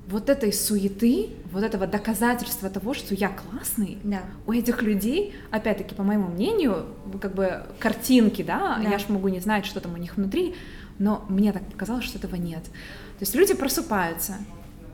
вот 0.09 0.31
этой 0.31 0.53
суеты, 0.55 1.31
вот 1.53 1.63
этого 1.63 1.87
доказательства 1.87 2.71
того, 2.71 2.95
что 2.95 3.15
я 3.15 3.29
классный, 3.29 3.99
да. 4.03 4.23
у 4.47 4.53
этих 4.53 4.83
людей, 4.83 5.35
опять-таки, 5.51 5.95
по 5.95 6.03
моему 6.03 6.29
мнению, 6.29 6.87
как 7.21 7.35
бы 7.35 7.65
картинки, 7.79 8.43
да, 8.43 8.81
да, 8.83 8.89
я 8.89 8.99
ж 8.99 9.05
могу 9.09 9.29
не 9.29 9.41
знать, 9.41 9.67
что 9.67 9.81
там 9.81 9.93
у 9.95 9.97
них 9.99 10.17
внутри, 10.17 10.55
но 10.99 11.27
мне 11.29 11.53
так 11.53 11.63
показалось, 11.67 12.05
что 12.05 12.19
этого 12.19 12.37
нет. 12.37 12.65
То 12.65 13.21
есть 13.21 13.35
люди 13.35 13.53
просыпаются, 13.53 14.37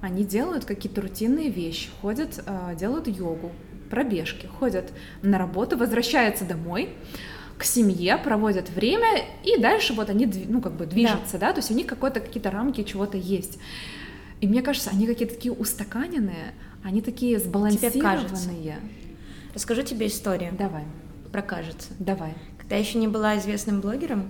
они 0.00 0.24
делают 0.24 0.64
какие-то 0.64 1.00
рутинные 1.00 1.48
вещи, 1.48 1.90
ходят, 2.02 2.42
э, 2.44 2.74
делают 2.76 3.06
йогу, 3.06 3.52
пробежки, 3.90 4.46
ходят 4.46 4.90
на 5.22 5.38
работу, 5.38 5.78
возвращаются 5.78 6.44
домой, 6.44 6.88
к 7.56 7.62
семье, 7.62 8.18
проводят 8.18 8.68
время, 8.70 9.24
и 9.44 9.60
дальше 9.60 9.92
вот 9.92 10.10
они, 10.10 10.26
ну, 10.48 10.60
как 10.60 10.72
бы 10.72 10.86
движутся, 10.86 11.38
да, 11.38 11.48
да? 11.48 11.52
то 11.52 11.58
есть 11.60 11.70
у 11.70 11.74
них 11.74 11.86
какие-то 11.86 12.50
рамки 12.50 12.82
чего-то 12.82 13.16
есть. 13.16 13.60
И 14.44 14.46
мне 14.46 14.60
кажется, 14.60 14.90
они 14.90 15.06
какие-то 15.06 15.36
такие 15.36 15.54
устаканенные, 15.54 16.52
они 16.82 17.00
такие 17.00 17.38
сбалансированные. 17.38 18.78
Расскажу 19.54 19.80
тебе 19.80 20.06
историю. 20.06 20.52
Давай. 20.52 20.84
Про 21.32 21.40
кажется. 21.40 21.88
Давай. 21.98 22.34
Когда 22.58 22.74
я 22.74 22.82
еще 22.82 22.98
не 22.98 23.08
была 23.08 23.38
известным 23.38 23.80
блогером, 23.80 24.28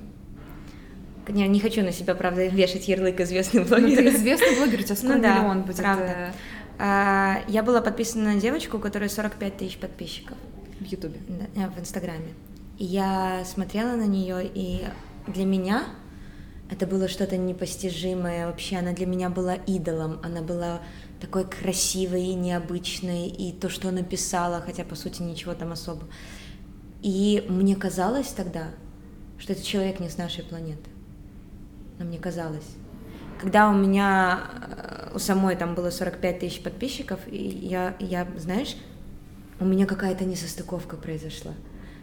я 1.26 1.48
не 1.48 1.58
хочу 1.58 1.82
на 1.82 1.90
себя, 1.90 2.14
правда, 2.14 2.46
вешать 2.46 2.86
ярлык 2.86 3.18
известный 3.22 3.64
блогер. 3.64 3.88
Ну, 3.88 3.96
ты 3.96 4.08
известный 4.10 4.56
блогер, 4.56 4.78
у 4.78 4.82
тебя 4.84 4.94
скоро 4.94 5.14
ну, 5.14 5.22
да, 5.22 5.38
миллион 5.40 5.62
будет. 5.62 5.76
Правда. 5.78 6.04
Э, 6.04 6.32
а, 6.78 7.40
я 7.48 7.64
была 7.64 7.80
подписана 7.80 8.34
на 8.34 8.40
девочку, 8.40 8.76
у 8.76 8.80
которой 8.80 9.08
45 9.08 9.56
тысяч 9.56 9.78
подписчиков. 9.78 10.38
В 10.78 10.84
Ютубе? 10.84 11.18
Да, 11.26 11.60
э, 11.60 11.68
в 11.70 11.80
Инстаграме. 11.80 12.34
И 12.78 12.84
я 12.84 13.42
смотрела 13.44 13.96
на 13.96 14.06
нее, 14.06 14.48
и 14.54 14.84
для 15.26 15.44
меня 15.44 15.82
это 16.74 16.88
было 16.88 17.06
что-то 17.06 17.36
непостижимое. 17.36 18.46
Вообще, 18.46 18.76
она 18.76 18.92
для 18.92 19.06
меня 19.06 19.30
была 19.30 19.54
идолом. 19.54 20.18
Она 20.24 20.42
была 20.42 20.80
такой 21.20 21.44
красивой 21.44 22.24
и 22.26 22.34
необычной, 22.34 23.28
и 23.28 23.52
то, 23.52 23.68
что 23.68 23.88
она 23.88 24.02
писала, 24.02 24.60
хотя, 24.60 24.84
по 24.84 24.96
сути, 24.96 25.22
ничего 25.22 25.54
там 25.54 25.70
особо. 25.70 26.06
И 27.00 27.46
мне 27.48 27.76
казалось 27.76 28.28
тогда, 28.28 28.70
что 29.38 29.52
это 29.52 29.62
человек 29.62 30.00
не 30.00 30.08
с 30.08 30.18
нашей 30.18 30.42
планеты. 30.42 30.90
Но 32.00 32.06
мне 32.06 32.18
казалось. 32.18 32.66
Когда 33.40 33.68
у 33.68 33.74
меня 33.74 34.40
э, 34.60 35.12
у 35.14 35.18
самой 35.20 35.54
там 35.54 35.76
было 35.76 35.90
45 35.90 36.40
тысяч 36.40 36.60
подписчиков, 36.60 37.20
и 37.28 37.36
я, 37.36 37.94
я, 38.00 38.26
знаешь, 38.36 38.74
у 39.60 39.64
меня 39.64 39.86
какая-то 39.86 40.24
несостыковка 40.24 40.96
произошла. 40.96 41.52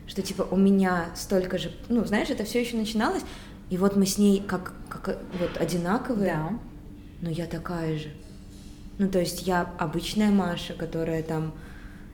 Что 0.07 0.21
типа 0.21 0.47
у 0.49 0.55
меня 0.55 1.09
столько 1.15 1.57
же, 1.57 1.71
ну, 1.89 2.05
знаешь, 2.05 2.29
это 2.29 2.43
все 2.43 2.61
еще 2.61 2.77
начиналось, 2.77 3.23
и 3.71 3.77
вот 3.77 3.95
мы 3.95 4.05
с 4.05 4.17
ней 4.17 4.43
как, 4.45 4.73
как 4.89 5.17
вот 5.39 5.57
одинаковые, 5.57 6.33
да. 6.33 6.59
но 7.21 7.29
я 7.29 7.45
такая 7.45 7.97
же. 7.97 8.09
Ну, 8.97 9.07
то 9.09 9.17
есть 9.17 9.47
я 9.47 9.73
обычная 9.79 10.29
Маша, 10.29 10.73
которая 10.73 11.23
там, 11.23 11.53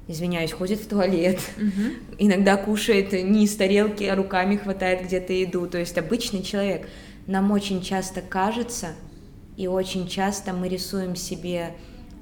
извиняюсь, 0.07 0.51
ходит 0.51 0.79
в 0.79 0.87
туалет, 0.87 1.39
угу. 1.57 1.95
иногда 2.19 2.57
кушает 2.57 3.11
не 3.11 3.45
из 3.45 3.55
тарелки, 3.55 4.03
а 4.03 4.15
руками 4.15 4.55
хватает 4.55 5.03
где-то 5.03 5.33
еду. 5.33 5.67
То 5.67 5.79
есть 5.79 5.97
обычный 5.97 6.43
человек. 6.43 6.87
Нам 7.25 7.49
очень 7.51 7.81
часто 7.81 8.21
кажется, 8.21 8.89
и 9.57 9.65
очень 9.65 10.07
часто 10.07 10.53
мы 10.53 10.69
рисуем 10.69 11.15
себе 11.15 11.73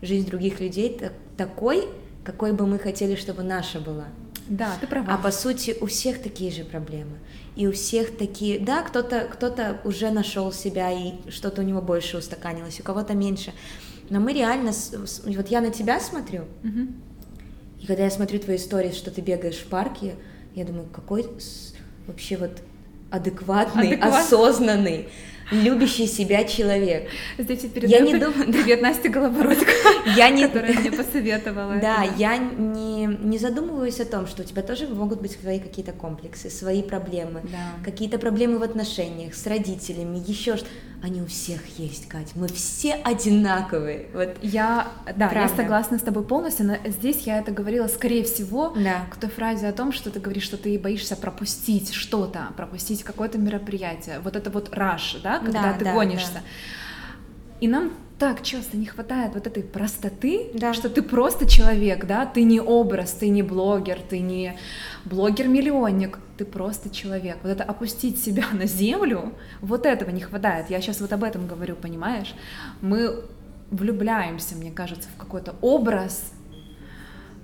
жизнь 0.01 0.27
других 0.27 0.61
людей 0.61 0.97
такой, 1.35 1.89
какой 2.23 2.53
бы 2.53 2.65
мы 2.65 2.79
хотели, 2.79 3.15
чтобы 3.15 3.43
наша 3.43 3.81
была. 3.81 4.05
Да, 4.47 4.77
ты 4.79 4.87
права. 4.87 5.13
А 5.13 5.17
по 5.17 5.31
сути 5.31 5.75
у 5.81 5.87
всех 5.87 6.21
такие 6.21 6.51
же 6.51 6.63
проблемы. 6.63 7.17
И 7.55 7.67
у 7.67 7.71
всех 7.71 8.17
такие, 8.17 8.59
да, 8.59 8.81
кто-то 8.81 9.29
кто 9.31 9.53
уже 9.85 10.09
нашел 10.11 10.51
себя 10.51 10.91
и 10.91 11.13
что-то 11.29 11.61
у 11.61 11.65
него 11.65 11.81
больше 11.81 12.17
устаканилось, 12.17 12.79
у 12.79 12.83
кого-то 12.83 13.13
меньше. 13.13 13.53
Но 14.09 14.19
мы 14.19 14.33
реально, 14.33 14.71
вот 15.25 15.47
я 15.47 15.61
на 15.61 15.71
тебя 15.71 15.99
смотрю, 15.99 16.43
угу. 16.63 16.87
и 17.81 17.87
когда 17.87 18.03
я 18.03 18.11
смотрю 18.11 18.39
твои 18.39 18.57
истории, 18.57 18.91
что 18.91 19.09
ты 19.09 19.21
бегаешь 19.21 19.57
в 19.57 19.65
парке, 19.67 20.15
я 20.53 20.65
думаю, 20.65 20.87
какой 20.93 21.25
вообще 22.07 22.37
вот 22.37 22.51
адекватный, 23.09 23.93
Адекват... 23.93 24.25
осознанный 24.25 25.09
любящий 25.51 26.07
себя 26.07 26.43
человек. 26.43 27.09
Здесь 27.37 27.61
перед 27.61 27.89
я 27.89 27.99
не 27.99 28.13
думаю... 28.13 28.51
Привет, 28.51 28.81
Настя 28.81 29.09
Голобородько, 29.09 29.71
я 30.15 30.29
не... 30.29 30.47
которая 30.47 30.73
мне 30.73 30.91
посоветовала. 30.91 31.75
Да, 31.85 32.03
я 32.17 32.37
не, 32.37 33.05
не 33.05 33.37
задумываюсь 33.37 33.99
о 33.99 34.05
том, 34.05 34.27
что 34.27 34.41
у 34.41 34.45
тебя 34.45 34.61
тоже 34.61 34.87
могут 34.87 35.21
быть 35.21 35.37
свои 35.39 35.59
какие-то 35.59 35.91
комплексы, 35.91 36.49
свои 36.49 36.81
проблемы, 36.81 37.41
да. 37.43 37.83
какие-то 37.83 38.17
проблемы 38.17 38.57
в 38.57 38.63
отношениях 38.63 39.35
с 39.35 39.45
родителями, 39.45 40.23
еще 40.25 40.57
что 40.57 40.67
они 41.05 41.21
у 41.21 41.27
всех 41.27 41.61
есть, 41.77 42.07
Кать. 42.07 42.31
Мы 42.35 42.47
все 42.47 42.93
одинаковые. 42.93 44.07
Вот 44.13 44.37
я, 44.41 44.87
да, 45.05 45.27
Правда. 45.27 45.39
я 45.39 45.49
согласна 45.49 45.99
с 45.99 46.01
тобой 46.01 46.23
полностью, 46.23 46.65
но 46.65 46.77
здесь 46.89 47.21
я 47.27 47.37
это 47.37 47.51
говорила, 47.51 47.87
скорее 47.87 48.23
всего, 48.23 48.73
да. 48.75 49.05
к 49.11 49.17
той 49.17 49.29
фразе 49.29 49.67
о 49.67 49.71
том, 49.71 49.91
что 49.91 50.09
ты 50.09 50.19
говоришь, 50.19 50.43
что 50.43 50.57
ты 50.57 50.79
боишься 50.79 51.15
пропустить 51.15 51.93
что-то, 51.93 52.47
пропустить 52.57 53.03
какое-то 53.03 53.37
мероприятие. 53.37 54.19
Вот 54.19 54.35
это 54.35 54.49
вот 54.49 54.73
раш, 54.73 55.17
да, 55.21 55.34
когда 55.39 55.61
да, 55.61 55.73
ты 55.73 55.85
да, 55.85 55.93
гонишься. 55.93 56.33
Да. 56.33 56.41
И 57.61 57.67
нам 57.67 57.91
так 58.17 58.43
часто 58.43 58.77
не 58.77 58.85
хватает 58.85 59.33
вот 59.33 59.45
этой 59.45 59.63
простоты, 59.63 60.49
да. 60.53 60.73
что 60.73 60.89
ты 60.89 61.01
просто 61.01 61.47
человек, 61.47 62.05
да, 62.05 62.25
ты 62.25 62.43
не 62.43 62.61
образ, 62.61 63.11
ты 63.11 63.27
не 63.29 63.43
блогер, 63.43 63.99
ты 64.09 64.19
не 64.19 64.57
блогер-миллионник, 65.03 66.19
ты 66.37 66.45
просто 66.45 66.89
человек. 66.89 67.37
Вот 67.43 67.49
это 67.49 67.63
опустить 67.63 68.21
себя 68.21 68.45
на 68.53 68.65
землю, 68.65 69.33
вот 69.61 69.85
этого 69.85 70.09
не 70.11 70.21
хватает. 70.21 70.69
Я 70.69 70.81
сейчас 70.81 71.01
вот 71.01 71.11
об 71.11 71.23
этом 71.23 71.47
говорю, 71.47 71.75
понимаешь? 71.75 72.33
Мы 72.81 73.25
влюбляемся, 73.69 74.55
мне 74.55 74.71
кажется, 74.71 75.09
в 75.13 75.19
какой-то 75.19 75.55
образ, 75.61 76.31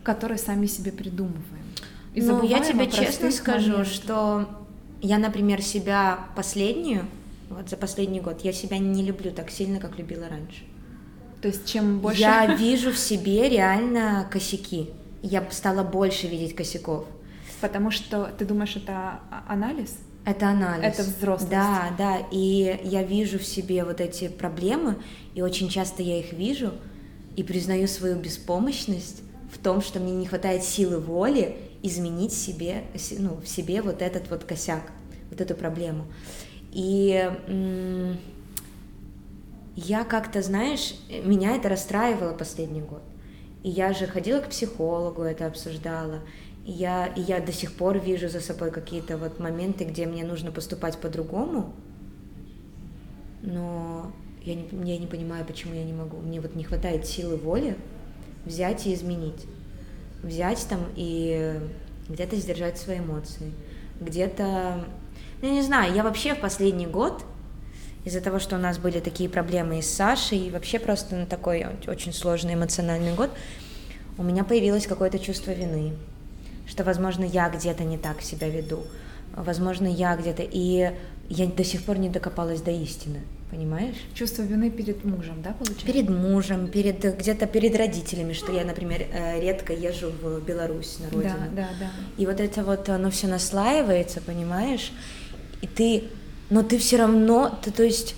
который 0.03 0.37
сами 0.37 0.67
себе 0.67 0.91
придумываем. 0.91 1.65
И 2.13 2.21
ну, 2.21 2.43
я 2.43 2.59
тебе 2.59 2.89
честно 2.89 3.31
скажу, 3.31 3.71
моментах. 3.71 3.93
что 3.93 4.47
я, 5.01 5.17
например, 5.17 5.61
себя 5.61 6.19
последнюю 6.35 7.05
вот 7.55 7.69
за 7.69 7.77
последний 7.77 8.21
год. 8.21 8.41
Я 8.43 8.53
себя 8.53 8.77
не 8.77 9.03
люблю 9.03 9.31
так 9.31 9.49
сильно, 9.49 9.79
как 9.79 9.97
любила 9.97 10.27
раньше. 10.29 10.63
То 11.41 11.47
есть 11.47 11.65
чем 11.71 11.99
больше... 11.99 12.21
Я 12.21 12.55
вижу 12.55 12.91
в 12.91 12.97
себе 12.97 13.49
реально 13.49 14.27
косяки. 14.31 14.89
Я 15.21 15.45
стала 15.51 15.83
больше 15.83 16.27
видеть 16.27 16.55
косяков. 16.55 17.05
Потому 17.61 17.91
что 17.91 18.31
ты 18.37 18.45
думаешь, 18.45 18.75
это 18.75 19.19
анализ? 19.47 19.97
Это 20.25 20.49
анализ. 20.49 20.93
Это 20.93 21.03
взрослость. 21.03 21.51
Да, 21.51 21.93
да. 21.97 22.17
И 22.31 22.79
я 22.83 23.03
вижу 23.03 23.39
в 23.39 23.45
себе 23.45 23.83
вот 23.83 24.01
эти 24.01 24.27
проблемы, 24.27 24.97
и 25.33 25.41
очень 25.41 25.69
часто 25.69 26.03
я 26.03 26.19
их 26.19 26.33
вижу, 26.33 26.71
и 27.35 27.43
признаю 27.43 27.87
свою 27.87 28.17
беспомощность 28.17 29.21
в 29.51 29.57
том, 29.57 29.81
что 29.81 29.99
мне 29.99 30.13
не 30.13 30.25
хватает 30.25 30.63
силы 30.63 30.99
воли 30.99 31.57
изменить 31.83 32.33
себе, 32.33 32.83
ну, 33.17 33.37
в 33.43 33.47
себе 33.47 33.81
вот 33.81 34.01
этот 34.01 34.29
вот 34.29 34.43
косяк, 34.43 34.83
вот 35.29 35.41
эту 35.41 35.55
проблему. 35.55 36.05
И 36.71 37.29
я 39.75 40.03
как-то, 40.03 40.41
знаешь, 40.41 40.95
меня 41.23 41.55
это 41.55 41.69
расстраивало 41.69 42.33
последний 42.33 42.81
год. 42.81 43.01
И 43.63 43.69
я 43.69 43.93
же 43.93 44.07
ходила 44.07 44.39
к 44.39 44.49
психологу, 44.49 45.21
это 45.21 45.45
обсуждала. 45.45 46.19
И 46.65 46.71
я, 46.71 47.07
и 47.07 47.21
я 47.21 47.39
до 47.39 47.51
сих 47.51 47.73
пор 47.73 47.99
вижу 47.99 48.29
за 48.29 48.39
собой 48.39 48.71
какие-то 48.71 49.17
вот 49.17 49.39
моменты, 49.39 49.83
где 49.83 50.05
мне 50.05 50.23
нужно 50.23 50.51
поступать 50.51 50.97
по-другому, 50.97 51.73
но 53.41 54.11
я 54.43 54.55
не, 54.55 54.67
я 54.83 54.97
не 54.97 55.07
понимаю, 55.07 55.45
почему 55.45 55.73
я 55.73 55.83
не 55.83 55.93
могу. 55.93 56.17
Мне 56.17 56.41
вот 56.41 56.55
не 56.55 56.63
хватает 56.63 57.05
силы 57.05 57.37
воли 57.37 57.77
взять 58.45 58.85
и 58.87 58.93
изменить. 58.93 59.45
Взять 60.23 60.65
там 60.69 60.81
и 60.95 61.59
где-то 62.09 62.35
сдержать 62.35 62.77
свои 62.77 62.99
эмоции, 62.99 63.51
где-то 63.99 64.85
я 65.41 65.49
не 65.49 65.61
знаю, 65.61 65.93
я 65.93 66.03
вообще 66.03 66.35
в 66.35 66.39
последний 66.39 66.87
год, 66.87 67.23
из-за 68.05 68.21
того, 68.21 68.39
что 68.39 68.55
у 68.55 68.59
нас 68.59 68.77
были 68.77 68.99
такие 68.99 69.29
проблемы 69.29 69.79
и 69.79 69.81
с 69.81 69.89
Сашей, 69.89 70.47
и 70.47 70.51
вообще 70.51 70.79
просто 70.79 71.15
на 71.15 71.25
такой 71.25 71.65
очень 71.87 72.13
сложный 72.13 72.55
эмоциональный 72.55 73.13
год, 73.13 73.29
у 74.17 74.23
меня 74.23 74.43
появилось 74.43 74.87
какое-то 74.87 75.19
чувство 75.19 75.51
вины, 75.51 75.93
что, 76.67 76.83
возможно, 76.83 77.23
я 77.23 77.49
где-то 77.49 77.83
не 77.83 77.97
так 77.97 78.21
себя 78.21 78.49
веду, 78.49 78.83
возможно, 79.35 79.87
я 79.87 80.15
где-то, 80.15 80.43
и 80.43 80.91
я 81.29 81.45
до 81.47 81.63
сих 81.63 81.83
пор 81.83 81.97
не 81.97 82.09
докопалась 82.09 82.61
до 82.61 82.71
истины, 82.71 83.21
понимаешь? 83.51 83.95
Чувство 84.13 84.41
вины 84.41 84.69
перед 84.69 85.05
мужем, 85.05 85.41
да, 85.41 85.51
получается? 85.51 85.85
Перед 85.85 86.09
мужем, 86.09 86.67
перед 86.67 87.17
где-то 87.17 87.45
перед 87.45 87.75
родителями, 87.75 88.33
что 88.33 88.51
я, 88.51 88.65
например, 88.65 89.05
э, 89.11 89.39
редко 89.39 89.73
езжу 89.73 90.11
в 90.21 90.41
Беларусь 90.41 90.97
на 90.99 91.09
родину. 91.09 91.35
Да, 91.51 91.61
да, 91.61 91.69
да. 91.79 91.91
И 92.17 92.25
вот 92.25 92.39
это 92.39 92.63
вот, 92.63 92.89
оно 92.89 93.09
все 93.11 93.27
наслаивается, 93.27 94.21
понимаешь? 94.21 94.91
И 95.61 95.67
ты, 95.67 96.03
но 96.49 96.63
ты 96.63 96.77
все 96.77 96.97
равно, 96.97 97.57
ты, 97.61 97.71
то 97.71 97.83
есть, 97.83 98.15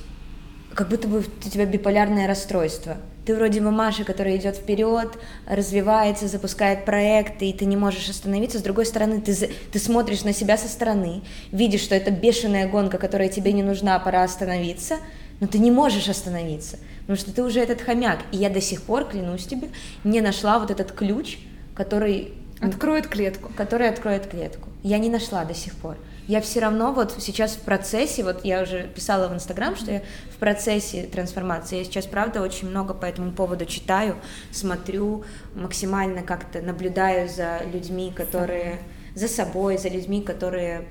как 0.74 0.89
будто 0.89 1.08
бы 1.08 1.20
у 1.20 1.50
тебя 1.50 1.66
биполярное 1.66 2.28
расстройство. 2.28 2.98
Ты 3.26 3.36
вроде 3.36 3.62
мамаша, 3.62 4.04
которая 4.04 4.36
идет 4.36 4.58
вперед, 4.58 5.08
развивается, 5.48 6.28
запускает 6.28 6.84
проекты, 6.84 7.50
и 7.50 7.54
ты 7.54 7.64
не 7.64 7.78
можешь 7.78 8.10
остановиться. 8.10 8.60
С 8.60 8.64
другой 8.64 8.86
стороны, 8.86 9.22
ты, 9.22 9.34
ты 9.72 9.80
смотришь 9.80 10.24
на 10.26 10.34
себя 10.34 10.58
со 10.58 10.68
стороны, 10.68 11.22
видишь, 11.52 11.82
что 11.82 11.96
это 11.96 12.12
бешеная 12.12 12.68
гонка, 12.68 12.98
которая 12.98 13.30
тебе 13.30 13.54
не 13.54 13.64
нужна, 13.64 13.98
пора 14.00 14.24
остановиться, 14.24 14.98
но 15.39 15.48
ты 15.48 15.60
не 15.60 15.72
можешь 15.72 16.10
остановиться, 16.10 16.80
потому 17.02 17.18
что 17.18 17.34
ты 17.34 17.44
уже 17.44 17.62
этот 17.62 17.82
хомяк. 17.82 18.20
И 18.34 18.38
я 18.38 18.50
до 18.50 18.60
сих 18.60 18.82
пор, 18.82 19.06
клянусь 19.06 19.46
тебе, 19.46 19.70
не 20.04 20.20
нашла 20.20 20.60
вот 20.60 20.72
этот 20.72 20.91
ключ, 20.91 21.38
который... 21.76 22.34
Откроет 22.62 23.08
клетку. 23.08 23.52
Который 23.56 23.89
откроет 23.89 24.28
клетку. 24.28 24.70
Я 24.84 24.98
не 24.98 25.10
нашла 25.10 25.44
до 25.44 25.54
сих 25.54 25.76
пор. 25.76 25.98
Я 26.28 26.41
все 26.41 26.59
равно 26.59 26.93
вот 26.93 27.15
сейчас 27.19 27.53
в 27.53 27.61
процессе, 27.61 28.24
вот 28.24 28.45
я 28.45 28.63
уже 28.63 28.88
писала 28.88 29.28
в 29.28 29.34
Инстаграм, 29.34 29.76
что 29.76 29.91
я 29.91 30.01
в 30.32 30.38
процессе 30.38 31.03
трансформации, 31.03 31.80
я 31.80 31.84
сейчас, 31.84 32.05
правда, 32.05 32.41
очень 32.41 32.69
много 32.69 32.93
по 32.93 33.05
этому 33.05 33.32
поводу 33.32 33.65
читаю, 33.65 34.17
смотрю, 34.51 35.24
максимально 35.55 36.24
как-то 36.24 36.61
наблюдаю 36.61 37.30
за 37.30 37.61
людьми, 37.71 38.11
которые... 38.15 38.80
За 39.15 39.28
собой, 39.28 39.78
за 39.78 39.89
людьми, 39.89 40.24
которые 40.24 40.88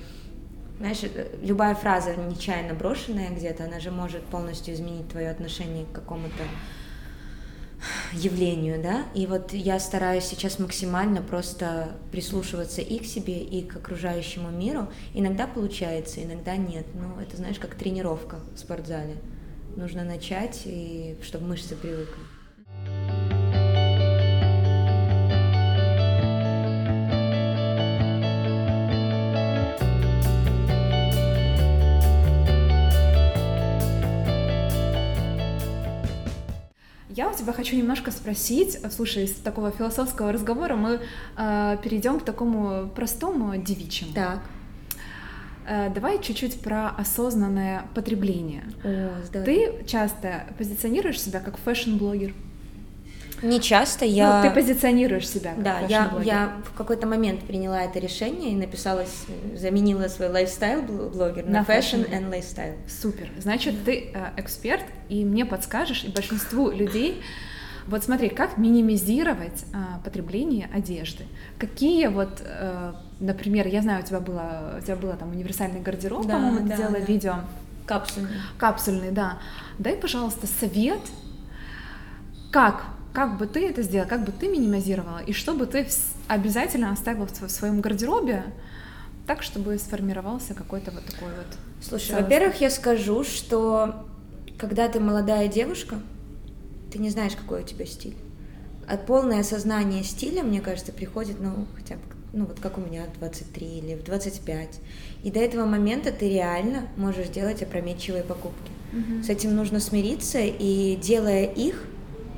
знаешь, 0.78 1.00
любая 1.42 1.74
фраза 1.74 2.14
нечаянно 2.14 2.74
брошенная 2.74 3.30
где-то, 3.30 3.64
она 3.64 3.78
же 3.80 3.90
может 3.90 4.22
полностью 4.24 4.74
изменить 4.74 5.08
твое 5.08 5.30
отношение 5.30 5.86
к 5.86 5.92
какому-то 5.92 6.42
явлению, 8.12 8.82
да, 8.82 9.04
и 9.14 9.26
вот 9.26 9.52
я 9.52 9.78
стараюсь 9.80 10.24
сейчас 10.24 10.58
максимально 10.58 11.22
просто 11.22 11.96
прислушиваться 12.10 12.80
и 12.80 12.98
к 12.98 13.06
себе, 13.06 13.42
и 13.42 13.62
к 13.62 13.76
окружающему 13.76 14.50
миру. 14.50 14.88
Иногда 15.14 15.46
получается, 15.46 16.22
иногда 16.22 16.56
нет. 16.56 16.86
Ну, 16.94 17.20
это, 17.20 17.36
знаешь, 17.36 17.58
как 17.58 17.74
тренировка 17.74 18.40
в 18.54 18.58
спортзале. 18.58 19.16
Нужно 19.76 20.04
начать, 20.04 20.62
и 20.64 21.16
чтобы 21.22 21.46
мышцы 21.46 21.74
привыкли. 21.74 22.22
Тебя 37.42 37.52
хочу 37.52 37.76
немножко 37.76 38.10
спросить, 38.10 38.78
слушай, 38.90 39.24
из 39.24 39.32
такого 39.34 39.70
философского 39.70 40.32
разговора 40.32 40.76
мы 40.76 41.00
э, 41.36 41.76
перейдем 41.82 42.20
к 42.20 42.24
такому 42.24 42.88
простому 42.88 43.56
девичьему. 43.56 44.12
Так. 44.14 44.40
Э, 45.66 45.90
давай 45.90 46.20
чуть-чуть 46.20 46.60
про 46.60 46.90
осознанное 46.90 47.84
потребление. 47.94 48.64
О, 48.84 49.22
здорово. 49.24 49.44
Ты 49.44 49.84
часто 49.86 50.46
позиционируешь 50.58 51.20
себя 51.20 51.40
как 51.40 51.58
fashion-блогер? 51.58 52.34
Не 53.42 53.60
часто 53.60 54.04
я... 54.04 54.42
Ну, 54.42 54.48
ты 54.48 54.54
позиционируешь 54.54 55.28
себя 55.28 55.54
как 55.54 55.62
Да, 55.62 55.80
я, 55.80 56.12
я 56.22 56.56
в 56.64 56.76
какой-то 56.76 57.06
момент 57.06 57.40
приняла 57.40 57.82
это 57.82 57.98
решение 57.98 58.52
и 58.52 58.56
написала, 58.56 59.04
заменила 59.56 60.08
свой 60.08 60.28
lifestyle 60.28 60.82
блогер 60.82 61.44
на, 61.44 61.60
на 61.60 61.64
fashion 61.64 62.08
and 62.08 62.30
lifestyle. 62.30 62.76
Супер. 62.88 63.28
Значит, 63.38 63.84
ты 63.84 64.12
э, 64.14 64.30
эксперт, 64.36 64.84
и 65.08 65.24
мне 65.24 65.44
подскажешь, 65.44 66.04
и 66.04 66.08
большинству 66.08 66.70
людей, 66.70 67.22
вот 67.86 68.04
смотри, 68.04 68.28
как 68.28 68.58
минимизировать 68.58 69.64
а, 69.74 69.98
потребление 70.04 70.70
одежды? 70.72 71.24
Какие 71.58 72.06
вот, 72.06 72.40
а, 72.44 72.94
например, 73.18 73.66
я 73.66 73.82
знаю, 73.82 74.04
у 74.04 74.06
тебя 74.06 74.20
было, 74.20 74.76
у 74.78 74.82
тебя 74.82 74.96
было 74.96 75.14
там 75.14 75.30
универсальный 75.30 75.80
гардероб, 75.80 76.26
да, 76.26 76.34
по-моему, 76.34 76.60
да, 76.60 76.70
ты 76.70 76.76
делала 76.76 76.98
да. 76.98 77.04
видео. 77.04 77.34
Капсульный. 77.86 78.30
Капсульный, 78.56 79.10
да. 79.10 79.38
Дай, 79.78 79.96
пожалуйста, 79.96 80.46
совет, 80.46 81.00
как 82.52 82.84
как 83.12 83.38
бы 83.38 83.46
ты 83.46 83.66
это 83.68 83.82
сделала, 83.82 84.08
как 84.08 84.24
бы 84.24 84.32
ты 84.32 84.48
минимизировала, 84.48 85.18
и 85.18 85.32
что 85.32 85.54
бы 85.54 85.66
ты 85.66 85.86
обязательно 86.28 86.92
оставила 86.92 87.26
в 87.26 87.50
своем 87.50 87.80
гардеробе, 87.80 88.44
так, 89.26 89.42
чтобы 89.42 89.78
сформировался 89.78 90.54
какой-то 90.54 90.90
вот 90.90 91.04
такой 91.04 91.28
вот... 91.28 91.46
Слушай, 91.80 92.20
во-первых, 92.20 92.60
я 92.60 92.70
скажу, 92.70 93.22
что 93.24 94.06
когда 94.58 94.88
ты 94.88 95.00
молодая 95.00 95.48
девушка, 95.48 95.96
ты 96.90 96.98
не 96.98 97.10
знаешь, 97.10 97.34
какой 97.34 97.62
у 97.62 97.64
тебя 97.64 97.86
стиль. 97.86 98.16
А 98.88 98.96
полное 98.96 99.40
осознание 99.40 100.02
стиля, 100.02 100.42
мне 100.42 100.60
кажется, 100.60 100.92
приходит, 100.92 101.40
ну, 101.40 101.66
хотя 101.76 101.96
бы, 101.96 102.02
ну, 102.32 102.46
вот 102.46 102.60
как 102.60 102.78
у 102.78 102.80
меня 102.80 103.04
в 103.14 103.18
23 103.18 103.66
или 103.66 103.94
в 103.94 104.04
25. 104.04 104.80
И 105.22 105.30
до 105.30 105.40
этого 105.40 105.66
момента 105.66 106.10
ты 106.12 106.28
реально 106.28 106.88
можешь 106.96 107.28
делать 107.28 107.62
опрометчивые 107.62 108.24
покупки. 108.24 108.72
Угу. 108.92 109.22
С 109.24 109.28
этим 109.28 109.54
нужно 109.54 109.80
смириться, 109.80 110.38
и 110.40 110.96
делая 110.96 111.44
их, 111.44 111.84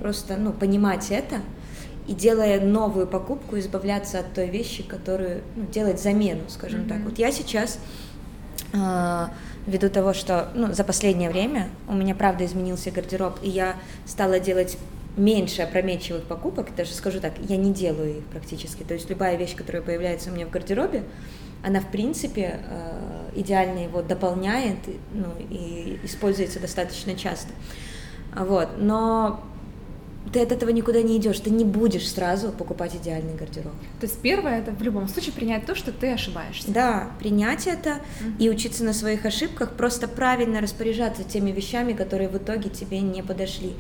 просто, 0.00 0.36
ну, 0.36 0.52
понимать 0.52 1.10
это 1.10 1.40
и 2.06 2.12
делая 2.12 2.60
новую 2.60 3.06
покупку, 3.06 3.58
избавляться 3.58 4.20
от 4.20 4.34
той 4.34 4.48
вещи, 4.48 4.82
которую, 4.82 5.42
ну, 5.56 5.66
делать 5.66 6.00
замену, 6.00 6.42
скажем 6.48 6.82
mm-hmm. 6.82 6.88
так. 6.88 6.98
Вот 7.00 7.18
я 7.18 7.32
сейчас 7.32 7.78
э, 8.72 9.26
ввиду 9.66 9.88
того, 9.88 10.12
что, 10.12 10.50
ну, 10.54 10.72
за 10.72 10.84
последнее 10.84 11.30
время 11.30 11.68
у 11.88 11.94
меня, 11.94 12.14
правда, 12.14 12.44
изменился 12.44 12.90
гардероб, 12.90 13.38
и 13.42 13.48
я 13.48 13.76
стала 14.06 14.38
делать 14.38 14.76
меньше 15.16 15.62
опрометчивых 15.62 16.24
покупок, 16.24 16.74
даже 16.76 16.92
скажу 16.92 17.20
так, 17.20 17.32
я 17.48 17.56
не 17.56 17.72
делаю 17.72 18.18
их 18.18 18.24
практически. 18.24 18.82
То 18.82 18.94
есть 18.94 19.08
любая 19.08 19.36
вещь, 19.36 19.54
которая 19.54 19.82
появляется 19.82 20.30
у 20.30 20.34
меня 20.34 20.46
в 20.46 20.50
гардеробе, 20.50 21.04
она, 21.62 21.80
в 21.80 21.90
принципе, 21.90 22.60
э, 22.68 23.30
идеально 23.36 23.84
его 23.84 24.02
дополняет 24.02 24.78
ну, 25.12 25.28
и 25.38 25.98
используется 26.02 26.60
достаточно 26.60 27.14
часто. 27.14 27.52
Вот. 28.36 28.70
Но 28.76 29.42
ты 30.32 30.40
от 30.40 30.52
этого 30.52 30.70
никуда 30.70 31.02
не 31.02 31.18
идешь, 31.18 31.38
ты 31.40 31.50
не 31.50 31.64
будешь 31.64 32.08
сразу 32.10 32.50
покупать 32.50 32.96
идеальный 32.96 33.34
гардероб. 33.34 33.72
То 34.00 34.06
есть 34.06 34.18
первое 34.20 34.60
это 34.60 34.72
в 34.72 34.82
любом 34.82 35.08
случае 35.08 35.32
принять 35.32 35.66
то, 35.66 35.74
что 35.74 35.92
ты 35.92 36.12
ошибаешься. 36.12 36.70
Да, 36.70 37.10
принять 37.18 37.66
это 37.66 37.90
mm-hmm. 37.90 38.38
и 38.38 38.50
учиться 38.50 38.84
на 38.84 38.92
своих 38.92 39.26
ошибках, 39.26 39.72
просто 39.72 40.08
правильно 40.08 40.60
распоряжаться 40.60 41.24
теми 41.24 41.50
вещами, 41.50 41.92
которые 41.92 42.28
в 42.28 42.36
итоге 42.36 42.70
тебе 42.70 43.00
не 43.00 43.22
подошли. 43.22 43.74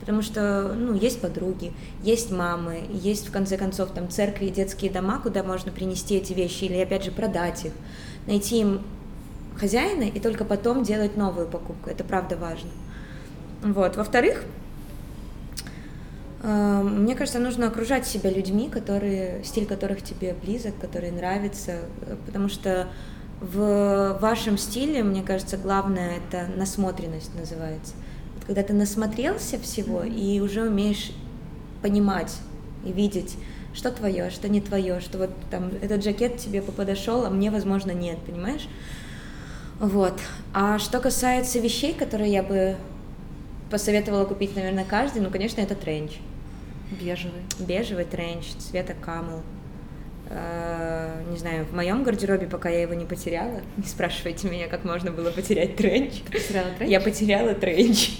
Потому 0.00 0.22
что, 0.22 0.72
ну, 0.74 0.94
есть 0.94 1.20
подруги, 1.20 1.72
есть 2.02 2.30
мамы, 2.30 2.80
есть, 2.90 3.28
в 3.28 3.32
конце 3.32 3.56
концов, 3.58 3.90
там, 3.90 4.08
церкви 4.08 4.46
и 4.46 4.50
детские 4.50 4.90
дома, 4.90 5.18
куда 5.20 5.42
можно 5.42 5.72
принести 5.72 6.14
эти 6.14 6.32
вещи 6.32 6.64
или, 6.64 6.78
опять 6.78 7.04
же, 7.04 7.10
продать 7.10 7.64
их, 7.66 7.72
найти 8.26 8.60
им 8.60 8.82
хозяина 9.58 10.04
и 10.04 10.20
только 10.20 10.44
потом 10.44 10.84
делать 10.84 11.16
новую 11.16 11.48
покупку. 11.48 11.90
Это 11.90 12.04
правда 12.04 12.36
важно. 12.36 12.70
Вот. 13.60 13.96
Во-вторых, 13.96 14.44
мне 16.42 17.16
кажется, 17.16 17.40
нужно 17.40 17.66
окружать 17.66 18.06
себя 18.06 18.30
людьми, 18.30 18.68
которые, 18.68 19.42
стиль 19.44 19.66
которых 19.66 20.02
тебе 20.02 20.34
близок, 20.40 20.78
которые 20.78 21.12
нравятся, 21.12 21.80
э, 22.02 22.16
потому 22.26 22.48
что 22.48 22.88
в 23.40 24.18
вашем 24.20 24.58
стиле, 24.58 25.02
мне 25.02 25.22
кажется, 25.22 25.56
главное 25.56 26.16
это 26.16 26.48
насмотренность 26.56 27.34
называется. 27.34 27.94
Вот 28.34 28.44
когда 28.46 28.62
ты 28.62 28.72
насмотрелся 28.72 29.58
всего 29.58 30.02
и 30.02 30.40
уже 30.40 30.62
умеешь 30.62 31.12
понимать 31.82 32.34
и 32.84 32.92
видеть, 32.92 33.36
что 33.74 33.90
твое, 33.90 34.30
что 34.30 34.48
не 34.48 34.60
твое, 34.60 35.00
что 35.00 35.18
вот 35.18 35.30
там 35.50 35.70
этот 35.80 36.02
жакет 36.02 36.38
тебе 36.38 36.62
подошел, 36.62 37.24
а 37.26 37.30
мне, 37.30 37.50
возможно, 37.50 37.92
нет, 37.92 38.18
понимаешь? 38.26 38.68
Вот. 39.78 40.18
А 40.52 40.78
что 40.78 40.98
касается 40.98 41.60
вещей, 41.60 41.94
которые 41.94 42.32
я 42.32 42.42
бы 42.42 42.76
посоветовала 43.70 44.24
купить, 44.24 44.54
наверное, 44.56 44.84
каждый, 44.84 45.20
ну, 45.22 45.30
конечно, 45.30 45.60
это 45.60 45.74
тренч. 45.74 46.12
Бежевый. 46.90 47.42
Бежевый 47.58 48.04
тренч 48.04 48.46
цвета 48.58 48.94
камел. 48.94 49.42
Э, 50.30 51.22
не 51.30 51.38
знаю, 51.38 51.64
в 51.64 51.74
моем 51.74 52.02
гардеробе, 52.02 52.46
пока 52.46 52.68
я 52.68 52.82
его 52.82 52.94
не 52.94 53.06
потеряла, 53.06 53.60
не 53.76 53.86
спрашивайте 53.86 54.48
меня, 54.48 54.68
как 54.68 54.84
можно 54.84 55.10
было 55.10 55.30
потерять 55.30 55.76
тренч. 55.76 56.22
Потеряла 56.30 56.70
тренч? 56.76 56.90
Я 56.90 57.00
потеряла 57.00 57.54
тренч. 57.54 58.18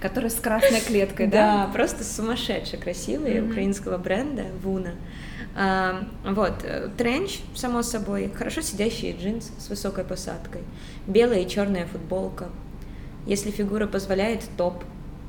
Который 0.00 0.30
с 0.30 0.34
красной 0.34 0.80
клеткой, 0.80 1.26
да? 1.26 1.66
Да, 1.66 1.72
просто 1.72 2.04
сумасшедший 2.04 2.78
красивый, 2.78 3.34
mm-hmm. 3.34 3.50
украинского 3.50 3.98
бренда 3.98 4.46
Вуна. 4.62 4.92
А, 5.54 6.04
вот, 6.24 6.64
э, 6.64 6.88
тренч, 6.96 7.40
само 7.54 7.82
собой, 7.82 8.32
хорошо 8.34 8.62
сидящие 8.62 9.12
джинсы 9.12 9.52
с 9.58 9.68
высокой 9.68 10.04
посадкой, 10.04 10.62
белая 11.06 11.40
и 11.40 11.48
черная 11.48 11.86
футболка. 11.86 12.48
Если 13.26 13.50
фигура 13.50 13.86
позволяет, 13.86 14.42
топ 14.56 14.84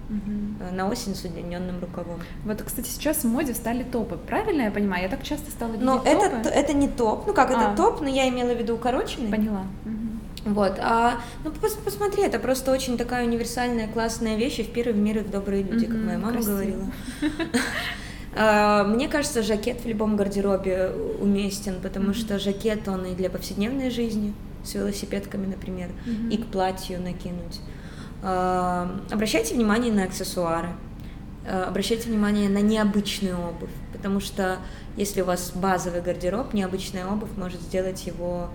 угу. 0.10 0.74
на 0.76 0.89
осень 0.89 1.16
с 1.16 1.24
удлиненным 1.26 1.80
рукавом. 1.80 2.20
Вот, 2.46 2.62
кстати, 2.62 2.88
сейчас 2.88 3.24
в 3.24 3.26
моде 3.26 3.54
стали 3.54 3.84
топы, 3.84 4.18
правильно 4.18 4.64
я 4.64 4.72
понимаю? 4.72 5.04
Я 5.04 5.10
так 5.10 5.24
часто 5.24 5.52
стала 5.52 5.72
видеть 5.72 5.86
Но 5.86 5.98
топы. 5.98 6.10
это, 6.10 6.50
это 6.50 6.74
не 6.74 6.88
топ, 6.88 7.28
ну 7.28 7.34
как, 7.34 7.52
а. 7.52 7.54
это 7.54 7.78
топ, 7.78 8.02
но 8.02 8.08
я 8.08 8.28
имела 8.30 8.54
в 8.54 8.58
виду 8.58 8.76
укороченный. 8.76 9.30
Поняла. 9.30 9.66
Угу. 9.86 10.54
Вот, 10.54 10.78
а, 10.80 11.22
ну 11.44 11.52
пос, 11.52 11.74
посмотри, 11.74 12.24
это 12.24 12.38
просто 12.38 12.72
очень 12.72 12.98
такая 12.98 13.26
универсальная, 13.26 13.88
классная 13.88 14.36
вещь, 14.36 14.60
и 14.60 14.64
в 14.64 14.72
первый 14.72 14.94
в 14.94 14.98
мир 14.98 15.20
их 15.20 15.32
добрые 15.32 15.64
люди, 15.64 15.86
угу, 15.86 15.94
как 15.94 16.02
моя 16.04 16.18
мама 16.18 16.34
красиво. 16.34 16.52
говорила. 16.52 16.86
А, 18.36 18.84
мне 18.84 19.08
кажется, 19.08 19.44
жакет 19.44 19.82
в 19.82 19.88
любом 19.88 20.16
гардеробе 20.16 20.89
уместен, 21.22 21.76
потому 21.84 22.16
что 22.16 22.39
жакет 22.39 22.88
он 22.88 23.06
и 23.06 23.14
для 23.14 23.30
повседневной 23.30 23.91
жизни, 23.91 24.34
с 24.64 24.74
велосипедками, 24.74 25.46
например, 25.46 25.89
и 26.32 26.38
к 26.38 26.48
платью 26.48 27.00
накинуть. 27.00 27.62
Обращайте 28.24 29.54
внимание 29.54 29.92
на 29.92 30.06
аксессуары, 30.06 30.70
э, 31.46 31.64
обращайте 31.64 32.10
внимание 32.10 32.50
на 32.50 32.60
необычную 32.60 33.38
обувь, 33.38 33.70
потому 33.92 34.22
что 34.22 34.60
если 34.96 35.22
у 35.22 35.26
вас 35.26 35.52
базовый 35.54 36.02
гардероб, 36.02 36.54
необычная 36.54 37.06
обувь 37.06 37.32
может 37.36 37.62
сделать 37.62 38.06
его 38.06 38.50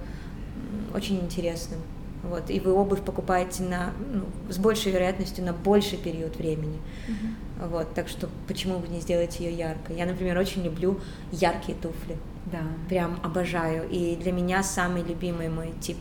очень 0.95 1.21
интересным. 1.21 1.81
Вот, 2.23 2.51
и 2.51 2.59
вы 2.61 2.73
обувь 2.73 3.03
покупаете 3.03 3.63
на, 3.63 3.93
ну, 4.13 4.25
с 4.51 4.59
большей 4.59 4.91
вероятностью 4.91 5.45
на 5.45 5.53
больший 5.53 5.99
период 5.99 6.37
времени. 6.37 6.79
Мгм. 7.07 7.69
Вот, 7.71 7.95
так 7.95 8.09
что 8.09 8.29
почему 8.49 8.79
бы 8.79 8.89
не 8.89 9.01
сделать 9.01 9.39
ее 9.39 9.53
яркой? 9.53 9.97
Я, 9.97 10.07
например, 10.07 10.37
очень 10.39 10.65
люблю 10.65 10.99
яркие 11.31 11.77
туфли. 11.79 12.17
Да. 12.47 12.63
Прям 12.89 13.21
обожаю. 13.23 13.89
И 13.89 14.17
для 14.17 14.33
меня 14.33 14.63
самый 14.63 15.03
любимый 15.03 15.49
мой 15.49 15.73
тип 15.81 15.99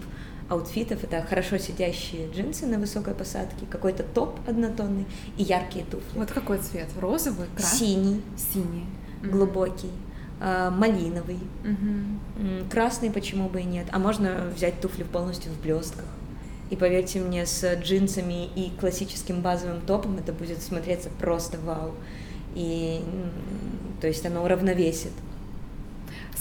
аутфитов 0.49 1.03
это 1.03 1.21
хорошо 1.23 1.57
сидящие 1.57 2.29
джинсы 2.31 2.65
на 2.65 2.77
высокой 2.77 3.13
посадке, 3.13 3.65
какой-то 3.69 4.03
топ 4.03 4.39
однотонный 4.47 5.05
и 5.37 5.43
яркие 5.43 5.85
туфли. 5.85 6.17
Вот 6.17 6.31
какой 6.31 6.59
цвет? 6.59 6.87
Розовый, 6.99 7.47
красный? 7.55 7.77
Синий, 7.77 8.21
Синий. 8.53 8.85
Глубокий, 9.23 9.91
э, 10.39 10.69
малиновый, 10.69 11.39
м, 11.63 12.69
красный 12.69 13.11
почему 13.11 13.49
бы 13.49 13.61
и 13.61 13.65
нет. 13.65 13.87
А 13.91 13.99
можно 13.99 14.49
взять 14.55 14.79
туфли 14.79 15.03
полностью 15.03 15.51
в 15.51 15.61
блестках. 15.61 16.05
И 16.69 16.75
поверьте 16.75 17.19
мне, 17.19 17.45
с 17.45 17.75
джинсами 17.75 18.45
и 18.55 18.71
классическим 18.79 19.41
базовым 19.41 19.81
топом 19.81 20.17
это 20.17 20.33
будет 20.33 20.61
смотреться 20.61 21.09
просто 21.19 21.57
вау. 21.59 21.93
И 22.55 23.01
то 24.01 24.07
есть 24.07 24.25
оно 24.25 24.43
уравновесит 24.43 25.11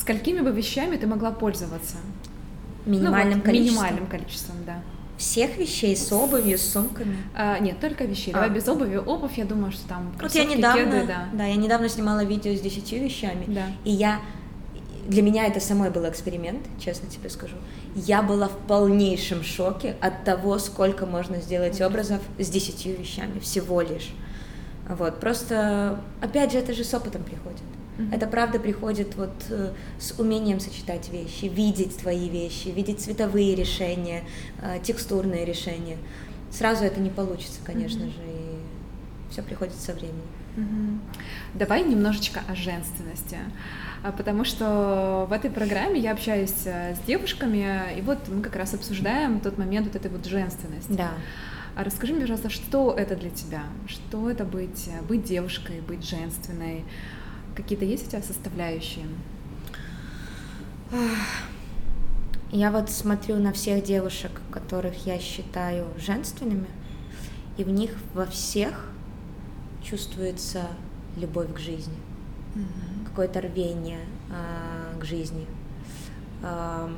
Сколькими 0.07 0.41
бы 0.41 0.53
вещами 0.53 0.97
ты 0.97 1.07
могла 1.07 1.33
пользоваться? 1.33 1.97
Минимальным 2.87 3.31
Ну 3.31 3.37
вот, 3.37 3.45
количеством. 3.45 3.75
Минимальным 3.85 4.07
количеством, 4.07 4.57
да. 4.65 4.83
Всех 5.19 5.57
вещей 5.57 5.97
с 5.97 6.13
обувью, 6.13 6.59
с 6.59 6.63
сумками. 6.63 7.17
А, 7.35 7.59
нет, 7.59 7.81
только 7.81 8.05
вещей. 8.05 8.33
А. 8.33 8.35
Давай 8.35 8.51
без 8.51 8.69
обуви. 8.69 8.97
Обувь, 8.97 9.39
я 9.39 9.45
думаю, 9.45 9.73
что 9.73 9.89
там 9.89 10.13
Вот 10.21 10.35
я 10.35 10.45
недавно, 10.45 11.01
кеды, 11.01 11.13
да. 11.33 11.45
я 11.45 11.57
недавно 11.57 11.89
снимала 11.89 12.23
видео 12.25 12.55
с 12.55 12.61
десятью 12.61 13.03
вещами, 13.03 13.45
Да. 13.49 13.63
и 13.85 13.91
я 13.93 14.21
для 15.09 15.23
меня 15.23 15.47
это 15.47 15.61
самой 15.61 15.91
был 15.91 16.07
эксперимент, 16.09 16.67
честно 16.85 17.09
тебе 17.09 17.31
скажу. 17.31 17.55
Я 17.95 18.23
была 18.23 18.49
в 18.49 18.57
полнейшем 18.67 19.43
шоке 19.45 19.97
от 20.01 20.25
того, 20.25 20.59
сколько 20.59 21.07
можно 21.07 21.41
сделать 21.41 21.81
образов 21.81 22.21
с 22.39 22.49
десятью 22.49 22.99
вещами 22.99 23.39
всего 23.39 23.81
лишь. 23.81 24.11
Вот, 24.89 25.19
просто, 25.21 26.01
опять 26.21 26.53
же, 26.53 26.59
это 26.59 26.73
же 26.75 26.85
с 26.85 26.93
опытом 26.93 27.23
приходит. 27.23 27.61
Мгм. 27.99 28.13
Это 28.13 28.27
правда 28.27 28.59
приходит 28.59 29.15
вот 29.17 29.33
э, 29.51 29.73
с 29.99 30.19
умением 30.19 30.61
сочетать 30.61 31.09
вещи, 31.09 31.47
видеть 31.47 31.97
твои 31.97 32.29
вещи, 32.29 32.69
видеть 32.69 33.01
цветовые 33.01 33.55
решения, 33.55 34.25
э, 34.61 34.79
текстурные 34.83 35.45
решения. 35.45 35.97
Сразу 36.51 36.85
это 36.85 37.01
не 37.01 37.11
получится, 37.11 37.61
конечно 37.65 38.05
Мгм. 38.05 38.13
же, 38.13 38.19
и 38.21 39.31
все 39.31 39.43
приходит 39.43 39.75
со 39.75 39.93
временем. 39.93 41.01
Давай 41.55 41.85
немножечко 41.85 42.41
о 42.49 42.55
женственности, 42.55 43.37
А, 44.03 44.13
потому 44.13 44.45
что 44.45 45.27
в 45.29 45.33
этой 45.33 45.51
программе 45.51 45.99
я 45.99 46.13
общаюсь 46.13 46.55
э, 46.65 46.95
с 46.95 46.99
девушками, 47.07 47.99
и 47.99 48.03
вот 48.03 48.19
мы 48.29 48.41
как 48.41 48.55
раз 48.57 48.73
обсуждаем 48.75 49.41
тот 49.41 49.59
момент 49.59 49.87
вот 49.87 49.97
этой 49.97 50.11
вот 50.11 50.25
женственности. 50.27 50.93
Да. 50.93 51.11
А 51.75 51.83
расскажи 51.83 52.13
мне, 52.13 52.23
пожалуйста, 52.23 52.49
что 52.49 52.95
это 52.97 53.17
для 53.17 53.31
тебя? 53.31 53.65
Что 53.87 54.31
это 54.31 54.45
быть, 54.45 54.89
э, 54.89 55.03
быть 55.03 55.25
девушкой, 55.25 55.81
быть 55.81 56.09
женственной? 56.09 56.85
Какие-то 57.57 57.87
есть 57.87 58.07
у 58.07 58.11
тебя 58.11 58.23
составляющие? 58.23 59.07
Я 62.53 62.71
вот 62.71 62.91
смотрю 62.91 63.37
на 63.37 63.53
всех 63.53 63.83
девушек, 63.83 64.41
которых 64.53 65.07
я 65.07 65.19
считаю 65.19 65.87
женственными, 65.99 66.69
и 67.57 67.65
в 67.65 67.71
них 67.71 67.91
во 68.15 68.27
всех 68.27 68.89
чувствуется 69.83 70.69
любовь 71.17 71.53
к 71.55 71.59
жизни, 71.59 71.97
какое-то 73.07 73.41
рвение 73.41 74.01
а, 74.31 74.99
к 75.01 75.05
жизни. 75.05 75.47
А, 76.43 76.91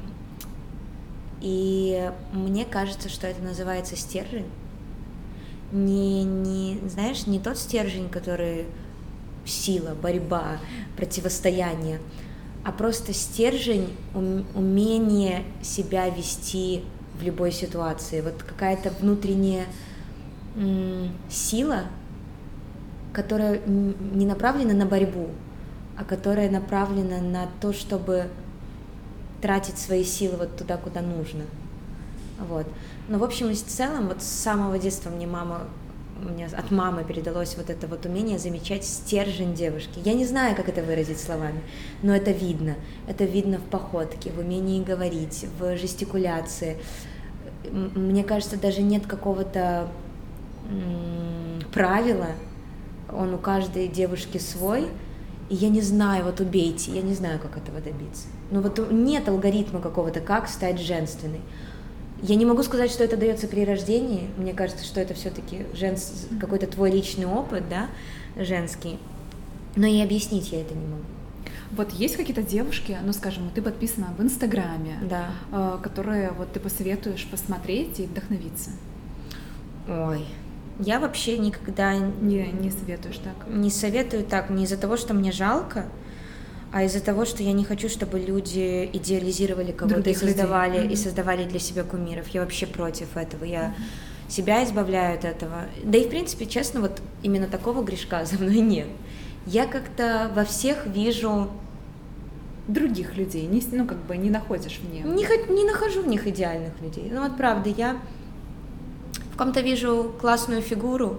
и 1.41 2.11
мне 2.33 2.65
кажется, 2.65 3.09
что 3.09 3.27
это 3.27 3.43
называется 3.43 3.97
стержень. 3.97 4.51
Не, 5.71 6.25
не, 6.25 6.81
знаешь, 6.89 7.27
не 7.27 7.39
тот 7.39 7.59
стержень, 7.59 8.09
который 8.09 8.67
сила, 9.49 9.95
борьба, 9.95 10.59
противостояние, 10.97 12.01
а 12.65 12.73
просто 12.73 13.13
стержень, 13.13 13.97
ум- 14.15 14.45
умение 14.55 15.45
себя 15.63 16.09
вести 16.09 16.85
в 17.19 17.23
любой 17.23 17.53
ситуации. 17.53 18.21
Вот 18.21 18.43
какая-то 18.43 18.91
внутренняя 19.01 19.67
сила, 21.31 21.85
которая 23.13 23.61
не 23.67 24.27
направлена 24.27 24.75
на 24.75 24.87
борьбу, 24.87 25.29
а 25.97 26.05
которая 26.05 26.51
направлена 26.51 27.21
на 27.21 27.49
то, 27.61 27.73
чтобы 27.73 28.29
тратить 29.41 29.79
свои 29.79 30.05
силы 30.05 30.37
вот 30.37 30.57
туда, 30.57 30.77
куда 30.77 31.01
нужно. 31.01 31.45
Вот. 32.39 32.67
Но 33.09 33.19
в 33.19 33.25
общем 33.25 33.51
и 33.51 33.55
в 33.55 33.65
целом, 33.65 34.09
вот 34.09 34.23
с 34.23 34.27
самого 34.27 34.79
детства 34.79 35.11
мне 35.11 35.27
мама, 35.27 35.63
мне 36.19 36.47
от 36.47 36.71
мамы 36.71 37.05
передалось 37.05 37.57
вот 37.57 37.71
это 37.71 37.87
вот 37.87 38.07
умение 38.07 38.39
замечать 38.39 38.85
стержень 38.85 39.55
девушки. 39.55 40.01
Я 40.05 40.15
не 40.15 40.25
знаю, 40.25 40.57
как 40.57 40.69
это 40.69 40.83
выразить 40.83 41.21
словами, 41.21 41.61
но 42.03 42.15
это 42.15 42.31
видно. 42.31 42.75
Это 43.07 43.25
видно 43.25 43.59
в 43.59 43.63
походке, 43.65 44.31
в 44.31 44.39
умении 44.39 44.83
говорить, 44.83 45.47
в 45.59 45.77
жестикуляции. 45.77 46.77
Мне 47.71 48.25
кажется, 48.25 48.57
даже 48.59 48.83
нет 48.83 49.07
какого-то 49.07 49.89
правила, 51.73 52.29
он 53.13 53.35
у 53.35 53.39
каждой 53.39 53.89
девушки 53.89 54.39
свой, 54.39 54.87
и 55.49 55.55
я 55.55 55.69
не 55.71 55.81
знаю, 55.81 56.25
вот 56.25 56.41
убейте, 56.41 56.93
я 56.93 57.03
не 57.03 57.15
знаю, 57.15 57.39
как 57.39 57.57
этого 57.57 57.81
добиться. 57.81 58.27
Ну 58.51 58.61
вот 58.61 58.79
у- 58.79 58.91
нет 58.93 59.29
алгоритма 59.29 59.81
какого-то, 59.81 60.21
как 60.21 60.49
стать 60.49 60.79
женственной. 60.81 61.41
Я 62.23 62.35
не 62.35 62.45
могу 62.45 62.63
сказать, 62.63 62.91
что 62.91 63.05
это 63.05 63.17
дается 63.17 63.47
при 63.47 63.65
рождении. 63.65 64.29
Мне 64.37 64.53
кажется, 64.53 64.85
что 64.85 65.01
это 65.01 65.15
все-таки 65.15 65.67
женс... 65.73 66.27
какой-то 66.41 66.67
твой 66.67 66.91
личный 66.91 67.27
опыт, 67.27 67.69
да, 67.69 67.87
женский. 68.37 68.99
Но 69.77 69.87
и 69.87 70.01
объяснить 70.03 70.51
я 70.51 70.61
это 70.61 70.75
не 70.75 70.87
могу. 70.87 71.03
Вот 71.71 71.93
есть 71.93 72.17
какие-то 72.17 72.43
девушки, 72.43 72.97
ну, 73.05 73.13
скажем, 73.13 73.51
ты 73.55 73.63
подписана 73.63 74.09
в 74.19 74.23
Инстаграме, 74.23 74.99
Да. 75.09 75.31
э, 75.53 75.79
которые 75.83 76.31
вот 76.33 76.51
ты 76.53 76.61
посоветуешь 76.61 77.27
посмотреть 77.31 78.01
и 78.01 78.05
вдохновиться? 78.05 78.71
Ой. 79.87 80.25
Я 80.81 80.99
вообще 81.01 81.39
никогда 81.39 81.95
Не, 81.97 82.47
не 82.53 82.71
советуешь 82.71 83.19
так? 83.19 83.35
не 83.49 83.69
советую 83.71 84.25
так 84.25 84.49
не 84.49 84.65
из-за 84.65 84.77
того, 84.77 84.97
что 84.97 85.13
мне 85.13 85.31
жалко, 85.33 85.87
а 86.71 86.83
из-за 86.85 87.01
того, 87.01 87.25
что 87.25 87.43
я 87.43 87.53
не 87.53 87.65
хочу, 87.65 87.89
чтобы 87.89 88.19
люди 88.19 88.89
идеализировали 88.93 89.73
кого-то 89.73 90.11
и 90.11 90.13
людей. 90.13 90.15
создавали, 90.15 90.87
и 90.87 90.97
создавали 90.97 91.45
для 91.45 91.59
себя 91.59 91.83
кумиров. 91.83 92.29
Я 92.29 92.43
вообще 92.43 92.67
против 92.67 93.17
этого. 93.17 93.45
Я 93.45 93.75
себя 94.29 94.63
избавляю 94.65 95.19
от 95.19 95.25
этого. 95.25 95.65
Да 95.83 95.97
и, 95.97 96.05
в 96.05 96.11
принципе, 96.11 96.45
честно, 96.47 96.81
вот 96.81 97.01
именно 97.23 97.47
такого 97.47 97.83
грешка 97.83 98.25
за 98.27 98.39
мной 98.39 98.61
нет. 98.61 98.89
Я 99.47 99.67
как-то 99.67 100.31
во 100.35 100.45
всех 100.45 100.87
вижу... 100.87 101.49
Других 102.67 103.17
людей, 103.17 103.47
не, 103.47 103.63
ну, 103.73 103.87
как 103.87 103.97
бы 104.05 104.15
не 104.19 104.29
находишь 104.29 104.79
в 104.79 104.93
них. 104.93 105.03
Не, 105.07 105.55
не 105.55 105.65
нахожу 105.65 106.03
в 106.03 106.07
них 106.07 106.27
идеальных 106.27 106.79
людей. 106.83 107.09
Ну 107.11 107.23
вот 107.23 107.35
правда, 107.39 107.71
я 107.71 107.97
в 109.33 109.39
ком-то 109.39 109.63
вижу 109.63 110.13
классную 110.21 110.61
фигуру, 110.61 111.19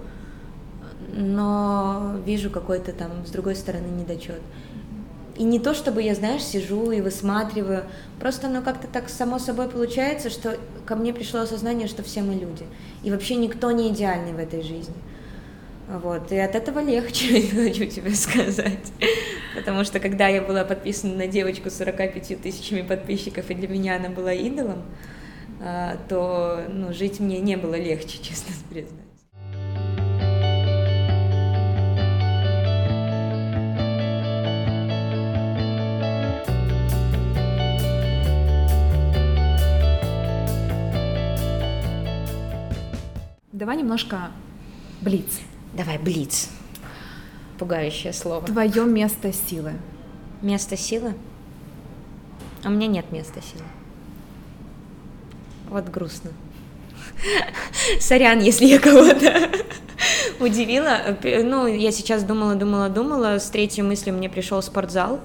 но 1.11 2.17
вижу 2.23 2.51
какой-то 2.51 2.93
там, 2.93 3.25
с 3.25 3.31
другой 3.31 3.55
стороны, 3.55 3.87
недочет. 3.87 4.41
И 5.39 5.43
не 5.43 5.57
то, 5.57 5.73
чтобы 5.73 6.01
я, 6.03 6.15
знаешь, 6.15 6.43
сижу 6.43 6.91
и 6.91 6.99
высматриваю, 6.99 7.85
просто 8.19 8.47
оно 8.47 8.61
как-то 8.61 8.87
так 8.87 9.07
само 9.07 9.39
собой 9.39 9.69
получается, 9.69 10.29
что 10.29 10.57
ко 10.85 10.97
мне 10.97 11.13
пришло 11.13 11.39
осознание, 11.39 11.87
что 11.87 12.03
все 12.03 12.21
мы 12.21 12.33
люди. 12.33 12.65
И 13.03 13.09
вообще 13.09 13.37
никто 13.37 13.71
не 13.71 13.87
идеальный 13.87 14.33
в 14.33 14.37
этой 14.37 14.61
жизни. 14.61 14.93
Вот, 15.87 16.33
и 16.33 16.37
от 16.37 16.55
этого 16.55 16.79
легче, 16.79 17.41
хочу 17.55 17.85
тебе 17.85 18.13
сказать. 18.15 18.91
Потому 19.55 19.85
что 19.85 20.01
когда 20.01 20.27
я 20.27 20.41
была 20.41 20.65
подписана 20.65 21.15
на 21.15 21.27
девочку 21.27 21.69
с 21.69 21.77
45 21.77 22.41
тысячами 22.41 22.81
подписчиков, 22.81 23.49
и 23.49 23.53
для 23.53 23.69
меня 23.69 23.95
она 23.95 24.09
была 24.09 24.33
идолом, 24.33 24.83
а, 25.61 25.97
то 26.09 26.65
ну, 26.67 26.91
жить 26.91 27.21
мне 27.21 27.39
не 27.39 27.55
было 27.55 27.75
легче, 27.75 28.17
честно 28.21 28.53
признаюсь. 28.69 29.08
Давай 43.59 43.75
немножко 43.75 44.31
блиц. 45.01 45.41
Давай, 45.73 45.97
блиц. 45.97 46.47
Пугающее 47.57 48.13
слово. 48.13 48.45
Твое 48.45 48.85
место 48.85 49.33
силы. 49.33 49.73
Место 50.41 50.77
силы? 50.77 51.13
А 52.63 52.69
у 52.69 52.71
меня 52.71 52.87
нет 52.87 53.11
места 53.11 53.41
силы. 53.41 53.65
Вот 55.67 55.89
грустно. 55.89 56.31
Сорян, 57.99 58.39
если 58.39 58.63
я 58.63 58.79
кого-то 58.79 59.49
удивила. 60.39 61.17
Ну, 61.21 61.67
я 61.67 61.91
сейчас 61.91 62.23
думала, 62.23 62.55
думала, 62.55 62.87
думала. 62.87 63.39
С 63.39 63.49
третьей 63.49 63.83
мыслью 63.83 64.15
мне 64.15 64.29
пришел 64.29 64.61
спортзал. 64.61 65.19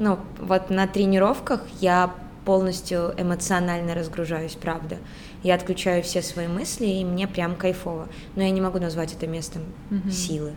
Ну, 0.00 0.18
вот 0.40 0.68
на 0.68 0.88
тренировках 0.88 1.62
я 1.80 2.12
полностью 2.44 3.14
эмоционально 3.16 3.94
разгружаюсь, 3.94 4.54
правда. 4.54 4.98
Я 5.42 5.54
отключаю 5.54 6.02
все 6.02 6.22
свои 6.22 6.46
мысли, 6.46 6.86
и 6.86 7.04
мне 7.04 7.26
прям 7.26 7.56
кайфово. 7.56 8.08
Но 8.36 8.42
я 8.42 8.50
не 8.50 8.60
могу 8.60 8.78
назвать 8.78 9.12
это 9.12 9.26
местом 9.26 9.62
mm-hmm. 9.90 10.10
силы. 10.10 10.52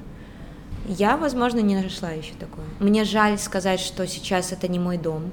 Я, 0.88 1.16
возможно, 1.18 1.60
не 1.60 1.76
нашла 1.76 2.12
еще 2.12 2.34
такое. 2.40 2.66
Мне 2.80 3.04
жаль 3.04 3.38
сказать, 3.38 3.80
что 3.80 4.06
сейчас 4.06 4.52
это 4.52 4.68
не 4.68 4.80
мой 4.80 4.98
дом, 4.98 5.32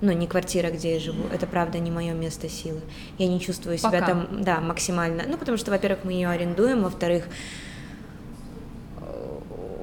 ну, 0.00 0.12
не 0.12 0.26
квартира, 0.26 0.70
где 0.70 0.94
я 0.94 1.00
живу, 1.00 1.24
это 1.32 1.46
правда 1.46 1.78
не 1.78 1.90
мое 1.90 2.14
место 2.14 2.48
силы. 2.48 2.80
Я 3.18 3.26
не 3.26 3.40
чувствую 3.40 3.78
себя 3.78 3.90
Пока. 3.90 4.06
там, 4.06 4.42
да, 4.42 4.60
максимально. 4.60 5.24
Ну, 5.26 5.36
потому 5.36 5.58
что, 5.58 5.70
во-первых, 5.70 6.04
мы 6.04 6.12
ее 6.12 6.28
арендуем, 6.28 6.84
во-вторых, 6.84 7.24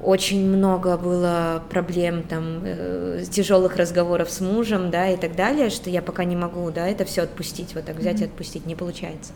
очень 0.06 0.48
много 0.48 0.96
было 0.96 1.64
проблем, 1.68 2.22
там, 2.22 2.60
э, 2.62 3.24
тяжелых 3.28 3.74
разговоров 3.76 4.30
с 4.30 4.40
мужем, 4.40 4.92
да, 4.92 5.08
и 5.08 5.16
так 5.16 5.34
далее, 5.34 5.68
что 5.68 5.90
я 5.90 6.00
пока 6.00 6.22
не 6.22 6.36
могу, 6.36 6.70
да, 6.70 6.86
это 6.86 7.04
все 7.04 7.22
отпустить, 7.22 7.74
вот 7.74 7.86
так 7.86 7.96
взять 7.96 8.18
mm-hmm. 8.18 8.22
и 8.22 8.26
отпустить, 8.26 8.66
не 8.66 8.76
получается. 8.76 9.32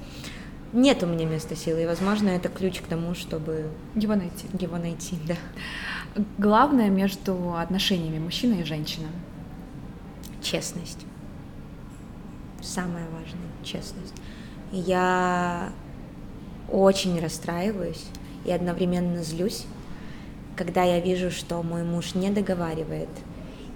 Нет 0.72 1.02
у 1.02 1.06
меня 1.06 1.26
места 1.26 1.56
силы, 1.56 1.82
и, 1.82 1.86
возможно, 1.86 2.28
это 2.28 2.48
ключ 2.48 2.80
к 2.80 2.86
тому, 2.86 3.16
чтобы 3.16 3.66
его 3.96 4.14
найти. 4.14 4.46
Его 4.60 4.76
найти, 4.76 5.18
да. 5.26 5.34
Главное 6.38 6.88
между 6.88 7.56
отношениями 7.56 8.20
мужчины 8.20 8.60
и 8.60 8.64
женщины. 8.64 9.08
Честность. 10.40 11.04
Самое 12.62 13.06
важное— 13.06 13.50
честность. 13.64 14.14
Я 14.70 15.72
очень 16.70 17.18
расстраиваюсь 17.18 18.04
и 18.44 18.52
одновременно 18.52 19.24
злюсь, 19.24 19.66
когда 20.60 20.82
я 20.82 21.00
вижу, 21.00 21.30
что 21.30 21.62
мой 21.62 21.84
муж 21.84 22.14
не 22.14 22.28
договаривает 22.28 23.08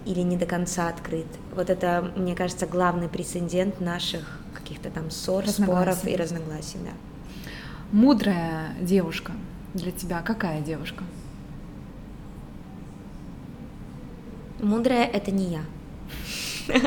или 0.05 0.21
не 0.21 0.37
до 0.37 0.45
конца 0.45 0.91
открыт. 0.91 1.25
Вот 1.57 1.71
это, 1.71 2.13
мне 2.15 2.35
кажется, 2.35 2.67
главный 2.67 3.09
прецедент 3.09 3.81
наших 3.81 4.39
каких-то 4.53 4.91
там 4.91 5.11
ссор, 5.11 5.49
споров 5.49 6.07
и 6.07 6.15
разногласий, 6.15 6.79
да. 6.85 6.91
Мудрая 7.91 8.75
девушка 8.83 9.33
для 9.73 9.93
тебя 9.93 10.21
какая 10.21 10.61
девушка? 10.61 11.05
Мудрая 14.61 15.07
это 15.07 15.31
не 15.31 15.55
я. 15.55 15.63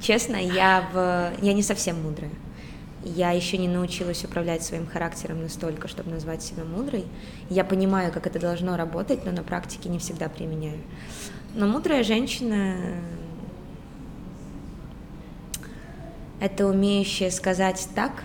Честно, 0.00 0.34
я 0.34 0.88
в 0.92 1.34
я 1.40 1.52
не 1.52 1.62
совсем 1.62 2.02
мудрая. 2.02 2.32
Я 3.14 3.30
еще 3.30 3.58
не 3.58 3.68
научилась 3.68 4.24
управлять 4.24 4.62
своим 4.62 4.86
характером 4.86 5.42
настолько, 5.42 5.88
чтобы 5.88 6.10
назвать 6.10 6.42
себя 6.42 6.64
мудрой. 6.64 7.04
Я 7.48 7.64
понимаю, 7.64 8.12
как 8.12 8.26
это 8.26 8.38
должно 8.38 8.76
работать, 8.76 9.24
но 9.24 9.32
на 9.32 9.42
практике 9.42 9.88
не 9.88 9.98
всегда 9.98 10.28
применяю. 10.28 10.80
Но 11.54 11.66
мудрая 11.66 12.04
женщина— 12.04 12.76
это 16.40 16.66
умеющая 16.66 17.30
сказать 17.30 17.88
так, 17.94 18.22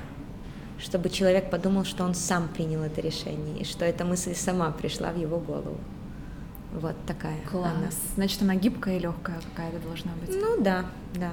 чтобы 0.79 1.09
человек 1.09 1.49
подумал, 1.49 1.85
что 1.85 2.03
он 2.03 2.13
сам 2.13 2.49
принял 2.49 2.83
это 2.83 2.99
решение, 2.99 3.59
и 3.59 3.63
что 3.63 3.85
эта 3.85 4.03
мысль 4.03 4.35
сама 4.35 4.69
пришла 4.71 5.11
в 5.11 5.17
его 5.17 5.39
голову. 5.39 5.77
Вот 6.73 6.95
такая. 7.05 7.37
Класс. 7.49 7.71
Она. 7.75 7.89
Значит, 8.15 8.41
она 8.41 8.55
гибкая 8.55 8.97
и 8.97 8.99
легкая 8.99 9.39
какая-то 9.55 9.79
должна 9.79 10.11
быть. 10.19 10.35
Ну 10.35 10.61
да, 10.61 10.85
да. 11.15 11.31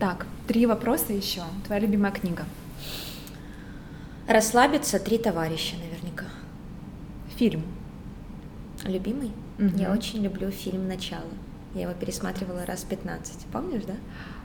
Так, 0.00 0.26
три 0.48 0.64
вопроса 0.64 1.12
еще. 1.12 1.42
Твоя 1.66 1.82
любимая 1.82 2.10
книга? 2.10 2.46
Расслабиться 4.26 4.98
три 4.98 5.18
товарища, 5.18 5.76
наверняка. 5.76 6.24
Фильм. 7.36 7.62
Любимый? 8.84 9.30
Угу. 9.58 9.76
Я 9.76 9.92
очень 9.92 10.22
люблю 10.22 10.50
фильм 10.50 10.88
Начало. 10.88 11.28
Я 11.74 11.82
его 11.82 11.92
пересматривала 11.92 12.64
раз 12.64 12.82
15. 12.84 13.44
Помнишь, 13.52 13.82
да? 13.86 13.96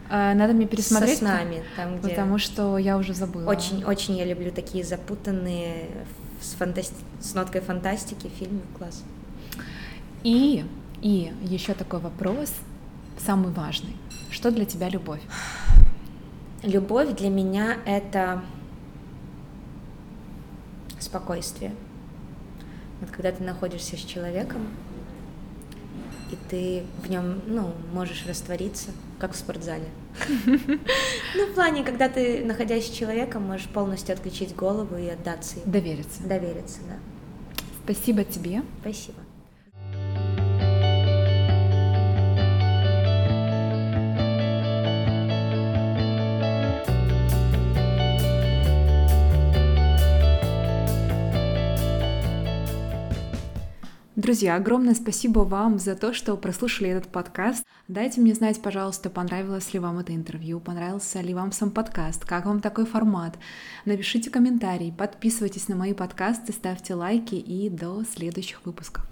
А, 0.10 0.34
надо 0.34 0.52
мне 0.52 0.68
пересмотреть. 0.68 1.20
Со 1.20 1.26
снами, 1.26 1.64
там 1.78 2.00
где. 2.00 2.10
Потому 2.10 2.38
что 2.38 2.78
я 2.78 2.98
уже 2.98 3.14
забыла. 3.14 3.50
Очень, 3.50 3.86
очень 3.86 4.18
я 4.18 4.26
люблю 4.26 4.52
такие 4.52 4.84
запутанные 4.84 5.88
с, 6.42 6.54
фантасти... 6.56 6.96
с 7.22 7.34
ноткой 7.34 7.62
фантастики 7.62 8.28
фильмы. 8.28 8.60
Класс. 8.78 9.06
И, 10.24 10.66
и 11.02 11.32
еще 11.44 11.74
такой 11.76 12.02
вопрос, 12.02 12.52
самый 13.18 13.52
важный. 13.52 13.96
Что 14.32 14.52
для 14.52 14.66
тебя 14.66 14.90
любовь? 14.90 15.22
Любовь 16.64 17.16
для 17.16 17.30
меня 17.30 17.78
это 17.86 18.44
спокойствие. 21.00 21.74
Вот 23.02 23.12
когда 23.12 23.32
ты 23.32 23.44
находишься 23.44 23.98
с 23.98 24.02
человеком, 24.02 24.68
и 26.32 26.38
ты 26.50 26.84
в 27.04 27.10
нем, 27.10 27.42
ну, 27.46 27.74
можешь 27.94 28.26
раствориться, 28.26 28.92
как 29.20 29.34
в 29.34 29.36
спортзале. 29.36 29.88
Ну, 31.38 31.48
в 31.48 31.54
плане, 31.54 31.84
когда 31.84 32.08
ты, 32.08 32.46
находясь 32.46 32.88
с 32.88 32.90
человеком, 32.90 33.44
можешь 33.44 33.68
полностью 33.68 34.14
отключить 34.14 34.56
голову 34.56 34.96
и 34.96 35.08
отдаться 35.08 35.60
ему. 35.60 35.70
Довериться. 35.70 36.24
Довериться, 36.24 36.80
да. 36.88 36.96
Спасибо 37.84 38.24
тебе. 38.24 38.64
Спасибо. 38.80 39.25
Друзья, 54.26 54.56
огромное 54.56 54.96
спасибо 54.96 55.42
вам 55.42 55.78
за 55.78 55.96
то, 55.96 56.12
что 56.12 56.36
прослушали 56.36 56.90
этот 56.90 57.12
подкаст. 57.12 57.64
Дайте 57.88 58.22
мне 58.22 58.34
знать, 58.34 58.60
пожалуйста, 58.60 59.12
понравилось 59.12 59.72
ли 59.72 59.80
вам 59.80 60.00
это 60.00 60.16
интервью, 60.16 60.60
понравился 60.60 61.22
ли 61.22 61.32
вам 61.36 61.52
сам 61.52 61.70
подкаст, 61.70 62.26
как 62.26 62.48
вам 62.48 62.60
такой 62.60 62.88
формат. 62.88 63.38
Напишите 63.86 64.32
комментарий, 64.32 64.92
подписывайтесь 64.92 65.68
на 65.68 65.76
мои 65.76 65.94
подкасты, 65.94 66.54
ставьте 66.54 66.96
лайки 66.96 67.36
и 67.36 67.70
до 67.70 68.04
следующих 68.04 68.66
выпусков. 68.66 69.06